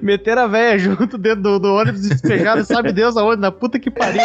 [0.02, 3.90] meteram a véia junto dentro do, do ônibus despejaram, sabe Deus aonde, na puta que
[3.90, 4.20] pariu.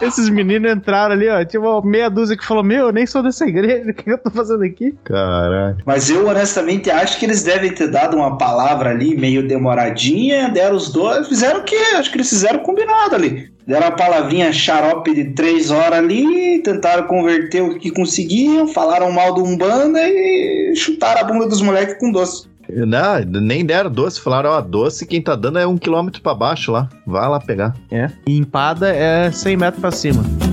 [0.00, 3.46] Esses meninos entraram ali, ó, tipo, meia dúzia que falou: Meu, eu nem sou dessa
[3.46, 4.94] igreja, o que eu tô fazendo aqui?
[5.04, 5.78] Caralho.
[5.84, 10.76] Mas eu honestamente acho que eles devem ter dado uma palavra ali meio demoradinha, deram
[10.76, 11.76] os dois, fizeram o quê?
[11.96, 13.50] Acho que eles fizeram combinado ali.
[13.66, 19.32] Deram a palavrinha xarope de três horas ali, tentaram converter o que conseguiam, falaram mal
[19.34, 22.48] do Umbanda e chutaram a bunda dos moleques com doce.
[22.68, 26.70] Não, nem deram doce, falaram, ó, doce quem tá dando é um quilômetro pra baixo
[26.70, 27.74] lá, vai lá pegar.
[27.90, 30.49] É, e empada é 100 metros pra cima.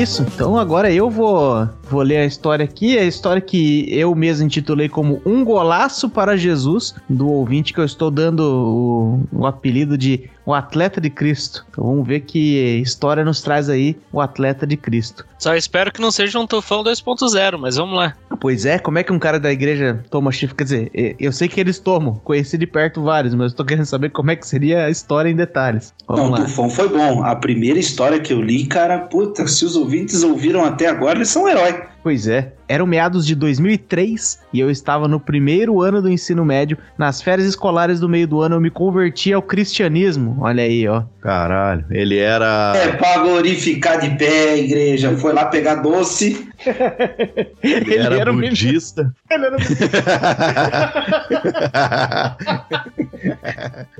[0.00, 0.22] Isso.
[0.22, 2.98] Então agora eu vou, vou ler a história aqui.
[2.98, 7.84] A história que eu mesmo intitulei como Um Golaço para Jesus, do ouvinte que eu
[7.84, 11.62] estou dando o, o apelido de o atleta de Cristo.
[11.68, 15.26] Então vamos ver que história nos traz aí o atleta de Cristo.
[15.38, 18.14] Só espero que não seja um tufão 2.0, mas vamos lá.
[18.40, 20.56] Pois é, como é que um cara da igreja toma chifre?
[20.56, 23.84] Quer dizer, eu sei que eles tomam, conheci de perto vários, mas eu tô querendo
[23.84, 25.92] saber como é que seria a história em detalhes.
[26.06, 26.40] Vamos não, lá.
[26.40, 27.22] Tufão foi bom.
[27.22, 31.28] A primeira história que eu li, cara, puta, se os ouvintes ouviram até agora, eles
[31.28, 31.82] são herói.
[32.08, 32.54] Pois é.
[32.66, 36.78] Eram meados de 2003 e eu estava no primeiro ano do ensino médio.
[36.96, 40.34] Nas férias escolares do meio do ano eu me converti ao cristianismo.
[40.40, 41.02] Olha aí, ó.
[41.20, 42.72] Caralho, ele era.
[42.74, 45.14] É pra glorificar de pé, igreja.
[45.18, 46.47] Foi lá pegar doce.
[46.66, 49.14] Ele, ele, era, era budista.
[49.30, 49.56] Ele era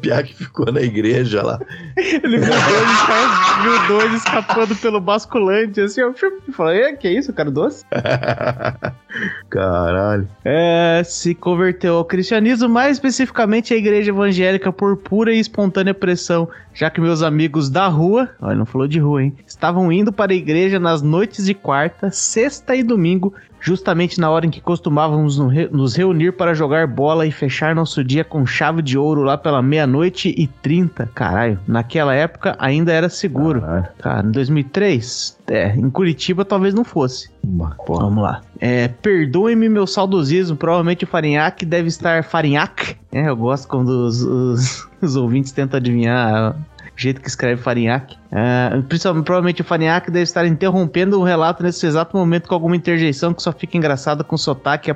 [0.01, 1.61] Pior que ficou na igreja lá.
[1.97, 2.63] Ele viu dois,
[3.63, 6.15] viu dois escapando pelo basculante, assim, eu
[6.53, 7.85] falei, que isso, cara doce?
[9.51, 10.29] Caralho.
[10.45, 16.49] É, se converteu ao cristianismo, mais especificamente à igreja evangélica por pura e espontânea pressão,
[16.73, 20.33] já que meus amigos da rua, olha, não falou de rua, hein, estavam indo para
[20.33, 25.39] a igreja nas noites de quarta, sexta e domingo justamente na hora em que costumávamos
[25.39, 29.61] nos reunir para jogar bola e fechar nosso dia com chave de ouro lá pela
[29.61, 31.11] meia-noite e trinta.
[31.15, 33.61] Caralho, naquela época ainda era seguro.
[33.61, 33.89] Caralho.
[33.99, 37.31] Cara, em 2003, é, em Curitiba talvez não fosse.
[37.87, 38.05] Porra.
[38.05, 38.41] Vamos lá.
[38.61, 42.97] É, Perdoe-me meu saudosismo, provavelmente o Farinhaque deve estar Farinhaque.
[43.13, 46.57] É, eu gosto quando os, os, os ouvintes tentam adivinhar
[46.99, 48.17] jeito que escreve Farinhaque.
[48.31, 52.77] Uh, principalmente, provavelmente o Farinhaque deve estar interrompendo o relato nesse exato momento com alguma
[52.77, 54.93] interjeição que só fica engraçada com o sotaque e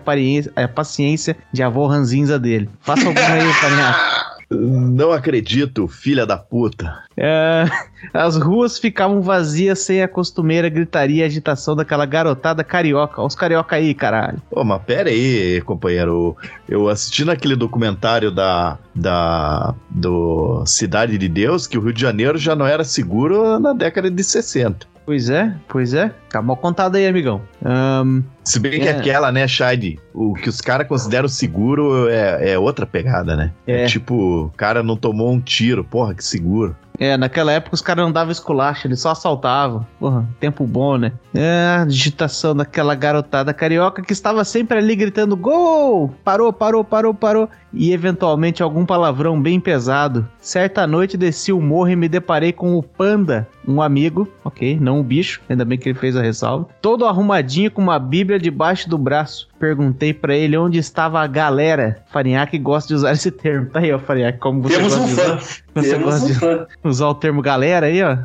[0.56, 2.68] a, a paciência de avô ranzinza dele.
[2.80, 4.22] Faça alguma aí, Farinhaque.
[4.54, 7.02] Não acredito, filha da puta.
[7.16, 7.64] É,
[8.12, 13.20] as ruas ficavam vazias sem a costumeira gritaria e agitação daquela garotada carioca.
[13.20, 14.38] Olha os carioca aí, caralho.
[14.50, 16.36] Pô, mas pera aí, companheiro.
[16.68, 22.38] Eu assisti naquele documentário da, da do Cidade de Deus que o Rio de Janeiro
[22.38, 24.92] já não era seguro na década de 60.
[25.04, 26.14] Pois é, pois é.
[26.30, 27.42] Tá mal contado aí, amigão.
[27.64, 28.78] Um, Se bem é.
[28.80, 33.52] que aquela, né, Shade, o que os caras consideram seguro é, é outra pegada, né?
[33.66, 33.84] É.
[33.84, 36.76] é tipo, o cara não tomou um tiro, porra, que seguro.
[36.98, 39.86] É, naquela época os caras não davam esculacho, eles só assaltavam.
[39.98, 41.12] Porra, tempo bom, né?
[41.34, 46.14] É, a digitação daquela garotada carioca que estava sempre ali gritando gol!
[46.22, 47.48] Parou, parou, parou, parou.
[47.72, 50.28] E eventualmente algum palavrão bem pesado.
[50.38, 54.98] Certa noite desci o morro e me deparei com o Panda, um amigo, ok, não
[54.98, 56.68] um bicho, ainda bem que ele fez a ressalva.
[56.82, 62.02] Todo arrumadinho com uma bíblia debaixo do braço perguntei para ele onde estava a galera.
[62.10, 63.66] Farinhaque gosta de usar esse termo.
[63.70, 65.22] Tá aí, ó, Farinhaque, como você Temos gosta um de fã.
[65.22, 65.38] usar,
[65.74, 66.66] você Temos gosta um de fã.
[66.84, 68.18] usar o termo galera aí, ó.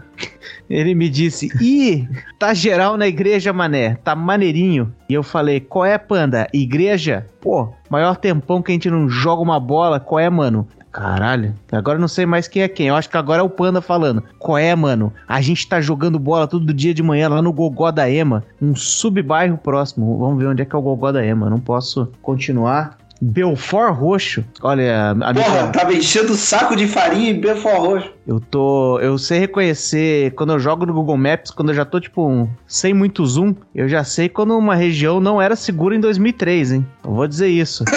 [0.69, 2.07] Ele me disse: Ih,
[2.39, 4.93] tá geral na igreja, mané, tá maneirinho.
[5.07, 6.47] E eu falei: Qual é, panda?
[6.53, 7.25] Igreja?
[7.39, 10.67] Pô, maior tempão que a gente não joga uma bola, qual é, mano?
[10.91, 12.87] Caralho, agora não sei mais quem é quem.
[12.87, 14.23] Eu acho que agora é o Panda falando.
[14.39, 15.13] Qual é, mano?
[15.27, 18.75] A gente tá jogando bola todo dia de manhã lá no Gogó da Ema, um
[18.75, 20.17] subbairro próximo.
[20.17, 21.49] Vamos ver onde é que é o Gogó da Ema.
[21.49, 22.97] Não posso continuar.
[23.21, 24.43] Belfort Roxo.
[24.61, 28.13] Olha, a Porra, tava enchendo o saco de farinha em Belfort Roxo.
[28.27, 28.99] Eu tô.
[28.99, 32.49] Eu sei reconhecer quando eu jogo no Google Maps, quando eu já tô, tipo, um,
[32.67, 36.85] sem muito zoom, eu já sei quando uma região não era segura em 2003, hein?
[37.03, 37.83] Eu vou dizer isso.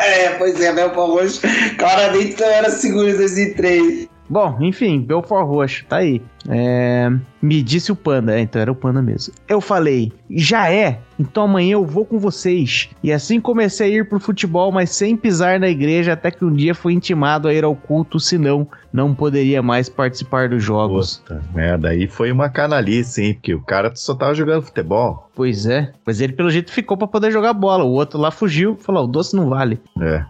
[0.00, 1.40] é, pois é, Belfort Roxo
[1.78, 4.08] claramente não era seguro em 2003.
[4.28, 6.20] Bom, enfim, Belfort Roxo, tá aí.
[6.48, 7.10] É,
[7.42, 9.34] me disse o Panda, é, então era o Panda mesmo.
[9.46, 12.88] Eu falei, já é, então amanhã eu vou com vocês.
[13.02, 16.52] E assim comecei a ir pro futebol, mas sem pisar na igreja, até que um
[16.52, 21.18] dia fui intimado a ir ao culto, senão não poderia mais participar dos jogos.
[21.18, 23.34] Puta merda, aí foi uma canalice, hein?
[23.34, 25.28] Porque o cara só tava jogando futebol.
[25.34, 27.84] Pois é, mas ele pelo jeito ficou para poder jogar bola.
[27.84, 29.80] O outro lá fugiu, falou: o doce não vale.
[30.00, 30.24] É.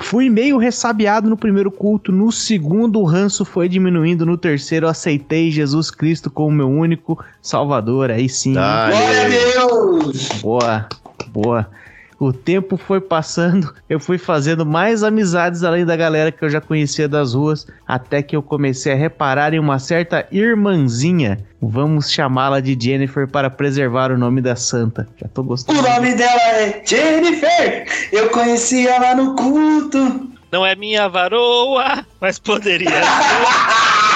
[0.00, 5.50] Fui meio ressabiado no primeiro culto, no segundo o ranço foi diminuindo, no terceiro aceitei
[5.52, 8.10] Jesus Cristo como meu único salvador.
[8.10, 8.54] Aí sim.
[8.54, 10.28] Glória a Deus!
[10.40, 10.88] Boa,
[11.28, 11.68] boa.
[12.22, 16.60] O tempo foi passando, eu fui fazendo mais amizades além da galera que eu já
[16.60, 21.44] conhecia das ruas, até que eu comecei a reparar em uma certa irmãzinha.
[21.60, 25.08] Vamos chamá-la de Jennifer para preservar o nome da santa.
[25.20, 25.80] Já tô gostando.
[25.80, 27.86] O nome dela é Jennifer!
[28.12, 30.30] Eu conheci ela no culto.
[30.52, 34.02] Não é minha varoa, mas poderia ser.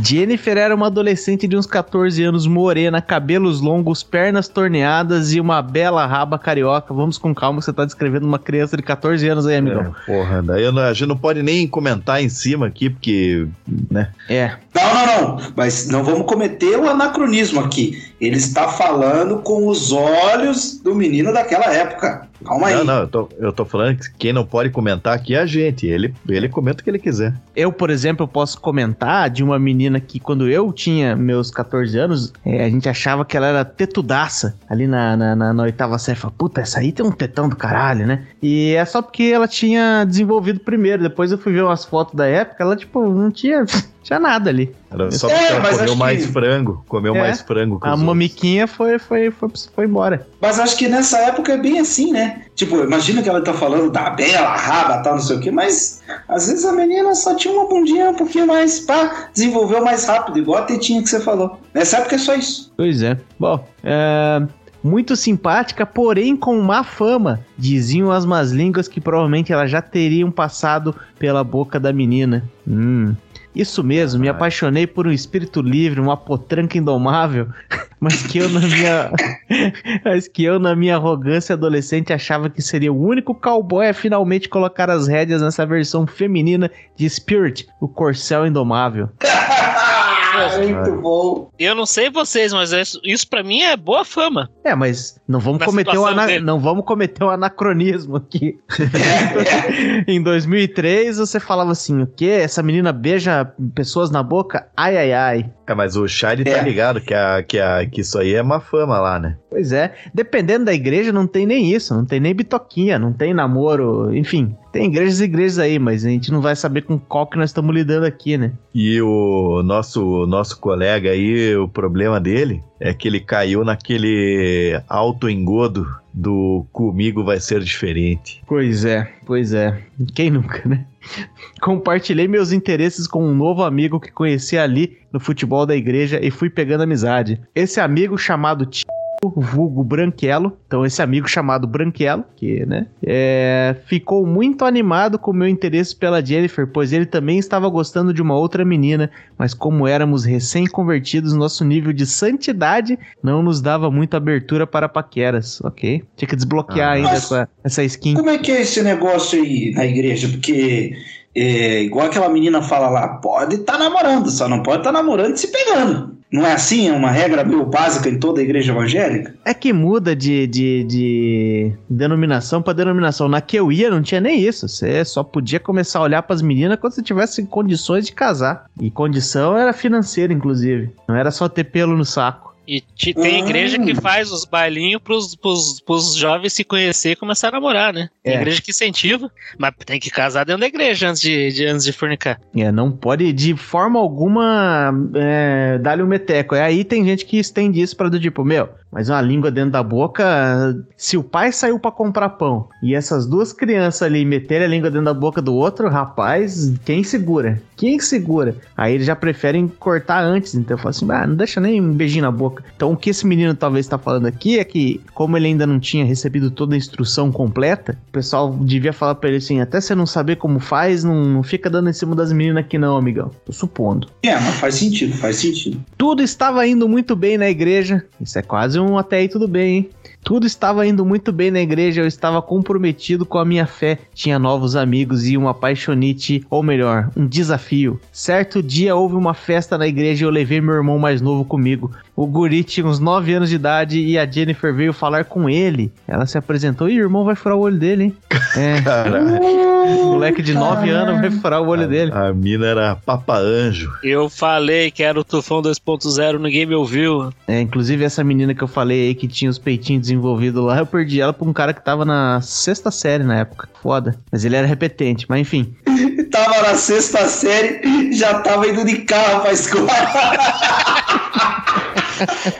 [0.00, 5.60] Jennifer era uma adolescente de uns 14 anos, morena, cabelos longos, pernas torneadas e uma
[5.60, 6.94] bela raba carioca.
[6.94, 9.94] Vamos com calma, você tá descrevendo uma criança de 14 anos aí, amigão.
[10.02, 13.46] É, porra, daí não, a gente não pode nem comentar em cima aqui, porque,
[13.90, 14.10] né?
[14.28, 14.52] É.
[14.74, 15.52] Não, não, não.
[15.56, 18.02] Mas não vamos cometer o anacronismo aqui.
[18.20, 22.28] Ele está falando com os olhos do menino daquela época.
[22.44, 22.74] Calma aí.
[22.74, 25.46] Não, não, eu tô, eu tô falando que quem não pode comentar aqui é a
[25.46, 25.86] gente.
[25.86, 27.34] Ele, ele comenta o que ele quiser.
[27.54, 32.32] Eu, por exemplo, posso comentar de uma menina que, quando eu tinha meus 14 anos,
[32.44, 36.18] é, a gente achava que ela era tetudaça ali na, na, na, na oitava série.
[36.18, 38.26] Fala, puta, essa aí tem um tetão do caralho, né?
[38.42, 41.02] E é só porque ela tinha desenvolvido primeiro.
[41.02, 43.64] Depois eu fui ver umas fotos da época, ela, tipo, não tinha.
[44.02, 44.74] Tinha nada ali.
[44.90, 46.32] Era só porque é, ela comeu mais que...
[46.32, 46.84] frango.
[46.88, 47.78] Comeu é, mais frango.
[47.82, 50.26] a mamiquinha foi, foi, foi, foi embora.
[50.40, 52.42] Mas acho que nessa época é bem assim, né?
[52.54, 56.02] Tipo, imagina que ela tá falando da bela raba, tal, não sei o quê, mas
[56.28, 60.38] às vezes a menina só tinha uma bundinha um pouquinho mais, pá, desenvolveu mais rápido,
[60.38, 61.58] igual a tetinha que você falou.
[61.72, 62.72] Nessa época é só isso.
[62.76, 63.16] Pois é.
[63.38, 64.42] Bom, é
[64.82, 67.40] muito simpática, porém com má fama.
[67.56, 72.44] Diziam as más línguas que provavelmente elas já teriam passado pela boca da menina.
[72.66, 73.14] Hum.
[73.54, 77.48] Isso mesmo, me apaixonei por um espírito livre, uma potranca indomável,
[78.00, 79.10] mas que eu na minha
[80.04, 84.48] mas que eu na minha arrogância adolescente achava que seria o único cowboy a finalmente
[84.48, 89.10] colocar as rédeas nessa versão feminina de Spirit, o corcel indomável.
[90.58, 91.50] Muito bom.
[91.58, 94.50] Eu não sei vocês, mas isso, isso para mim é boa fama.
[94.64, 96.40] É, mas não vamos cometer o ana...
[96.40, 98.58] não vamos cometer o anacronismo aqui.
[100.06, 102.40] em 2003 você falava assim, o quê?
[102.42, 104.68] Essa menina beija pessoas na boca?
[104.76, 105.50] Ai ai ai.
[105.66, 106.54] É, mas o Shire tá é.
[106.56, 109.36] tá ligado que, a, que, a, que isso aí é uma fama lá, né?
[109.48, 109.94] Pois é.
[110.14, 111.94] Dependendo da igreja, não tem nem isso.
[111.94, 114.14] Não tem nem bitoquinha, não tem namoro.
[114.14, 117.36] Enfim, tem igrejas e igrejas aí, mas a gente não vai saber com qual que
[117.36, 118.52] nós estamos lidando aqui, né?
[118.74, 125.86] E o nosso, nosso colega aí, o problema dele é que ele caiu naquele auto-engodo
[126.12, 128.42] do comigo vai ser diferente.
[128.46, 129.82] Pois é, pois é.
[130.14, 130.86] Quem nunca, né?
[131.60, 136.30] Compartilhei meus interesses com um novo amigo que conheci ali no futebol da igreja e
[136.30, 137.40] fui pegando amizade.
[137.54, 138.86] Esse amigo chamado Tio
[139.30, 140.56] vulgo Branquelo.
[140.66, 145.94] Então, esse amigo chamado Branquelo, que, né, é, ficou muito animado com o meu interesse
[145.94, 151.34] pela Jennifer, pois ele também estava gostando de uma outra menina, mas como éramos recém-convertidos,
[151.34, 156.02] nosso nível de santidade não nos dava muita abertura para paqueras, ok?
[156.16, 158.14] Tinha que desbloquear ah, ainda essa, essa skin.
[158.14, 160.28] Como é que é esse negócio aí na igreja?
[160.28, 160.96] Porque
[161.34, 164.98] é, igual aquela menina fala lá, pode estar tá namorando, só não pode estar tá
[164.98, 166.21] namorando se pegando.
[166.32, 166.88] Não é assim?
[166.88, 169.34] É uma regra meio básica em toda a igreja evangélica?
[169.44, 173.28] É que muda de, de, de denominação para denominação.
[173.28, 174.66] Na que eu ia não tinha nem isso.
[174.66, 178.64] Você só podia começar a olhar para as meninas quando você tivesse condições de casar.
[178.80, 180.90] E condição era financeira, inclusive.
[181.06, 182.51] Não era só ter pelo no saco.
[182.66, 183.44] E te, tem ah.
[183.44, 187.92] igreja que faz os bailinhos pros, pros, pros jovens se conhecer e começar a namorar,
[187.92, 188.08] né?
[188.22, 188.36] Tem é.
[188.36, 191.92] igreja que incentiva, mas tem que casar dentro da igreja antes de, de antes de
[191.92, 192.40] fornicar.
[192.56, 196.54] É, não pode de forma alguma é, dar-lhe um meteco.
[196.54, 199.70] É aí tem gente que estende isso pra do tipo, meu, mas uma língua dentro
[199.70, 200.76] da boca.
[200.96, 204.90] Se o pai saiu para comprar pão e essas duas crianças ali meterem a língua
[204.90, 207.60] dentro da boca do outro, rapaz, quem segura?
[207.76, 208.54] Quem segura?
[208.76, 210.54] Aí eles já preferem cortar antes.
[210.54, 212.62] Então eu falo assim, ah, não deixa nem um beijinho na boca.
[212.76, 215.80] Então, o que esse menino talvez está falando aqui é que, como ele ainda não
[215.80, 219.94] tinha recebido toda a instrução completa, o pessoal devia falar pra ele assim: até você
[219.94, 223.30] não saber como faz, não, não fica dando em cima das meninas aqui, não, amigão.
[223.44, 224.08] Tô supondo.
[224.22, 225.80] É, mas faz sentido, faz sentido.
[225.96, 228.04] Tudo estava indo muito bem na igreja.
[228.20, 229.90] Isso é quase um até aí tudo bem, hein?
[230.24, 234.38] Tudo estava indo muito bem na igreja, eu estava comprometido com a minha fé, tinha
[234.38, 238.00] novos amigos e uma apaixonite, ou melhor, um desafio.
[238.12, 241.90] Certo dia houve uma festa na igreja e eu levei meu irmão mais novo comigo.
[242.14, 245.90] O guri tinha uns 9 anos de idade e a Jennifer veio falar com ele.
[246.06, 248.16] Ela se apresentou e o irmão vai furar o olho dele, hein?
[248.54, 250.04] É.
[250.04, 252.12] Moleque de 9 anos vai furar o olho a, dele.
[252.12, 253.90] A mina era papa anjo.
[254.04, 257.32] Eu falei que era o Tufão 2.0, ninguém me ouviu.
[257.48, 260.86] É, inclusive essa menina que eu falei aí que tinha os peitinhos desenvolvidos lá, eu
[260.86, 263.68] perdi ela pra um cara que tava na sexta série na época.
[263.82, 264.16] Foda.
[264.30, 265.74] Mas ele era repetente, mas enfim.
[266.30, 269.88] tava na sexta série, já tava indo de carro pra escola.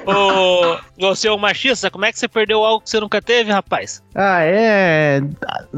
[0.07, 3.53] Ô, você é um machista, como é que você perdeu algo que você nunca teve,
[3.53, 4.03] rapaz?
[4.15, 5.21] Ah, é.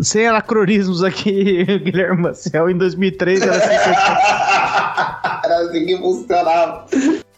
[0.01, 6.87] Sem anacronismos aqui, Guilherme Marcel, em 2003 era assim que Era assim que funcionava.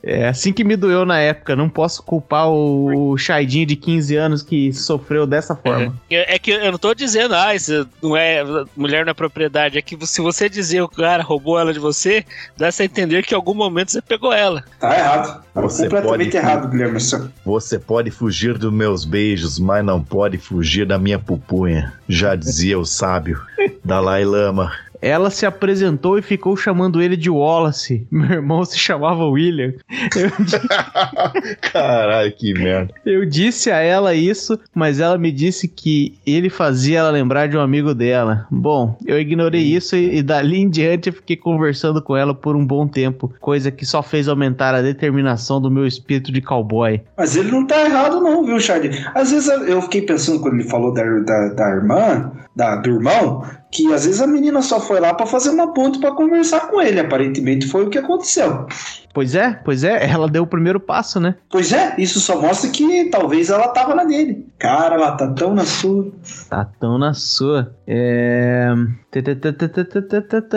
[0.08, 1.56] É assim que me doeu na época.
[1.56, 5.92] Não posso culpar o Chaidinho de 15 anos que sofreu dessa forma.
[6.08, 8.44] É, é, que eu não tô dizendo, ah, isso não é.
[8.76, 9.76] Mulher não é propriedade.
[9.76, 12.24] É que se você dizer o cara roubou ela de você,
[12.56, 14.62] dá a entender que em algum momento você pegou ela.
[14.78, 15.42] Tá errado.
[15.52, 16.98] Tá Você completamente pode- errado, Guilherme.
[17.44, 21.92] Você pode fugir dos meus beijos, mas não pode fugir da minha pupunha.
[22.08, 23.40] Já dizia o sábio
[23.84, 24.70] Dalai Lama.
[25.00, 28.06] Ela se apresentou e ficou chamando ele de Wallace.
[28.10, 29.74] Meu irmão se chamava William.
[30.16, 30.30] Eu,
[31.72, 32.92] Caralho, que merda.
[33.04, 37.56] eu disse a ela isso, mas ela me disse que ele fazia ela lembrar de
[37.56, 38.46] um amigo dela.
[38.50, 42.56] Bom, eu ignorei isso e, e dali em diante eu fiquei conversando com ela por
[42.56, 47.00] um bom tempo, coisa que só fez aumentar a determinação do meu espírito de cowboy.
[47.16, 48.90] Mas ele não tá errado, não, viu, Charlie?
[49.14, 53.42] Às vezes eu fiquei pensando quando ele falou da, da, da irmã, da, do irmão,
[53.70, 56.80] que às vezes a menina só foi lá pra fazer uma ponte pra conversar com
[56.80, 57.00] ele.
[57.00, 58.66] Aparentemente foi o que aconteceu.
[59.16, 61.36] Pois é, pois é, ela deu o primeiro passo, né?
[61.48, 64.46] Pois é, isso só mostra que talvez ela tava na dele.
[64.58, 66.12] Cara, ela tá tão na sua.
[66.50, 67.74] Tá tão na sua.
[67.86, 68.74] É...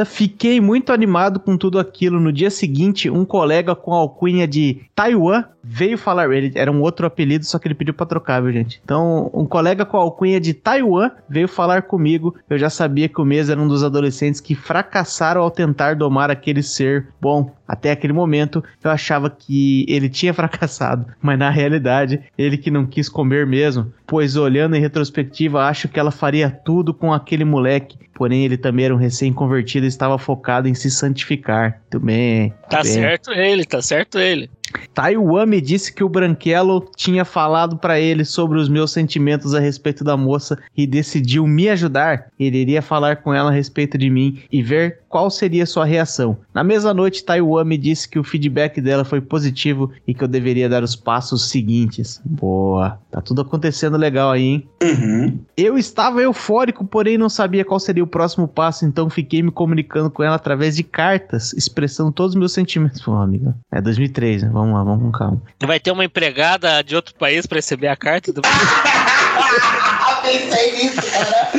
[0.05, 2.19] Fiquei muito animado com tudo aquilo.
[2.19, 6.29] No dia seguinte, um colega com a alcunha de Taiwan veio falar.
[6.31, 8.81] Ele era um outro apelido, só que ele pediu pra trocar, viu, gente?
[8.83, 12.35] Então, um colega com a alcunha de Taiwan veio falar comigo.
[12.49, 16.29] Eu já sabia que o mês era um dos adolescentes que fracassaram ao tentar domar
[16.29, 17.07] aquele ser.
[17.21, 22.71] Bom, até aquele momento eu achava que ele tinha fracassado, mas na realidade ele que
[22.71, 27.45] não quis comer mesmo, pois olhando em retrospectiva acho que ela faria tudo com aquele
[27.45, 31.79] moleque, porém ele também era um recém-convertido e estava focado em se santificar.
[31.81, 32.53] Muito bem.
[32.69, 32.91] Tá bem.
[32.91, 34.49] certo ele, tá certo ele.
[34.93, 39.59] Taiwan me disse que o Branquelo tinha falado pra ele sobre os meus sentimentos a
[39.59, 42.27] respeito da moça e decidiu me ajudar.
[42.39, 46.37] Ele iria falar com ela a respeito de mim e ver qual seria sua reação.
[46.53, 50.27] Na mesma noite, Taiwan me disse que o feedback dela foi positivo e que eu
[50.27, 52.21] deveria dar os passos seguintes.
[52.23, 54.69] Boa, tá tudo acontecendo legal aí, hein?
[54.83, 55.39] Uhum.
[55.57, 60.09] Eu estava eufórico, porém não sabia qual seria o próximo passo, então fiquei me comunicando
[60.11, 63.01] com ela através de cartas, expressando todos os meus sentimentos.
[63.01, 64.49] Pô, amiga, é 2003, né?
[64.59, 65.41] Vamos lá, vamos com calma.
[65.61, 68.41] Vai ter uma empregada de outro país pra receber a carta do.
[70.21, 71.49] Pensei nisso, cara.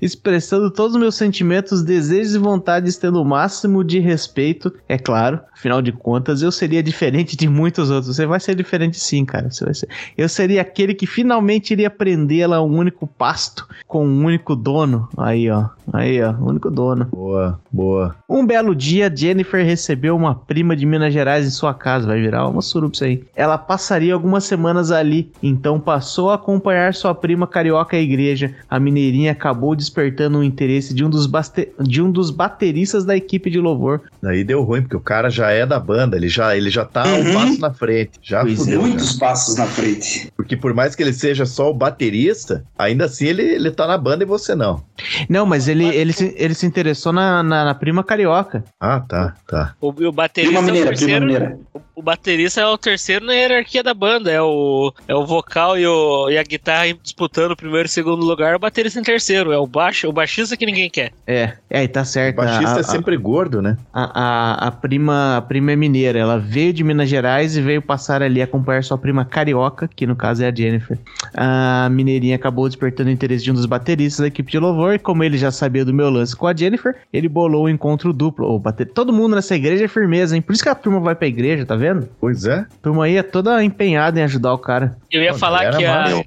[0.00, 5.40] Expressando todos os meus sentimentos, desejos e vontades, tendo o máximo de respeito, é claro.
[5.52, 8.14] Afinal de contas, eu seria diferente de muitos outros.
[8.14, 9.50] Você vai ser diferente sim, cara.
[9.50, 9.88] Você vai ser.
[10.16, 15.08] Eu seria aquele que finalmente iria prendê-la a um único pasto com um único dono.
[15.16, 15.66] Aí, ó.
[15.92, 16.32] Aí, ó.
[16.34, 17.06] Único dono.
[17.06, 18.14] Boa, boa.
[18.28, 22.06] Um belo dia, Jennifer recebeu uma prima de Minas Gerais em sua casa.
[22.06, 23.24] Vai virar uma suruba isso aí.
[23.34, 28.54] Ela passaria algumas semanas ali, então passou a acompanhar sua prima carioca à igreja.
[28.70, 33.16] A mineirinha acabou despertando o interesse de um dos, baste- de um dos bateristas da
[33.16, 34.02] equipe de louvor.
[34.22, 37.04] Daí deu ruim, porque o cara já é da banda, ele já, ele já tá
[37.06, 37.32] um Uhum.
[37.34, 38.12] passo na frente.
[38.22, 38.56] Já Pois é.
[38.56, 38.80] fudeu.
[38.80, 38.86] já.
[38.86, 40.32] Muitos passos na frente.
[40.36, 43.96] Porque por mais que ele seja só o baterista, ainda assim ele, ele tá na
[43.98, 44.82] banda e você não.
[45.28, 48.64] Não, mas ele, ele, se, ele se interessou na, na, na prima carioca.
[48.80, 49.74] Ah, tá, tá.
[49.80, 51.24] O, o baterista Prima é o mineira, terceiro.
[51.26, 51.58] mineira.
[51.94, 54.30] O baterista é o terceiro na hierarquia da banda.
[54.30, 58.24] É o, é o vocal e, o, e a guitarra disputando o primeiro e segundo
[58.24, 59.18] lugar, o baterista em terceiro.
[59.28, 61.12] Parceiro, é o baixo, o baixista que ninguém quer.
[61.26, 62.40] É, é, e tá certo.
[62.40, 63.76] O baixista a, é sempre gordo, né?
[63.92, 67.82] A, a, a, prima, a prima é mineira, ela veio de Minas Gerais e veio
[67.82, 70.98] passar ali a acompanhar sua prima carioca, que no caso é a Jennifer.
[71.34, 74.98] A mineirinha acabou despertando o interesse de um dos bateristas da equipe de louvor e
[74.98, 78.50] como ele já sabia do meu lance com a Jennifer, ele bolou um encontro duplo.
[78.50, 78.86] Oh, bater...
[78.86, 80.42] Todo mundo nessa igreja é firmeza, hein?
[80.42, 82.08] Por isso que a turma vai pra igreja, tá vendo?
[82.20, 82.60] Pois é.
[82.60, 84.96] A turma aí é toda empenhada em ajudar o cara.
[85.10, 86.24] Eu ia falar que a,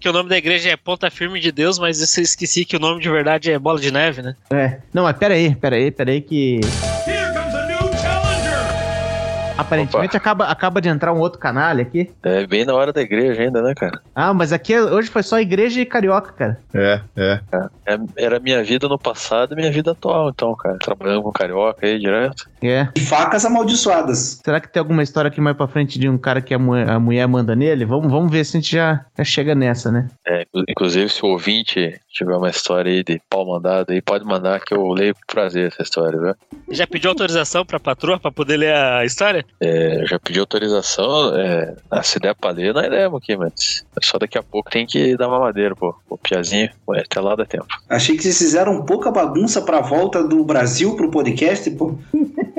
[0.00, 2.80] que o nome da igreja é Ponta Firme de Deus, mas eu esqueci que o
[2.80, 4.34] nome de verdade é Bola de Neve, né?
[4.50, 4.78] É.
[4.92, 6.60] Não, mas pera aí, pera aí, pera aí que...
[9.58, 12.10] Aparentemente acaba, acaba de entrar um outro canalha aqui.
[12.22, 14.00] É bem na hora da igreja ainda, né, cara?
[14.14, 16.58] Ah, mas aqui hoje foi só igreja e carioca, cara.
[16.72, 17.40] É, é.
[17.86, 20.78] é era minha vida no passado e minha vida atual, então, cara.
[20.78, 22.48] Trabalhando com carioca aí direto.
[22.62, 22.88] É.
[22.96, 24.40] E facas amaldiçoadas.
[24.44, 26.90] Será que tem alguma história aqui mais pra frente de um cara que a mulher,
[26.90, 27.84] a mulher manda nele?
[27.84, 30.08] Vamos, vamos ver se a gente já, já chega nessa, né?
[30.26, 34.60] É, inclusive se o ouvinte tiver uma história aí de pau mandado aí, pode mandar
[34.60, 36.34] que eu leio com prazer essa história, viu?
[36.70, 39.44] Já pediu autorização pra patroa pra poder ler a história?
[39.60, 44.36] É, já pedi autorização, é, se der pra ler, nós lemos aqui, mas só daqui
[44.36, 45.94] a pouco tem que dar uma madeira, pô.
[46.08, 47.66] O Piazinho, ué, até lá dá tempo.
[47.88, 51.96] Achei que vocês fizeram pouca bagunça pra volta do Brasil pro podcast, pô.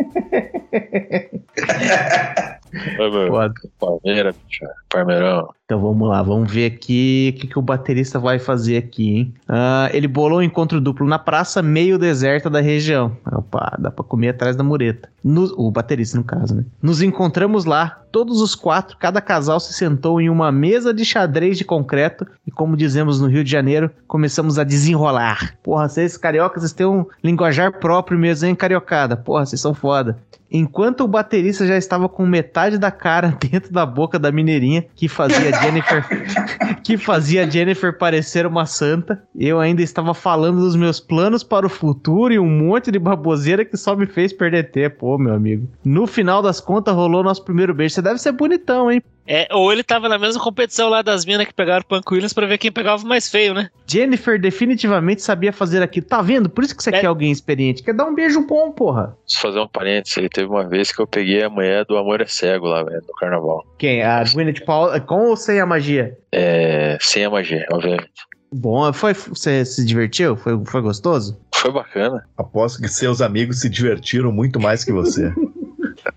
[3.80, 4.66] Palmeira, bicho.
[4.90, 5.50] Parmeirão.
[5.66, 9.34] Então vamos lá, vamos ver aqui o que, que o baterista vai fazer aqui, hein?
[9.48, 13.16] Uh, ele bolou um encontro duplo na praça meio deserta da região.
[13.32, 15.10] Opa, dá pra comer atrás da mureta.
[15.24, 16.66] Nos, o baterista, no caso, né?
[16.82, 21.58] Nos encontramos lá, todos os quatro, cada casal se sentou em uma mesa de xadrez
[21.58, 25.56] de concreto e, como dizemos no Rio de Janeiro, começamos a desenrolar.
[25.64, 29.16] Porra, vocês cariocas, vocês têm um linguajar próprio mesmo, hein, cariocada?
[29.16, 30.18] Porra, vocês são foda.
[30.52, 35.08] Enquanto o baterista já estava com metade da cara dentro da boca da mineirinha, que
[35.08, 36.06] fazia Jennifer
[36.84, 41.70] que fazia Jennifer parecer uma santa, eu ainda estava falando dos meus planos para o
[41.70, 45.68] futuro e um monte de baboseira que só me fez perder tempo, pô, meu amigo.
[45.86, 47.96] No final das contas rolou nosso primeiro beijo.
[47.96, 49.02] Você deve ser bonitão, hein?
[49.26, 52.34] É, ou ele tava na mesma competição lá das minas que pegaram o Punk Williams
[52.34, 53.70] pra ver quem pegava o mais feio, né?
[53.88, 56.06] Jennifer definitivamente sabia fazer aquilo.
[56.06, 56.50] Tá vendo?
[56.50, 57.00] Por isso que você é.
[57.02, 57.84] quer alguém experiente.
[57.84, 59.16] Quer dar um beijo bom, porra.
[59.28, 60.30] Deixa eu fazer um parênteses aí.
[60.30, 63.14] Teve uma vez que eu peguei a mulher do Amor é Cego lá, velho, no
[63.16, 63.66] carnaval.
[63.78, 64.04] Quem?
[64.04, 66.18] A Gwyneth Paul com ou sem a magia?
[66.32, 68.10] É, sem a magia, obviamente.
[68.54, 70.36] Bom, foi, você se divertiu?
[70.36, 71.40] Foi, foi gostoso?
[71.56, 72.26] Foi bacana.
[72.38, 75.34] Aposto que seus amigos se divertiram muito mais que você.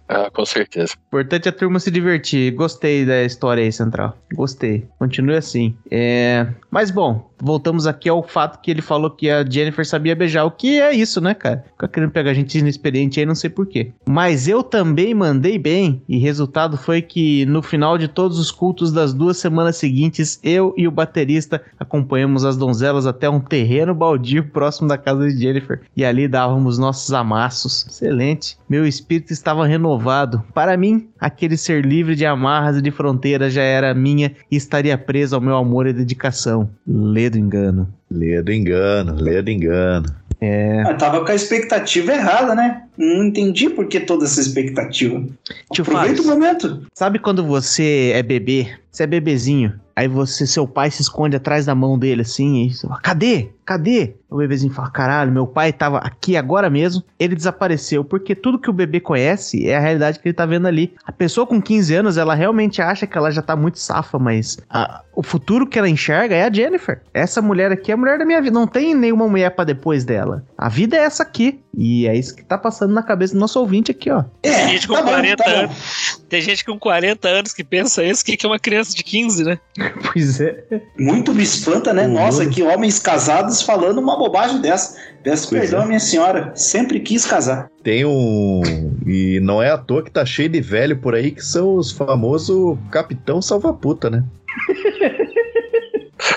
[0.08, 0.94] Ah, com certeza.
[1.06, 2.52] Importante a turma se divertir.
[2.52, 4.16] Gostei da história aí, Central.
[4.32, 4.86] Gostei.
[4.98, 5.76] Continue assim.
[5.90, 6.46] É...
[6.70, 10.44] Mas bom, voltamos aqui ao fato que ele falou que a Jennifer sabia beijar.
[10.44, 11.64] O que é isso, né, cara?
[11.72, 13.92] Fica querendo pegar gente inexperiente aí, não sei porquê.
[14.08, 16.02] Mas eu também mandei bem.
[16.08, 20.74] E resultado foi que no final de todos os cultos das duas semanas seguintes, eu
[20.76, 25.82] e o baterista acompanhamos as donzelas até um terreno baldio próximo da casa de Jennifer.
[25.96, 27.86] E ali dávamos nossos amassos.
[27.86, 28.56] Excelente.
[28.68, 30.42] Meu espírito estava renovado.
[30.54, 34.96] Para mim, aquele ser livre de amarras e de fronteiras já era minha e estaria
[34.96, 36.68] preso ao meu amor e dedicação.
[36.86, 37.88] Lê do engano.
[38.10, 40.06] Lê do engano, lê do engano.
[40.40, 40.82] É.
[40.82, 42.82] Eu tava com a expectativa errada, né?
[42.98, 45.24] Não entendi por que toda essa expectativa.
[45.72, 46.86] Tio Aproveita Fábio, o momento.
[46.92, 48.68] Sabe quando você é bebê?
[48.94, 49.72] Você é bebezinho.
[49.96, 53.50] Aí você, seu pai se esconde atrás da mão dele assim, e você fala, cadê?
[53.64, 54.14] Cadê?
[54.30, 58.70] O bebezinho fala, caralho, meu pai tava aqui agora mesmo, ele desapareceu, porque tudo que
[58.70, 60.94] o bebê conhece é a realidade que ele tá vendo ali.
[61.04, 64.58] A pessoa com 15 anos, ela realmente acha que ela já tá muito safa, mas
[64.70, 67.00] a, o futuro que ela enxerga é a Jennifer.
[67.12, 70.04] Essa mulher aqui é a mulher da minha vida, não tem nenhuma mulher para depois
[70.04, 70.44] dela.
[70.56, 73.58] A vida é essa aqui, e é isso que tá passando na cabeça do nosso
[73.58, 74.24] ouvinte aqui, ó.
[74.42, 76.24] É, tem gente com tá 40 bom, tá anos.
[76.28, 79.58] Tem gente com 40 anos que pensa isso, que é uma criança de 15, né?
[80.12, 80.64] pois é.
[80.98, 82.06] Muito me espanta, né?
[82.06, 84.96] Nossa, que homens casados falando uma bobagem dessa.
[85.22, 85.86] Peço pois perdão, é.
[85.86, 86.52] minha senhora.
[86.54, 87.70] Sempre quis casar.
[87.82, 88.62] Tem um.
[89.06, 91.90] E não é à toa que tá cheio de velho por aí que são os
[91.90, 94.24] famosos Capitão Salva-Puta, né?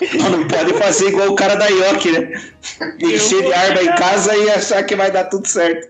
[0.01, 2.41] Não, pode fazer igual o cara da York, né?
[2.99, 5.87] Encher de arma em casa e achar que vai dar tudo certo.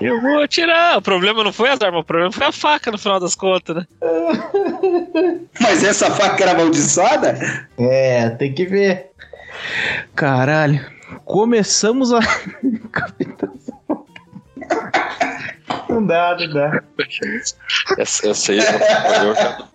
[0.00, 0.98] Eu vou atirar.
[0.98, 3.76] O problema não foi as armas, o problema foi a faca no final das contas,
[3.76, 3.86] né?
[5.60, 7.68] Mas essa faca era amaldiçoada?
[7.78, 9.10] É, tem que ver.
[10.14, 10.84] Caralho.
[11.24, 12.20] Começamos a.
[15.88, 16.82] Não dá, não dá.
[17.98, 19.68] Essa, essa aí, eu já,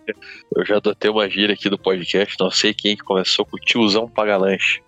[0.56, 3.60] eu já adotei uma gíria aqui do podcast, não sei quem que começou com o
[3.60, 4.82] tiozão paga lanche.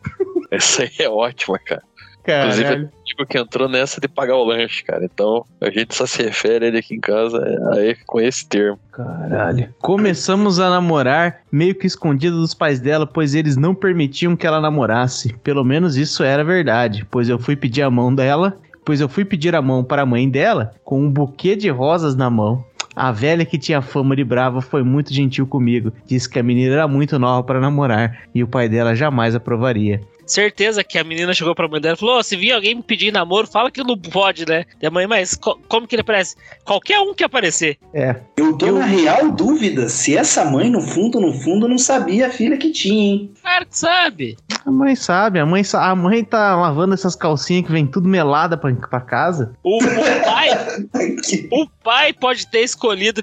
[0.50, 1.82] Essa aí é ótima, cara.
[2.22, 2.86] Inclusive, Caralho.
[2.86, 5.04] o tipo que entrou nessa de pagar o lanche, cara.
[5.04, 8.46] Então, a gente só se refere a ele aqui em casa é, aí com esse
[8.48, 8.78] termo.
[8.92, 9.74] Caralho.
[9.80, 14.60] Começamos a namorar meio que escondido dos pais dela, pois eles não permitiam que ela
[14.60, 15.34] namorasse.
[15.42, 19.24] Pelo menos isso era verdade, pois eu fui pedir a mão dela, pois eu fui
[19.24, 22.64] pedir a mão para a mãe dela com um buquê de rosas na mão.
[22.94, 25.92] A velha que tinha fama de brava foi muito gentil comigo.
[26.06, 30.00] Disse que a menina era muito nova para namorar e o pai dela jamais aprovaria.
[30.26, 32.82] Certeza que a menina chegou pra mãe dela e falou: "Ô, se vir alguém me
[32.82, 34.64] pedir namoro, fala que não pode, né?
[34.80, 36.36] E a mãe, mas co- como que ele aparece?
[36.64, 37.76] Qualquer um que aparecer.
[37.92, 42.26] É, Eu tô na real dúvida se essa mãe, no fundo, no fundo, não sabia
[42.28, 43.32] a filha que tinha, hein?
[43.42, 44.36] Claro que sabe.
[44.64, 48.08] a mãe sabe, a mãe, sa- a mãe tá lavando essas calcinhas que vem tudo
[48.08, 49.52] melada pra, pra casa.
[49.62, 50.48] O, o pai,
[51.50, 53.22] o pai pode ter escolhido,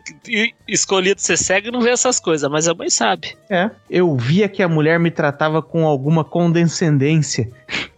[0.67, 3.35] escolhido ser cego e não ver essas coisas, mas a mãe sabe.
[3.49, 3.69] É.
[3.89, 6.89] Eu via que a mulher me tratava com alguma condescendência.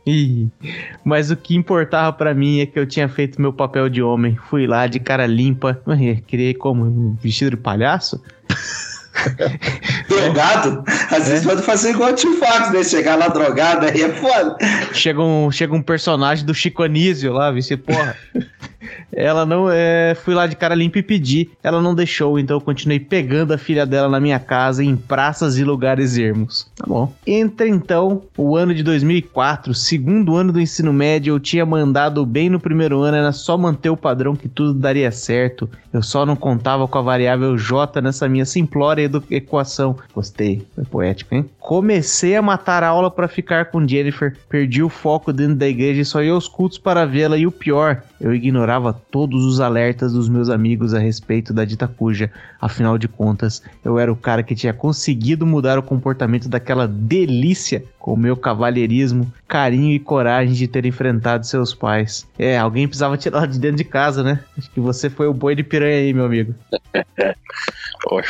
[0.06, 0.50] Ih,
[1.04, 4.38] Mas o que importava pra mim é que eu tinha feito meu papel de homem.
[4.50, 5.82] Fui lá de cara limpa.
[6.28, 6.86] Criei como?
[6.86, 8.22] Um vestido de palhaço?
[10.08, 10.84] Drogado?
[11.12, 12.84] Às vezes pode fazer igual o tio Fox, né?
[12.84, 14.58] Chegar lá drogado, aí é foda.
[14.94, 18.16] Chega um, chega um personagem do Chico Anísio lá, vice porra.
[19.12, 19.70] Ela não.
[19.70, 21.50] É, fui lá de cara limpa e pedi.
[21.64, 25.58] Ela não deixou, então eu continuei pegando a filha dela na minha casa, em praças
[25.58, 26.70] e lugares ermos.
[26.76, 27.14] Tá bom.
[27.26, 31.36] Entra então o ano de 2004, segundo ano do ensino médio.
[31.36, 35.12] Eu tinha mandado bem no primeiro ano, era só manter o padrão que tudo daria
[35.12, 35.70] certo.
[35.94, 39.96] Eu só não contava com a variável J nessa minha simplória equação.
[40.14, 41.50] Gostei, foi poético, hein?
[41.60, 46.02] Comecei a matar a aula pra ficar com Jennifer, perdi o foco dentro da igreja
[46.02, 47.38] e só ia aos cultos para vê-la.
[47.38, 51.88] E o pior, eu ignorava todos os alertas dos meus amigos a respeito da dita
[51.88, 52.32] cuja.
[52.62, 57.84] Afinal de contas, eu era o cara que tinha conseguido mudar o comportamento daquela delícia
[57.98, 62.28] com o meu cavalheirismo, carinho e coragem de ter enfrentado seus pais.
[62.38, 64.40] É, alguém precisava tirar de dentro de casa, né?
[64.56, 66.54] Acho que você foi o boi de piranha aí, meu amigo.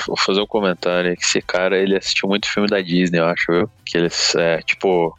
[0.07, 3.45] Vou fazer um comentário que esse cara, ele assistiu muito filme da Disney, eu acho,
[3.49, 3.69] viu?
[3.85, 5.17] Que eles, é, tipo,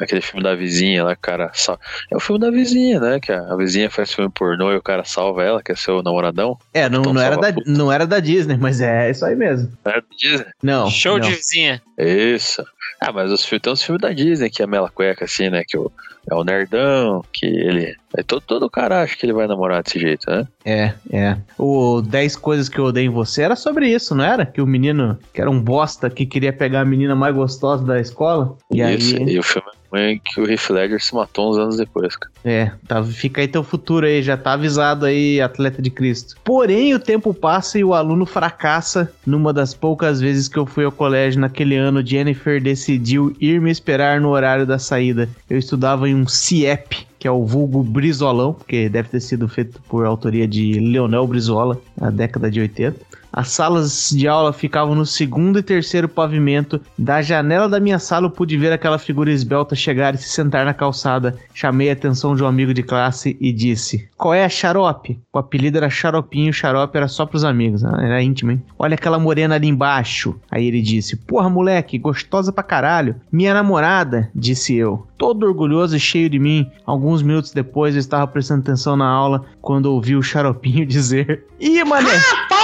[0.00, 1.78] aquele filme da vizinha lá, cara, sal...
[2.10, 3.20] é o filme da vizinha, né?
[3.20, 6.02] Que a, a vizinha faz filme pornô e o cara salva ela, que é seu
[6.02, 6.58] namoradão.
[6.72, 9.72] É, não, Então não, era, da, não era da Disney, mas é isso aí mesmo.
[9.84, 10.46] É da Disney?
[10.62, 10.90] Não.
[10.90, 11.28] Show não.
[11.28, 11.82] de vizinha.
[11.98, 12.64] Isso.
[13.00, 15.62] Ah, mas os filmes, tem uns filmes da Disney que é mela cueca, assim, né?
[15.66, 15.90] Que o,
[16.30, 17.96] é o nerdão, que ele.
[18.16, 20.46] É todo, todo cara acha que ele vai namorar desse jeito, né?
[20.64, 21.36] É, é.
[21.58, 24.46] O 10 coisas que eu odeio em você era sobre isso, não era?
[24.46, 28.00] Que o menino, que era um bosta, que queria pegar a menina mais gostosa da
[28.00, 28.56] escola.
[28.70, 31.76] E Isso, aí, e o filme é que o Heath Ledger se matou uns anos
[31.76, 32.32] depois, cara.
[32.44, 36.36] é, tá, fica aí teu futuro aí, já tá avisado aí, atleta de Cristo.
[36.44, 39.12] Porém, o tempo passa e o aluno fracassa.
[39.26, 43.70] Numa das poucas vezes que eu fui ao colégio naquele ano, Jennifer decidiu ir me
[43.70, 45.28] esperar no horário da saída.
[45.48, 49.80] Eu estudava em um CIEP, que é o vulgo Brizolão, porque deve ter sido feito
[49.88, 53.00] por autoria de Leonel Brizola, na década de 80.
[53.32, 56.80] As salas de aula ficavam no segundo e terceiro pavimento.
[56.98, 60.66] Da janela da minha sala eu pude ver aquela figura esbelta chegar e se sentar
[60.66, 61.36] na calçada.
[61.54, 65.18] Chamei a atenção de um amigo de classe e disse: Qual é a xarope?
[65.32, 67.90] O apelido era Xaropinho, xarope era só pros amigos, né?
[68.02, 68.62] era íntimo, hein?
[68.78, 70.34] Olha aquela morena ali embaixo.
[70.50, 73.16] Aí ele disse: Porra, moleque, gostosa pra caralho.
[73.30, 75.06] Minha namorada, disse eu.
[75.16, 76.70] Todo orgulhoso e cheio de mim.
[76.84, 81.82] Alguns minutos depois eu estava prestando atenção na aula quando ouvi o xaropinho dizer: Ih,
[81.84, 82.10] mané!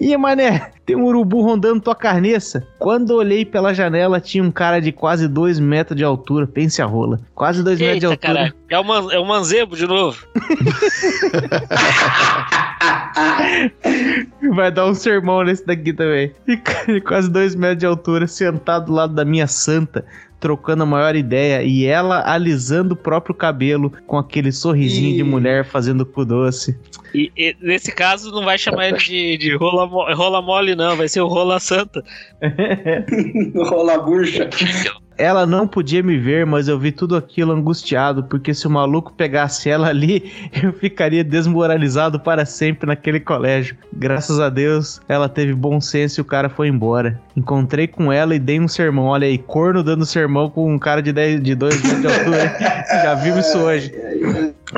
[0.00, 2.66] Ih, mané, tem um urubu rondando tua carneça.
[2.78, 6.46] Quando olhei pela janela, tinha um cara de quase 2 metros de altura.
[6.46, 7.18] Pense a rola.
[7.34, 8.54] Quase 2 metros de altura.
[8.68, 10.26] É o, man, é o manzebo de novo.
[14.54, 16.32] Vai dar um sermão nesse daqui também.
[16.46, 16.56] E
[16.92, 20.04] de quase 2 metros de altura, sentado do lado da minha santa,
[20.40, 21.62] trocando a maior ideia.
[21.62, 25.24] E ela alisando o próprio cabelo com aquele sorrisinho de Ih.
[25.24, 26.78] mulher fazendo cu doce.
[27.14, 30.96] E, e nesse caso não vai chamar ele de, de rola, rola mole, não.
[30.96, 32.02] Vai ser o rola santa.
[33.54, 34.48] Rola bucha.
[35.18, 39.12] Ela não podia me ver, mas eu vi tudo aquilo angustiado, porque se o maluco
[39.12, 40.32] pegasse ela ali,
[40.62, 43.76] eu ficaria desmoralizado para sempre naquele colégio.
[43.92, 47.20] Graças a Deus, ela teve bom senso e o cara foi embora.
[47.36, 49.06] Encontrei com ela e dei um sermão.
[49.06, 52.56] Olha aí, corno dando sermão com um cara de 10, de 2 metros de altura.
[53.02, 53.92] Já vimos isso hoje.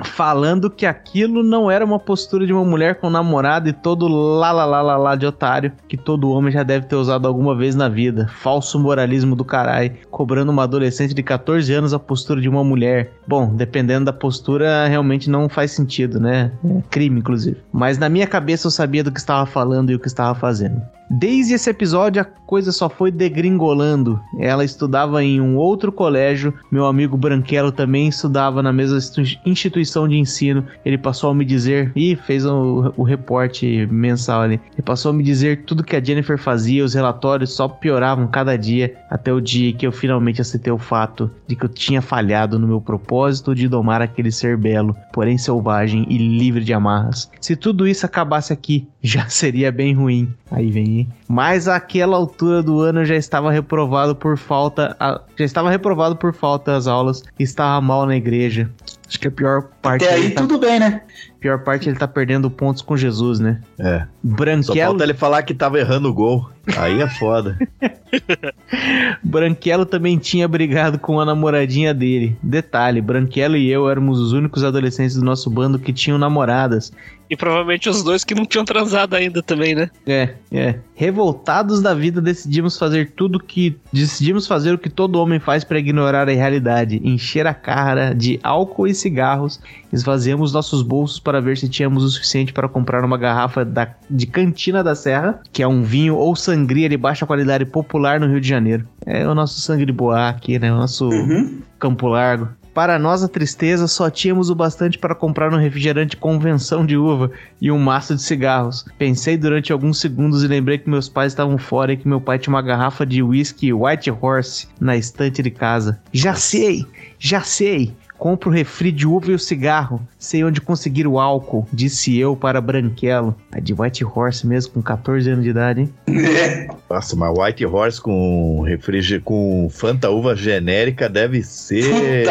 [0.04, 4.52] Falando que aquilo não era uma postura de uma mulher com namorado e todo lá
[4.52, 7.74] lá lá lá lá de otário que todo homem já deve ter usado alguma vez
[7.74, 8.28] na vida.
[8.28, 13.12] Falso moralismo do caralho, cobrando uma adolescente de 14 anos a postura de uma mulher.
[13.26, 16.52] Bom, dependendo da postura, realmente não faz sentido, né?
[16.64, 17.58] É crime, inclusive.
[17.72, 20.82] Mas na minha cabeça eu sabia do que estava falando e o que estava fazendo.
[21.10, 24.20] Desde esse episódio, a coisa só foi degringolando.
[24.38, 28.98] Ela estudava em um outro colégio, meu amigo Branquelo também estudava na mesma
[29.44, 30.64] instituição de ensino.
[30.84, 34.60] Ele passou a me dizer, e fez o, o reporte mensal ali.
[34.72, 38.56] Ele passou a me dizer tudo que a Jennifer fazia, os relatórios só pioravam cada
[38.56, 42.58] dia, até o dia que eu finalmente aceitei o fato de que eu tinha falhado
[42.58, 47.30] no meu propósito de domar aquele ser belo, porém selvagem e livre de amarras.
[47.40, 50.32] Se tudo isso acabasse aqui, já seria bem ruim.
[50.50, 54.96] Aí vem mas àquela altura do ano eu já estava reprovado por falta.
[55.38, 57.22] Já estava reprovado por falta das aulas.
[57.38, 58.70] Estava mal na igreja.
[59.06, 60.04] Acho que a pior parte.
[60.04, 60.40] Até aí tá...
[60.40, 61.02] tudo bem, né?
[61.38, 63.60] Pior parte ele tá perdendo pontos com Jesus, né?
[63.78, 64.06] É.
[64.22, 64.64] Branquelo.
[64.64, 66.50] Só falta ele falar que tava errando o gol.
[66.76, 67.58] Aí é foda.
[69.22, 72.36] Branquelo também tinha brigado com a namoradinha dele.
[72.42, 76.92] Detalhe: Branquelo e eu éramos os únicos adolescentes do nosso bando que tinham namoradas.
[77.30, 79.90] E provavelmente os dois que não tinham transado ainda também, né?
[80.06, 80.76] É, é.
[80.94, 83.76] Revoltados da vida, decidimos fazer tudo que.
[83.92, 88.40] Decidimos fazer o que todo homem faz para ignorar a realidade: encher a cara de
[88.42, 89.60] álcool e cigarros.
[89.92, 94.26] Esvaziamos nossos bolsos para ver se tínhamos o suficiente para comprar uma garrafa da, de
[94.26, 98.40] Cantina da Serra, que é um vinho ou sangria de baixa qualidade popular no Rio
[98.40, 98.86] de Janeiro.
[99.06, 100.72] É o nosso sangue de boa aqui, né?
[100.72, 101.60] O nosso uhum.
[101.78, 102.48] Campo Largo.
[102.78, 107.28] Para nossa tristeza, só tínhamos o bastante para comprar um refrigerante convenção de uva
[107.60, 108.86] e um maço de cigarros.
[108.96, 112.38] Pensei durante alguns segundos e lembrei que meus pais estavam fora e que meu pai
[112.38, 115.98] tinha uma garrafa de whisky White Horse na estante de casa.
[116.12, 116.86] Já sei,
[117.18, 117.92] já sei.
[118.18, 120.00] Compro o refri de uva e o cigarro.
[120.18, 123.34] Sei onde conseguir o álcool, disse eu para Branquelo.
[123.52, 125.94] É de White Horse mesmo, com 14 anos de idade, hein?
[126.90, 132.26] Nossa, mas White Horse com refri com Fanta uva genérica deve ser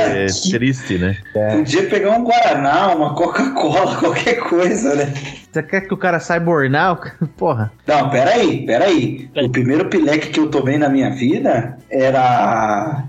[0.52, 1.18] triste, né?
[1.34, 1.56] É.
[1.56, 5.14] Podia pegar um Guaraná, uma Coca-Cola, qualquer coisa, né?
[5.52, 7.18] Você quer que o cara saiba ornar?
[7.38, 7.72] Porra.
[7.86, 9.30] Não, peraí, peraí.
[9.36, 13.04] O primeiro pileque que eu tomei na minha vida era.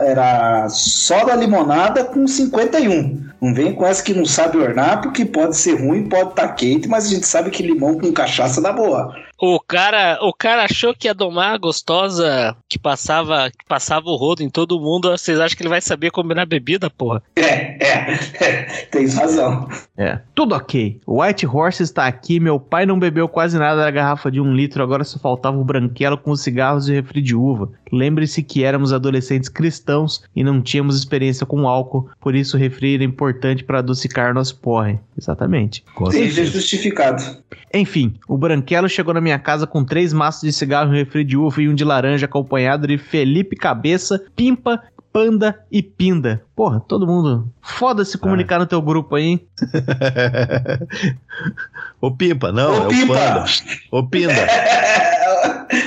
[0.00, 3.32] Era soda limonada com 51.
[3.40, 6.54] Não vem com essa que não sabe ornar, porque pode ser ruim, pode estar tá
[6.54, 9.16] quente, mas a gente sabe que limão com cachaça dá boa.
[9.44, 14.14] O cara, o cara achou que ia domar a gostosa que passava, que passava o
[14.14, 15.10] rodo em todo mundo.
[15.10, 17.20] Vocês acham que ele vai saber combinar bebida, porra?
[17.34, 19.68] É, é, é tem razão.
[19.96, 21.00] É, tudo ok.
[21.04, 22.38] O White Horse está aqui.
[22.38, 24.80] Meu pai não bebeu quase nada da garrafa de um litro.
[24.80, 27.68] Agora só faltava o branquelo com os cigarros e refri de uva.
[27.92, 32.94] Lembre-se que éramos adolescentes cristãos e não tínhamos experiência com álcool, por isso o refri
[32.94, 34.98] era importante para adocicar nosso porre.
[35.18, 35.84] Exatamente.
[36.10, 37.22] Seja justificado.
[37.74, 41.36] Enfim, o branquelo chegou na minha casa com três maços de cigarro, um refri de
[41.36, 44.82] uva e um de laranja, acompanhado de Felipe Cabeça, Pimpa,
[45.12, 46.42] Panda e Pinda.
[46.56, 47.52] Porra, todo mundo.
[47.60, 48.60] Foda se comunicar ah.
[48.60, 49.46] no teu grupo aí, hein?
[52.00, 53.12] Ô Pimpa, não, Ô, é Pimpa.
[53.12, 53.44] o Panda.
[53.90, 54.34] Ô Pinda.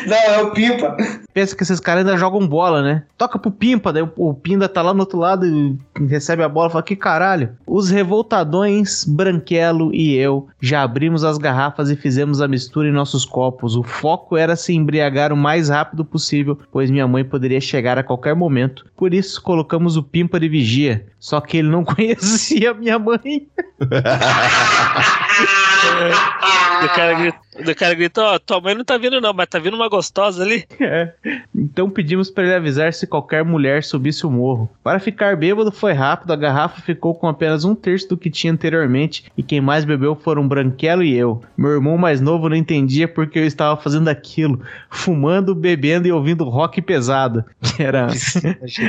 [0.07, 0.97] Não, é o Pimpa.
[1.33, 3.03] Pensa que esses caras ainda jogam bola, né?
[3.17, 6.69] Toca pro Pimpa, daí o Pinda tá lá no outro lado e recebe a bola
[6.69, 7.49] e fala: Que caralho.
[7.67, 13.25] Os revoltadões, Branquelo e eu já abrimos as garrafas e fizemos a mistura em nossos
[13.25, 13.75] copos.
[13.75, 18.03] O foco era se embriagar o mais rápido possível, pois minha mãe poderia chegar a
[18.03, 18.85] qualquer momento.
[18.95, 21.05] Por isso, colocamos o Pimpa de vigia.
[21.19, 23.47] Só que ele não conhecia minha mãe.
[26.83, 29.59] o cara gritou, o cara gritou, ó, tua mãe não tá vindo não, mas tá
[29.59, 30.65] vindo uma gostosa ali.
[30.79, 31.13] É.
[31.53, 34.69] Então pedimos para ele avisar se qualquer mulher subisse o morro.
[34.83, 38.51] Para ficar bêbado foi rápido, a garrafa ficou com apenas um terço do que tinha
[38.51, 41.41] anteriormente e quem mais bebeu foram Branquelo e eu.
[41.57, 46.43] Meu irmão mais novo não entendia porque eu estava fazendo aquilo, fumando, bebendo e ouvindo
[46.43, 48.07] rock pesado, que era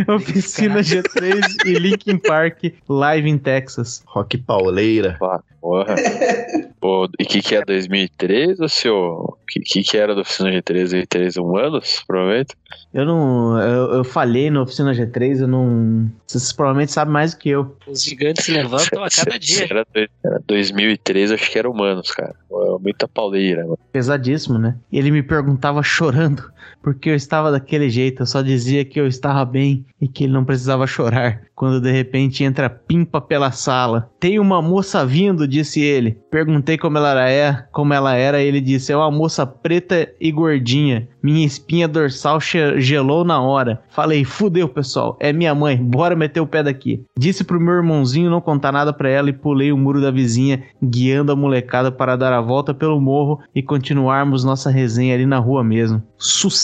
[0.09, 4.03] Oficina G3 e Linkin Park live em Texas.
[4.07, 5.17] Rock pauleira.
[5.19, 5.97] Porra.
[6.81, 8.95] Pô, e o que, que é 2003 ou seu?
[8.95, 11.07] O que, que, que era da Oficina G3 aí?
[11.07, 12.55] Três humanos, provavelmente?
[12.93, 13.61] Eu não.
[13.61, 16.11] Eu, eu falhei na Oficina G3, eu não.
[16.27, 17.77] Vocês provavelmente sabem mais do que eu.
[17.87, 19.67] Os gigantes se levantam a cada dia.
[19.71, 19.87] Era,
[20.25, 22.35] era 2003, acho que era humanos, cara.
[22.81, 23.63] Muita pauleira.
[23.63, 23.79] Mano.
[23.93, 24.77] Pesadíssimo, né?
[24.91, 26.51] E ele me perguntava chorando
[26.83, 28.23] porque eu estava daquele jeito.
[28.23, 31.43] Eu só dizia que eu estava bem e que ele não precisava chorar.
[31.55, 34.11] Quando de repente entra Pimpa pela sala.
[34.21, 36.19] Tem uma moça vindo, disse ele.
[36.31, 40.31] Perguntei como ela era, como ela era, e ele disse: "É uma moça preta e
[40.31, 41.09] gordinha.
[41.23, 43.83] Minha espinha dorsal gelou na hora.
[43.89, 45.17] Falei: "Fudeu, pessoal.
[45.19, 45.77] É minha mãe.
[45.77, 49.33] Bora meter o pé daqui." Disse pro meu irmãozinho não contar nada para ela e
[49.33, 53.63] pulei o muro da vizinha, guiando a molecada para dar a volta pelo morro e
[53.63, 56.03] continuarmos nossa resenha ali na rua mesmo.
[56.19, 56.56] Sucesso!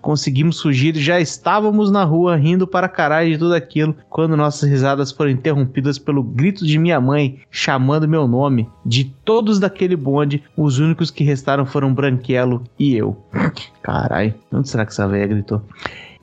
[0.00, 4.68] Conseguimos fugir e já estávamos na rua rindo para caralho de tudo aquilo quando nossas
[4.68, 8.68] risadas foram interrompidas pelo grito de minha mãe chamando meu nome.
[8.84, 13.16] De todos daquele bonde, os únicos que restaram foram Branquelo e eu.
[13.82, 15.62] Carai, onde será que essa velha gritou?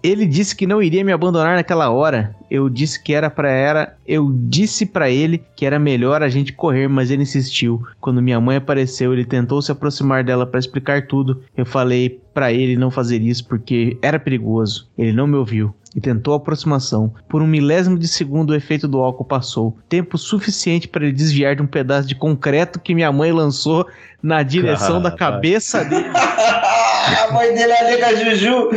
[0.01, 2.35] Ele disse que não iria me abandonar naquela hora.
[2.49, 6.53] Eu disse que era para era, eu disse para ele que era melhor a gente
[6.53, 7.83] correr, mas ele insistiu.
[7.99, 11.43] Quando minha mãe apareceu, ele tentou se aproximar dela para explicar tudo.
[11.55, 14.87] Eu falei para ele não fazer isso porque era perigoso.
[14.97, 17.13] Ele não me ouviu e tentou a aproximação.
[17.27, 19.77] Por um milésimo de segundo, o efeito do álcool passou.
[19.87, 23.87] Tempo suficiente para ele desviar de um pedaço de concreto que minha mãe lançou
[24.21, 26.09] na direção da cabeça dele.
[26.13, 28.69] a mãe dele é a nega Juju.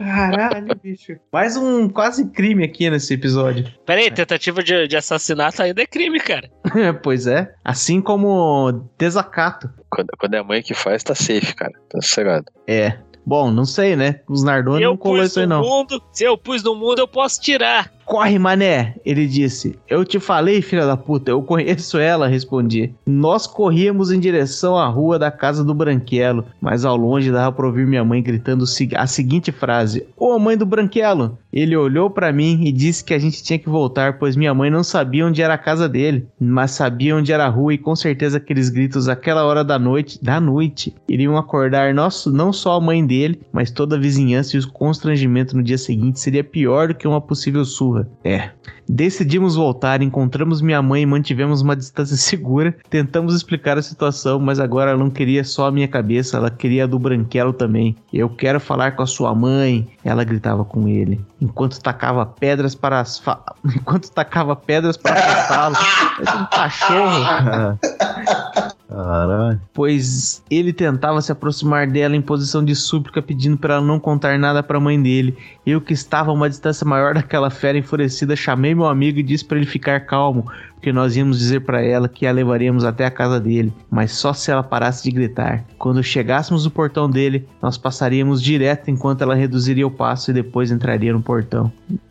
[0.00, 1.16] Caralho, bicho.
[1.30, 3.70] Mais um quase crime aqui nesse episódio.
[3.84, 6.50] Peraí, tentativa de, de assassinato ainda é crime, cara.
[7.02, 7.52] pois é.
[7.62, 9.68] Assim como desacato.
[9.90, 11.72] Quando, quando é a mãe que faz, tá safe, cara.
[11.90, 12.46] Tá sossegado.
[12.66, 12.98] É.
[13.26, 14.20] Bom, não sei, né?
[14.26, 15.60] Os Nardoni não colou isso aí, não.
[15.60, 17.92] Mundo, se eu pus no mundo, eu posso tirar.
[18.10, 19.78] Corre, mané, ele disse.
[19.88, 22.92] Eu te falei, filha da puta, eu conheço ela, respondi.
[23.06, 27.68] Nós corríamos em direção à rua da casa do Branquelo, mas ao longe dava pra
[27.68, 28.64] ouvir minha mãe gritando
[28.96, 31.38] a seguinte frase: Ô mãe do Branquelo!
[31.52, 34.70] Ele olhou para mim e disse que a gente tinha que voltar, pois minha mãe
[34.70, 37.94] não sabia onde era a casa dele, mas sabia onde era a rua e com
[37.96, 42.80] certeza aqueles gritos àquela hora da noite, da noite, iriam acordar nosso, não só a
[42.80, 46.94] mãe dele, mas toda a vizinhança e o constrangimento no dia seguinte seria pior do
[46.94, 47.99] que uma possível surra.
[48.24, 48.50] É.
[48.88, 52.76] Decidimos voltar, encontramos minha mãe e mantivemos uma distância segura.
[52.88, 56.84] Tentamos explicar a situação, mas agora ela não queria só a minha cabeça, ela queria
[56.84, 57.96] a do Branquelo também.
[58.12, 63.00] Eu quero falar com a sua mãe, ela gritava com ele, enquanto tacava pedras para
[63.00, 63.40] as fa...
[63.64, 65.76] enquanto tacava pedras para afastá-lo.
[66.16, 67.78] Parece um cachorro.
[68.90, 69.60] Caralho.
[69.72, 74.36] Pois ele tentava se aproximar dela em posição de súplica, pedindo para ela não contar
[74.36, 75.36] nada para a mãe dele.
[75.64, 79.44] Eu, que estava a uma distância maior daquela fera enfurecida, chamei meu amigo e disse
[79.44, 80.50] para ele ficar calmo,
[80.80, 84.32] porque nós íamos dizer para ela que a levaríamos até a casa dele, mas só
[84.32, 85.62] se ela parasse de gritar.
[85.78, 90.70] Quando chegássemos no portão dele, nós passaríamos direto enquanto ela reduziria o passo e depois
[90.70, 91.70] entraria no portão.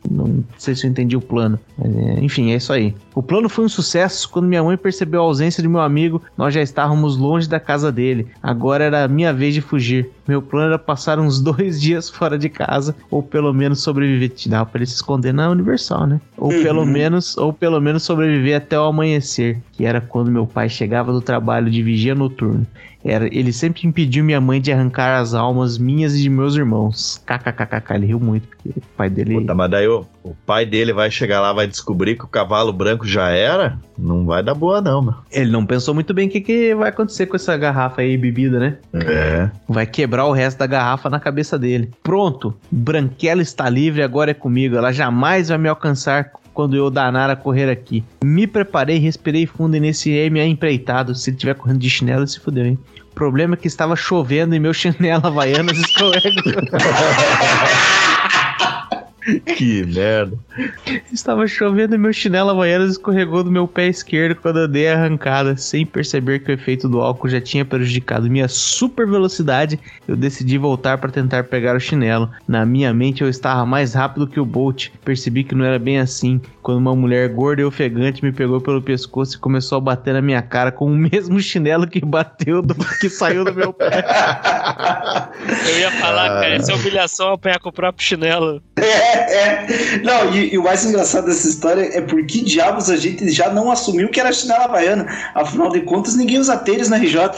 [0.09, 2.93] Não sei se eu entendi o plano, é, enfim, é isso aí.
[3.15, 4.29] O plano foi um sucesso.
[4.29, 7.91] Quando minha mãe percebeu a ausência de meu amigo, nós já estávamos longe da casa
[7.91, 8.27] dele.
[8.41, 10.09] Agora era a minha vez de fugir.
[10.27, 14.31] Meu plano era passar uns dois dias fora de casa, ou pelo menos sobreviver.
[14.47, 16.21] Dá pra ele se esconder na Universal, né?
[16.37, 16.63] Ou uhum.
[16.63, 21.11] pelo menos, ou pelo menos sobreviver até o amanhecer, que era quando meu pai chegava
[21.11, 22.65] do trabalho de vigia noturno.
[23.03, 27.22] Era, ele sempre impediu minha mãe de arrancar as almas minhas e de meus irmãos.
[27.26, 29.36] KKKK, ele riu muito, porque o pai dele.
[29.36, 32.73] Puta, mas daí o, o pai dele vai chegar lá, vai descobrir que o cavalo
[32.73, 33.80] branco já era?
[33.98, 35.23] Não vai dar boa, não, mano.
[35.31, 38.60] Ele não pensou muito bem o que, que vai acontecer com essa garrafa aí, bebida,
[38.60, 38.77] né?
[38.94, 39.49] É.
[39.68, 41.90] Vai quebrar o resto da garrafa na cabeça dele.
[42.03, 44.76] Pronto, Branquela está livre, agora é comigo.
[44.76, 48.03] Ela jamais vai me alcançar quando eu danar a correr aqui.
[48.22, 51.15] Me preparei, respirei fundo e nesse M empreitado.
[51.15, 52.77] Se ele tiver correndo de chinelo, se fudeu, hein?
[53.10, 56.44] O problema é que estava chovendo e meu chinelo havaianas escorregou.
[59.55, 60.37] que merda.
[61.11, 64.95] Estava chovendo e meu chinelo havaianas escorregou do meu pé esquerdo quando eu dei a
[64.95, 65.57] arrancada.
[65.57, 70.57] Sem perceber que o efeito do álcool já tinha prejudicado minha super velocidade, eu decidi
[70.57, 72.29] voltar para tentar pegar o chinelo.
[72.47, 74.89] Na minha mente eu estava mais rápido que o Bolt.
[75.03, 78.79] Percebi que não era bem assim quando uma mulher gorda e ofegante me pegou pelo
[78.79, 82.75] pescoço e começou a bater na minha cara com o mesmo chinelo que bateu do
[82.99, 84.05] que saiu do meu pé.
[85.67, 88.61] Eu ia falar, cara, essa é humilhação apanhar com o próprio chinelo.
[88.79, 89.97] É, é.
[90.03, 93.49] Não, e, e, o mais engraçado dessa história é por que diabos a gente já
[93.51, 95.05] não assumiu que era chinela havaiana.
[95.35, 97.29] Afinal de contas, ninguém usa tênis na RJ.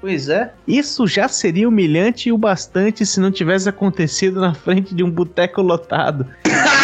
[0.00, 0.52] Pois é.
[0.66, 5.62] Isso já seria humilhante o bastante se não tivesse acontecido na frente de um boteco
[5.62, 6.26] lotado.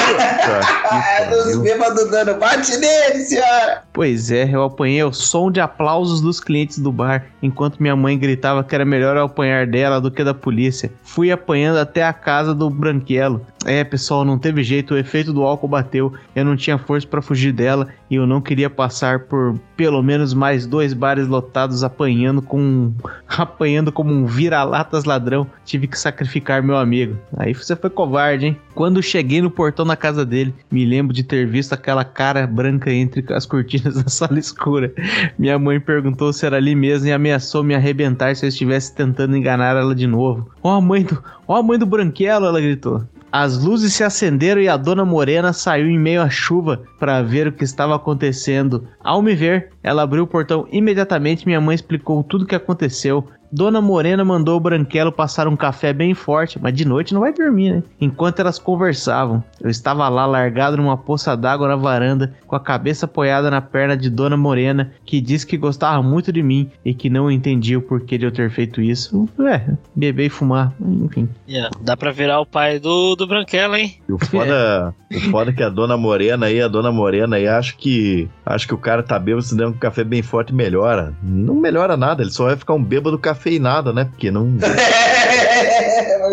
[1.30, 3.82] Dos bêbados dando bate nele, senhora!
[3.92, 8.18] Pois é, eu apanhei o som de aplausos dos clientes do bar, enquanto minha mãe
[8.18, 10.92] gritava que era melhor eu apanhar dela do que da polícia.
[11.02, 13.44] Fui apanhando até a casa do Branquelo.
[13.64, 16.12] É, pessoal, não teve jeito, o efeito do álcool bateu.
[16.34, 20.34] Eu não tinha força para fugir dela e eu não queria passar por pelo menos
[20.34, 22.92] mais dois bares lotados apanhando com
[23.26, 25.46] apanhando como um vira-latas ladrão.
[25.64, 27.16] Tive que sacrificar meu amigo.
[27.36, 28.56] Aí você foi covarde, hein?
[28.74, 32.92] Quando cheguei no portão da casa dele, me lembro de ter visto aquela cara branca
[32.92, 34.92] entre as cortinas da sala escura.
[35.38, 39.36] Minha mãe perguntou se era ali mesmo e ameaçou me arrebentar se eu estivesse tentando
[39.36, 40.50] enganar ela de novo.
[40.62, 43.02] Ó oh, a mãe do, ó oh, a mãe do Branquelo, ela gritou.
[43.36, 47.48] As luzes se acenderam e a dona Morena saiu em meio à chuva para ver
[47.48, 48.86] o que estava acontecendo.
[49.02, 51.44] Ao me ver, ela abriu o portão imediatamente.
[51.44, 53.26] Minha mãe explicou tudo o que aconteceu.
[53.54, 57.32] Dona Morena mandou o Branquelo passar um café bem forte, mas de noite não vai
[57.32, 57.82] dormir, né?
[58.00, 63.06] Enquanto elas conversavam, eu estava lá largado numa poça d'água na varanda, com a cabeça
[63.06, 67.08] apoiada na perna de Dona Morena, que disse que gostava muito de mim e que
[67.08, 69.28] não entendia o porquê de eu ter feito isso.
[69.38, 69.62] É,
[69.94, 71.28] beber e fumar, enfim.
[71.48, 73.94] Yeah, dá pra virar o pai do, do Branquelo, hein?
[74.08, 77.46] E o foda, o foda é que a Dona Morena aí, a Dona Morena aí,
[77.46, 81.14] acho que acho que o cara tá bêbado, se der um café bem forte, melhora.
[81.22, 84.06] Não melhora nada, ele só vai ficar um bêbado cafeinado, né?
[84.06, 84.48] Porque não.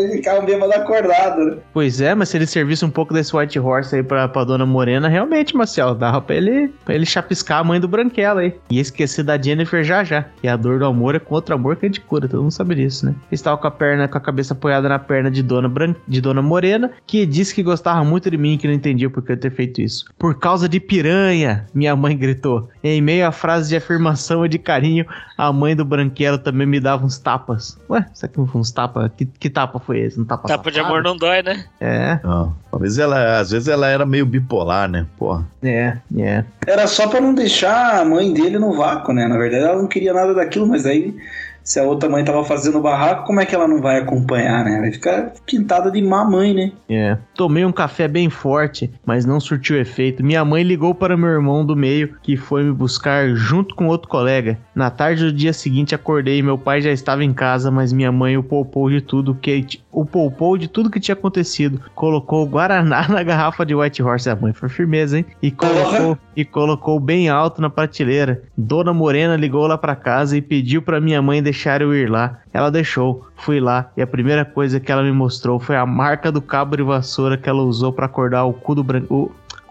[0.10, 1.57] ficar um bêbado acordado, né?
[1.73, 4.65] Pois é, mas se ele servisse um pouco desse White Horse aí pra, pra Dona
[4.65, 8.56] Morena, realmente, Marcel, dava pra ele, pra ele chapiscar a mãe do Branquelo aí.
[8.69, 10.26] E esquecer da Jennifer já já.
[10.41, 12.52] E a dor do amor é com outro amor que a gente cura, todo mundo
[12.52, 13.11] sabe disso, né?
[13.11, 15.95] Ele estava com a perna, com a cabeça apoiada na perna de Dona, Bran...
[16.07, 19.32] de Dona Morena, que disse que gostava muito de mim, que não entendia por que
[19.32, 20.06] eu ter feito isso.
[20.18, 22.69] Por causa de piranha, minha mãe gritou.
[22.84, 25.06] Em meio a frase de afirmação e de carinho,
[25.38, 27.78] a mãe do Branquelo também me dava uns tapas.
[27.90, 29.11] Ué, isso aqui foi uns tapas?
[29.18, 30.19] Que, que tapa foi esse?
[30.19, 31.65] Um tapa Tapa de amor não dói, né?
[31.80, 32.55] É, Não.
[32.69, 35.05] Talvez ela, às vezes ela era meio bipolar, né?
[35.18, 35.45] Porra.
[35.61, 36.43] é, é.
[36.65, 39.27] Era só pra não deixar a mãe dele no vácuo, né?
[39.27, 41.15] Na verdade, ela não queria nada daquilo, mas aí,
[41.64, 44.80] se a outra mãe tava fazendo barraco, como é que ela não vai acompanhar, né?
[44.80, 46.72] Vai ficar pintada de má mãe, né?
[46.90, 47.18] É.
[47.36, 50.24] Tomei um café bem forte, mas não surtiu efeito.
[50.24, 54.08] Minha mãe ligou para meu irmão do meio, que foi me buscar junto com outro
[54.08, 54.58] colega.
[54.76, 58.12] Na tarde do dia seguinte acordei e meu pai já estava em casa, mas minha
[58.12, 61.82] mãe o poupou de tudo que o poupou de tudo que tinha acontecido.
[61.94, 64.30] Colocou o guaraná na garrafa de White Horse.
[64.30, 65.26] A mãe foi firmeza, hein?
[65.42, 68.42] E colocou e colocou bem alto na prateleira.
[68.58, 72.40] Dona Morena ligou lá para casa e pediu para minha mãe deixar eu ir lá.
[72.53, 73.28] Ela deixou.
[73.36, 76.78] Fui lá e a primeira coisa que ela me mostrou foi a marca do cabo
[76.78, 79.03] de vassoura que ela usou para acordar o cu do bran...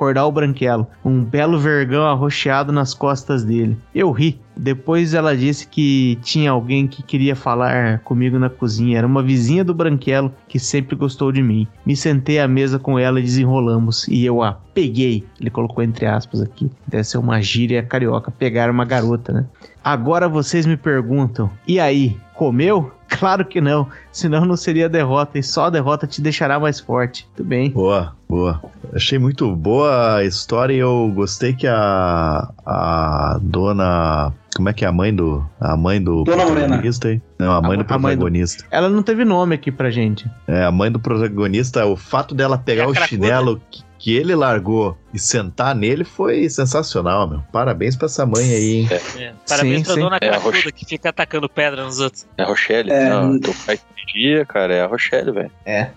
[0.00, 0.86] acordar o branquelo.
[1.04, 3.76] Um belo vergão arroxeado nas costas dele.
[3.94, 4.40] Eu ri.
[4.56, 8.98] Depois ela disse que tinha alguém que queria falar comigo na cozinha.
[8.98, 11.66] Era uma vizinha do Branquelo que sempre gostou de mim.
[11.84, 14.06] Me sentei à mesa com ela e desenrolamos.
[14.08, 15.24] E eu a peguei.
[15.40, 16.70] Ele colocou entre aspas aqui.
[16.86, 18.30] Deve ser uma gíria carioca.
[18.30, 19.46] Pegar uma garota, né?
[19.82, 22.90] Agora vocês me perguntam: e aí, comeu?
[23.20, 27.28] Claro que não, senão não seria derrota e só a derrota te deixará mais forte.
[27.36, 27.68] Tudo bem.
[27.70, 28.62] Boa, boa.
[28.94, 34.32] Achei muito boa a história e eu gostei que a, a dona.
[34.56, 35.44] Como é que é a mãe do.
[35.60, 36.66] A mãe do Dona Morena.
[36.68, 37.20] protagonista aí?
[37.38, 38.64] Não, a mãe do a mãe do- protagonista.
[38.70, 40.30] Ela não teve nome aqui pra gente.
[40.46, 44.16] É, a mãe do protagonista, o fato dela pegar É a o chinelo que, que
[44.16, 47.40] ele largou e sentar nele foi sensacional, meu.
[47.52, 48.88] Parabéns pra essa mãe aí, hein?
[49.18, 49.32] É.
[49.46, 50.00] Parabéns Sim, pra sim.
[50.00, 52.26] dona É, Roche- que fica atacando pedra nos outros.
[52.38, 52.90] É a Rochelle.
[52.90, 53.10] É.
[53.10, 53.78] Não, teu pai
[54.12, 55.50] dia, cara, é a Rochelle, velho.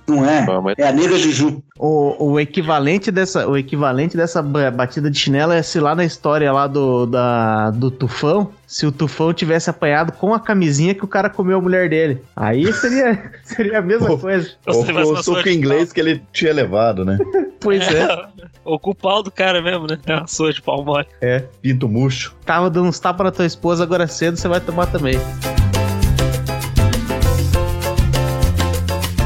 [0.07, 0.39] Não é?
[0.39, 1.63] A mãe- É a nega Juju.
[1.79, 6.05] O, o equivalente dessa, o equivalente dessa ba- batida de chinelo é se lá na
[6.05, 11.05] história lá do, da, do Tufão, se o Tufão tivesse apanhado com a camisinha que
[11.05, 12.23] o cara comeu a mulher dele.
[12.35, 14.49] Aí seria, seria a mesma coisa.
[14.65, 17.19] Ou foi o suco inglês que ele tinha levado, né?
[17.61, 18.07] Pois é.
[18.65, 19.97] Ocupa o pau do cara mesmo, né?
[20.05, 21.05] É uma sua de pau mole.
[21.21, 22.35] É, pinto murcho.
[22.45, 25.15] Tava dando uns tapas na tua esposa, agora cedo você vai tomar também.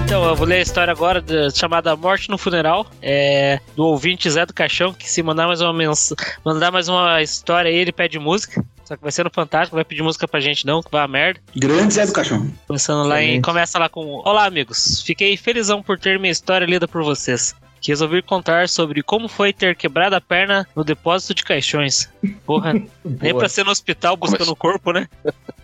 [0.06, 4.30] Então, eu vou ler a história agora da- chamada Morte no Funeral, é, do ouvinte
[4.30, 6.14] Zé do Caixão, que se mandar mais uma mens...
[6.46, 8.64] mandar mais uma história aí, ele pede música.
[8.88, 11.04] Só que vai ser no Fantástico, não vai pedir música pra gente não, que vai
[11.04, 11.42] a merda.
[11.54, 12.50] Grande Zé do Caixão.
[12.66, 13.42] Começando lá em.
[13.42, 14.22] Começa lá com.
[14.24, 15.02] Olá, amigos.
[15.02, 17.54] Fiquei felizão por ter minha história lida por vocês.
[17.82, 22.10] Que resolvi contar sobre como foi ter quebrado a perna no depósito de caixões.
[22.46, 25.10] Porra, nem pra ser no hospital buscando o corpo, né?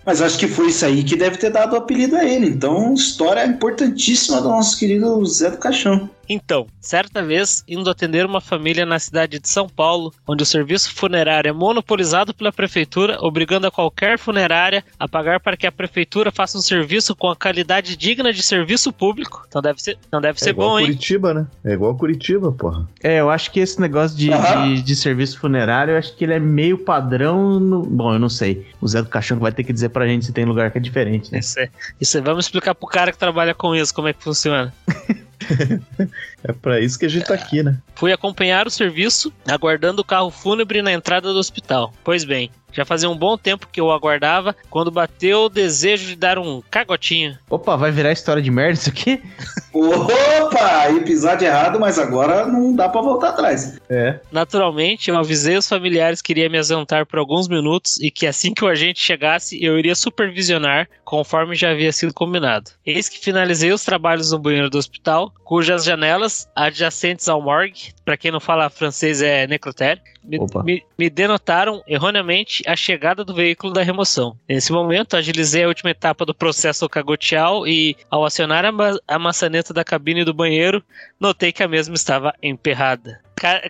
[0.06, 2.48] Mas acho que foi isso aí que deve ter dado o apelido a ele.
[2.48, 6.10] Então, história importantíssima do nosso querido Zé do Caixão.
[6.34, 10.92] Então, certa vez, indo atender uma família na cidade de São Paulo, onde o serviço
[10.96, 16.32] funerário é monopolizado pela prefeitura, obrigando a qualquer funerária a pagar para que a prefeitura
[16.32, 19.46] faça um serviço com a qualidade digna de serviço público.
[19.48, 20.86] Então deve ser, então deve É ser igual bom, hein?
[20.88, 21.46] Curitiba, né?
[21.64, 22.90] É igual Curitiba, porra.
[23.04, 24.74] É, eu acho que esse negócio de, Aham.
[24.74, 27.60] de, de serviço funerário, eu acho que ele é meio padrão.
[27.60, 27.84] No...
[27.84, 28.66] Bom, eu não sei.
[28.82, 30.82] O Zé do Caixão vai ter que dizer pra gente se tem lugar que é
[30.82, 31.38] diferente, né?
[31.40, 31.70] Isso é,
[32.02, 34.74] isso é- vamos explicar pro cara que trabalha com isso como é que funciona.
[36.44, 37.78] É pra isso que a gente tá aqui, né?
[37.96, 41.94] Fui acompanhar o serviço, aguardando o carro fúnebre na entrada do hospital.
[42.04, 46.16] Pois bem, já fazia um bom tempo que eu aguardava quando bateu o desejo de
[46.16, 47.38] dar um cagotinho.
[47.50, 49.22] Opa, vai virar história de merda isso aqui?
[49.72, 50.92] Opa!
[50.92, 53.80] Episódio errado, mas agora não dá pra voltar atrás.
[53.90, 54.20] É.
[54.32, 58.54] Naturalmente, eu avisei os familiares que iria me ausentar por alguns minutos e que assim
[58.54, 62.72] que o agente chegasse, eu iria supervisionar, conforme já havia sido combinado.
[62.86, 68.18] Eis que finalizei os trabalhos no banheiro do hospital, cujas janelas adjacentes ao morgue, para
[68.18, 73.74] quem não fala francês é necrotério, me, me- me denotaram erroneamente a chegada do veículo
[73.74, 74.38] da remoção.
[74.48, 79.20] Nesse momento, agilizei a última etapa do processo cagotial e, ao acionar a, ma a
[79.20, 80.84] maçaneta da cabine do banheiro,
[81.20, 83.20] notei que a mesma estava emperrada.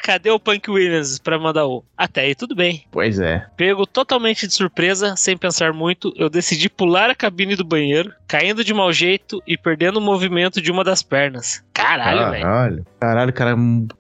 [0.02, 1.84] Cadê o Punk Williams pra mandar o?
[1.98, 2.86] Até aí tudo bem.
[2.92, 3.46] Pois é.
[3.58, 8.64] Pego totalmente de surpresa, sem pensar muito, eu decidi pular a cabine do banheiro, caindo
[8.64, 11.64] de mau jeito e perdendo o movimento de uma das pernas.
[11.74, 12.44] Caralho, velho.
[12.44, 12.86] Caralho.
[13.00, 13.56] Caralho, cara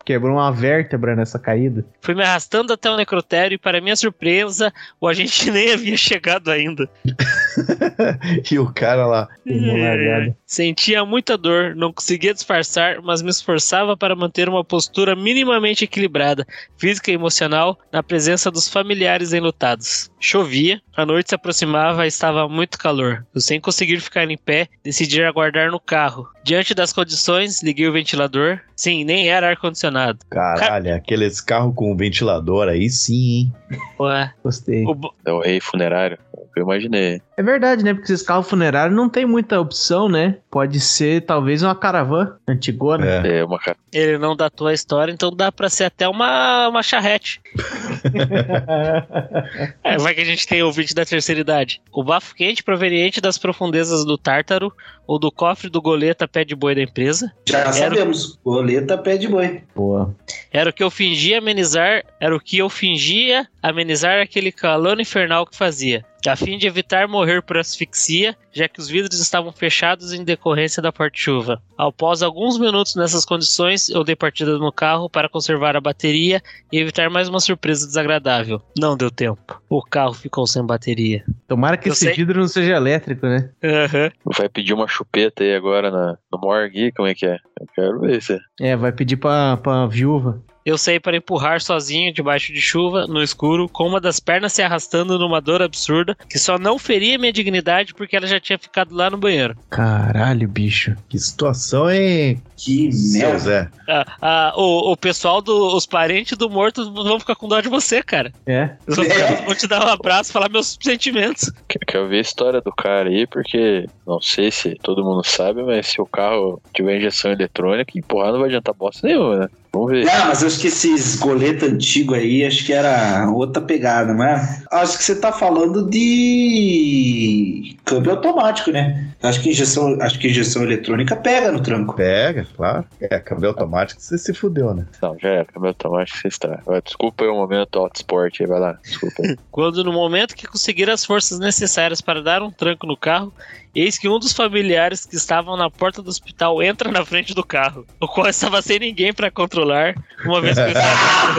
[0.06, 1.84] quebrou uma vértebra nessa caída.
[2.02, 4.72] Fui me arrastando até o necrotério e, para minha surpresa,
[5.02, 6.88] o agente nem havia chegado ainda.
[8.52, 9.28] e o cara lá.
[9.45, 15.62] É, sentia muita dor, não conseguia disfarçar, mas me esforçava para manter uma postura minimamente
[15.65, 16.45] equilibrada,
[16.77, 20.10] física e emocional, na presença dos familiares enlutados.
[20.19, 23.26] Chovia, a noite se aproximava e estava muito calor.
[23.34, 26.27] Eu, sem conseguir ficar em pé, decidi aguardar no carro.
[26.44, 28.60] Diante das condições, liguei o ventilador.
[28.76, 30.19] Sim, nem era ar-condicionado.
[30.30, 30.95] Caralho, Car...
[30.95, 33.53] aqueles carros com ventilador aí sim, hein?
[33.99, 34.34] Ué.
[34.44, 34.85] Gostei.
[34.85, 34.98] O...
[35.26, 36.18] É o rei funerário
[36.56, 37.22] eu imaginei.
[37.36, 37.94] É verdade, né?
[37.94, 40.38] Porque esses carros funerários não tem muita opção, né?
[40.49, 43.06] Pode ser talvez uma caravana antigona.
[43.06, 43.60] É, é uma
[43.91, 47.41] Ele não datou a história, então dá pra ser até uma, uma charrete.
[49.84, 51.82] é, vai que a gente tem ouvinte da terceira idade.
[51.91, 54.72] O bafo quente proveniente das profundezas do Tártaro
[55.07, 57.32] ou do cofre do goleta pé de boi da empresa.
[57.48, 58.52] Já era sabemos, o...
[58.52, 59.64] goleta pé de boi.
[59.76, 60.15] Boa.
[60.52, 65.45] Era o que eu fingia amenizar, era o que eu fingia amenizar aquele calor infernal
[65.45, 70.14] que fazia a fim de evitar morrer por asfixia, já que os vidros estavam fechados
[70.14, 71.62] em decorrência da forte chuva.
[71.78, 76.41] Após alguns minutos nessas condições, eu dei partida no carro para conservar a bateria
[76.72, 78.62] e evitar mais uma surpresa desagradável.
[78.78, 79.62] Não deu tempo.
[79.70, 81.24] O carro ficou sem bateria.
[81.48, 82.14] Tomara que eu esse sei...
[82.14, 83.50] vidro não seja elétrico, né?
[83.64, 84.34] Uhum.
[84.38, 87.38] Vai pedir uma chupeta aí agora na, no morgue, como é que é?
[87.60, 88.38] Eu quero ver isso.
[88.60, 90.41] É, vai pedir pra, pra viúva.
[90.65, 94.61] Eu saí para empurrar sozinho debaixo de chuva, no escuro, com uma das pernas se
[94.61, 98.95] arrastando numa dor absurda, que só não feria minha dignidade porque ela já tinha ficado
[98.95, 99.57] lá no banheiro.
[99.69, 100.95] Caralho, bicho.
[101.10, 102.41] Que situação, hein?
[102.64, 103.69] Que merda.
[103.90, 107.68] Ah, ah, o, o pessoal, do, os parentes do morto vão ficar com dó de
[107.68, 108.31] você, cara.
[108.45, 108.69] É.
[108.88, 109.44] Vão, é.
[109.44, 111.52] vão te dar um abraço, falar meus sentimentos.
[111.68, 115.88] Quero ver a história do cara aí, porque não sei se todo mundo sabe, mas
[115.88, 119.49] se o carro tiver injeção eletrônica, empurrar não vai adiantar bosta nenhuma, né?
[119.73, 120.06] Vamos ver.
[120.06, 124.64] Não, mas eu acho que esses goletos antigos aí, acho que era outra pegada, né?
[124.72, 129.11] Acho que você tá falando de câmbio automático, né?
[129.23, 131.95] Acho que injeção, acho que injeção eletrônica pega no tranco.
[131.95, 132.86] Pega, claro.
[133.00, 134.86] É, câmbio automático você se fudeu, né?
[135.02, 136.62] Não, já é, câmbio automático você está.
[136.84, 138.80] Desculpa aí o momento auto sport aí, vai lá.
[138.84, 139.38] Desculpa aí.
[139.52, 143.34] Quando no momento que conseguir as forças necessárias para dar um tranco no carro,
[143.76, 147.44] Eis que um dos familiares que estavam na porta do hospital entra na frente do
[147.44, 151.34] carro, o qual estava sem ninguém para controlar, uma vez que eu estava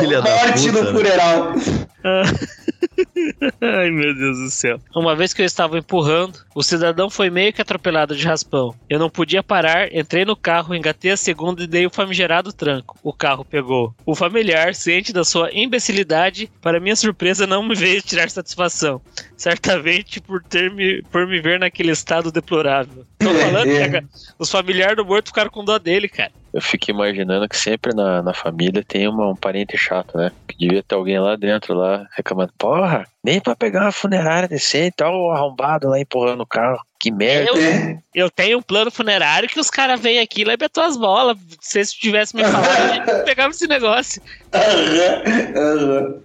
[0.00, 0.90] Filha Morte no né?
[0.90, 1.54] funeral.
[3.60, 4.80] Ai, meu Deus do céu.
[4.94, 8.74] Uma vez que eu estava empurrando, o cidadão foi meio que atropelado de raspão.
[8.88, 12.98] Eu não podia parar, entrei no carro, engatei a segunda e dei o famigerado tranco.
[13.02, 13.94] O carro pegou.
[14.04, 19.00] O familiar, ciente da sua imbecilidade, para minha surpresa, não me veio tirar satisfação.
[19.36, 23.04] Certamente por ter me, por me ver naquele estado deplorável.
[23.18, 24.04] Tô falando, é, é.
[24.38, 28.22] os familiares do morto ficaram com dó dele, cara eu fico imaginando que sempre na,
[28.22, 30.32] na família tem uma, um parente chato, né?
[30.48, 35.02] Que devia ter alguém lá dentro, lá, reclamando, porra, nem pra pegar uma funerária decente,
[35.02, 36.78] olha o arrombado lá empurrando o carro.
[36.98, 37.50] Que merda.
[37.50, 41.36] Eu, eu tenho um plano funerário que os caras veio aqui e betou as bolas.
[41.60, 44.22] Se eles tivessem me falado, a gente pegava esse negócio.
[44.54, 46.22] Uhum,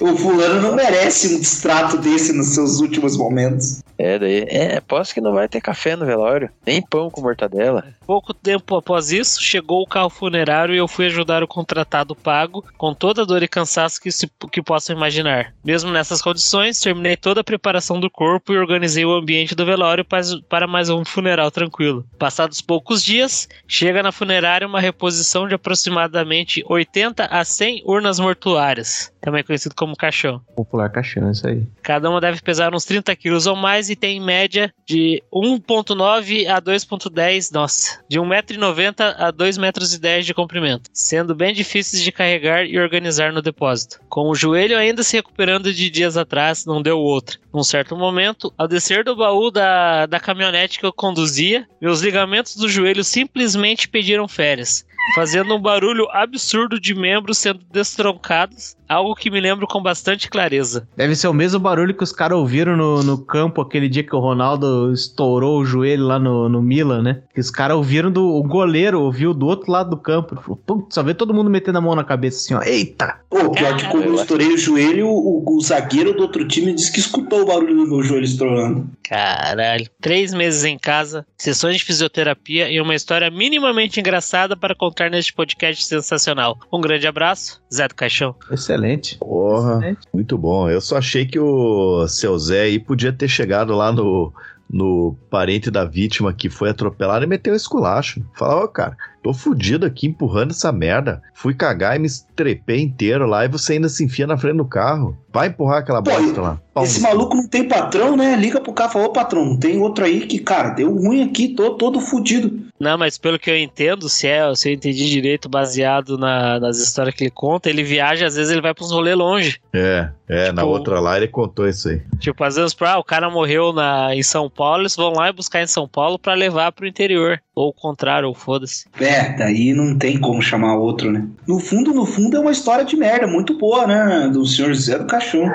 [0.00, 0.12] uhum.
[0.12, 3.82] O fulano não merece um distrato desse nos seus últimos momentos.
[3.98, 4.46] É, daí.
[4.48, 6.50] É, posso que não vai ter café no velório.
[6.66, 7.84] Nem pão com mortadela.
[8.06, 12.64] Pouco tempo após isso, chegou o carro funerário e eu fui ajudar o contratado pago,
[12.76, 15.54] com toda a dor e cansaço que, se, que possam imaginar.
[15.64, 20.04] Mesmo nessas condições, terminei toda a preparação do corpo e organizei o ambiente do velório
[20.04, 21.04] para, para mais um
[21.34, 22.06] funeral tranquilo.
[22.18, 29.12] Passados poucos dias, chega na funerária uma reposição de aproximadamente 80 a 100 urnas mortuárias
[29.24, 30.40] também conhecido como caixão.
[30.54, 31.66] Popular caixão, isso aí.
[31.84, 36.48] Cada uma deve pesar uns 30 quilos ou mais e tem em média de 1.9
[36.48, 42.78] a 2.10, nossa, de 1,90m a 2,10m de comprimento, sendo bem difíceis de carregar e
[42.78, 44.00] organizar no depósito.
[44.08, 47.38] Com o joelho ainda se recuperando de dias atrás, não deu outra.
[47.52, 52.56] Num certo momento, ao descer do baú da, da caminhonete que eu conduzia, meus ligamentos
[52.56, 54.86] do joelho simplesmente pediram férias.
[55.14, 60.86] fazendo um barulho absurdo de membros sendo destroncados, algo que me lembro com bastante clareza.
[60.96, 64.14] Deve ser o mesmo barulho que os caras ouviram no, no campo aquele dia que
[64.14, 67.22] o Ronaldo estourou o joelho lá no, no Milan, né?
[67.34, 70.40] Que os caras ouviram do o goleiro, ouviu do outro lado do campo.
[70.40, 72.62] Falou, Putz, só vê todo mundo metendo a mão na cabeça assim, ó.
[72.62, 73.18] Eita!
[73.28, 76.92] Pô, pior que quando eu estourei o joelho, o, o zagueiro do outro time disse
[76.92, 78.88] que escutou o barulho do meu joelho estourando.
[79.02, 79.86] Caralho.
[80.00, 85.32] Três meses em casa, sessões de fisioterapia e uma história minimamente engraçada para contar neste
[85.32, 86.58] podcast sensacional.
[86.72, 88.34] Um grande abraço, Zé do Caixão.
[88.74, 89.18] Excelente.
[89.18, 90.08] Porra, Excelente.
[90.12, 90.68] muito bom.
[90.68, 94.32] Eu só achei que o seu Zé aí podia ter chegado lá no,
[94.70, 98.22] no parente da vítima que foi atropelado e meteu um esculacho.
[98.34, 101.22] Falar, ó, cara, tô fudido aqui empurrando essa merda.
[101.32, 104.66] Fui cagar e me estrepei inteiro lá e você ainda se enfia na frente do
[104.66, 105.16] carro.
[105.32, 106.60] Vai empurrar aquela Pô, bosta lá.
[106.72, 108.36] Pau Esse maluco não tem patrão, né?
[108.36, 111.48] Liga pro cara e fala, ô patrão, tem outro aí que, cara, deu ruim aqui,
[111.48, 112.62] tô todo fudido.
[112.78, 116.78] Não, mas pelo que eu entendo, se, é, se eu entendi direito, baseado na- nas
[116.78, 119.58] histórias que ele conta, ele viaja, às vezes ele vai pra uns rolês longe.
[119.72, 122.02] É, é, na Tipo- outra lá ele contou isso aí.
[122.18, 125.32] Tipo, às vezes, ah, o cara morreu na, em São Paulo, eles vão lá e
[125.32, 127.40] buscar em São Paulo pra levar pro interior.
[127.56, 128.84] Ou o contrário, ou foda-se.
[129.00, 131.26] É, daí não tem como chamar outro, né?
[131.46, 134.28] No fundo, no fundo, é uma história de merda, muito boa, né?
[134.32, 135.50] Do senhor Zé do Caixão.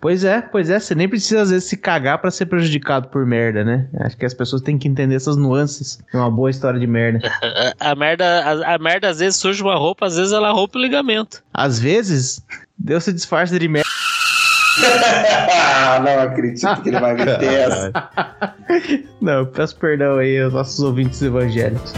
[0.00, 3.24] Pois é, pois é, você nem precisa às vezes se cagar pra ser prejudicado por
[3.24, 3.86] merda, né?
[4.00, 5.98] Acho que as pessoas têm que entender essas nuances.
[6.12, 7.20] É uma boa história de merda.
[7.80, 10.80] A, merda, a, a merda às vezes surge uma roupa, às vezes ela rompe o
[10.80, 11.42] ligamento.
[11.52, 12.44] Às vezes,
[12.78, 13.88] Deus se disfarça de merda.
[16.02, 17.92] não acredito que ele vai meter essa.
[19.20, 21.92] Não, peço perdão aí aos nossos ouvintes evangélicos.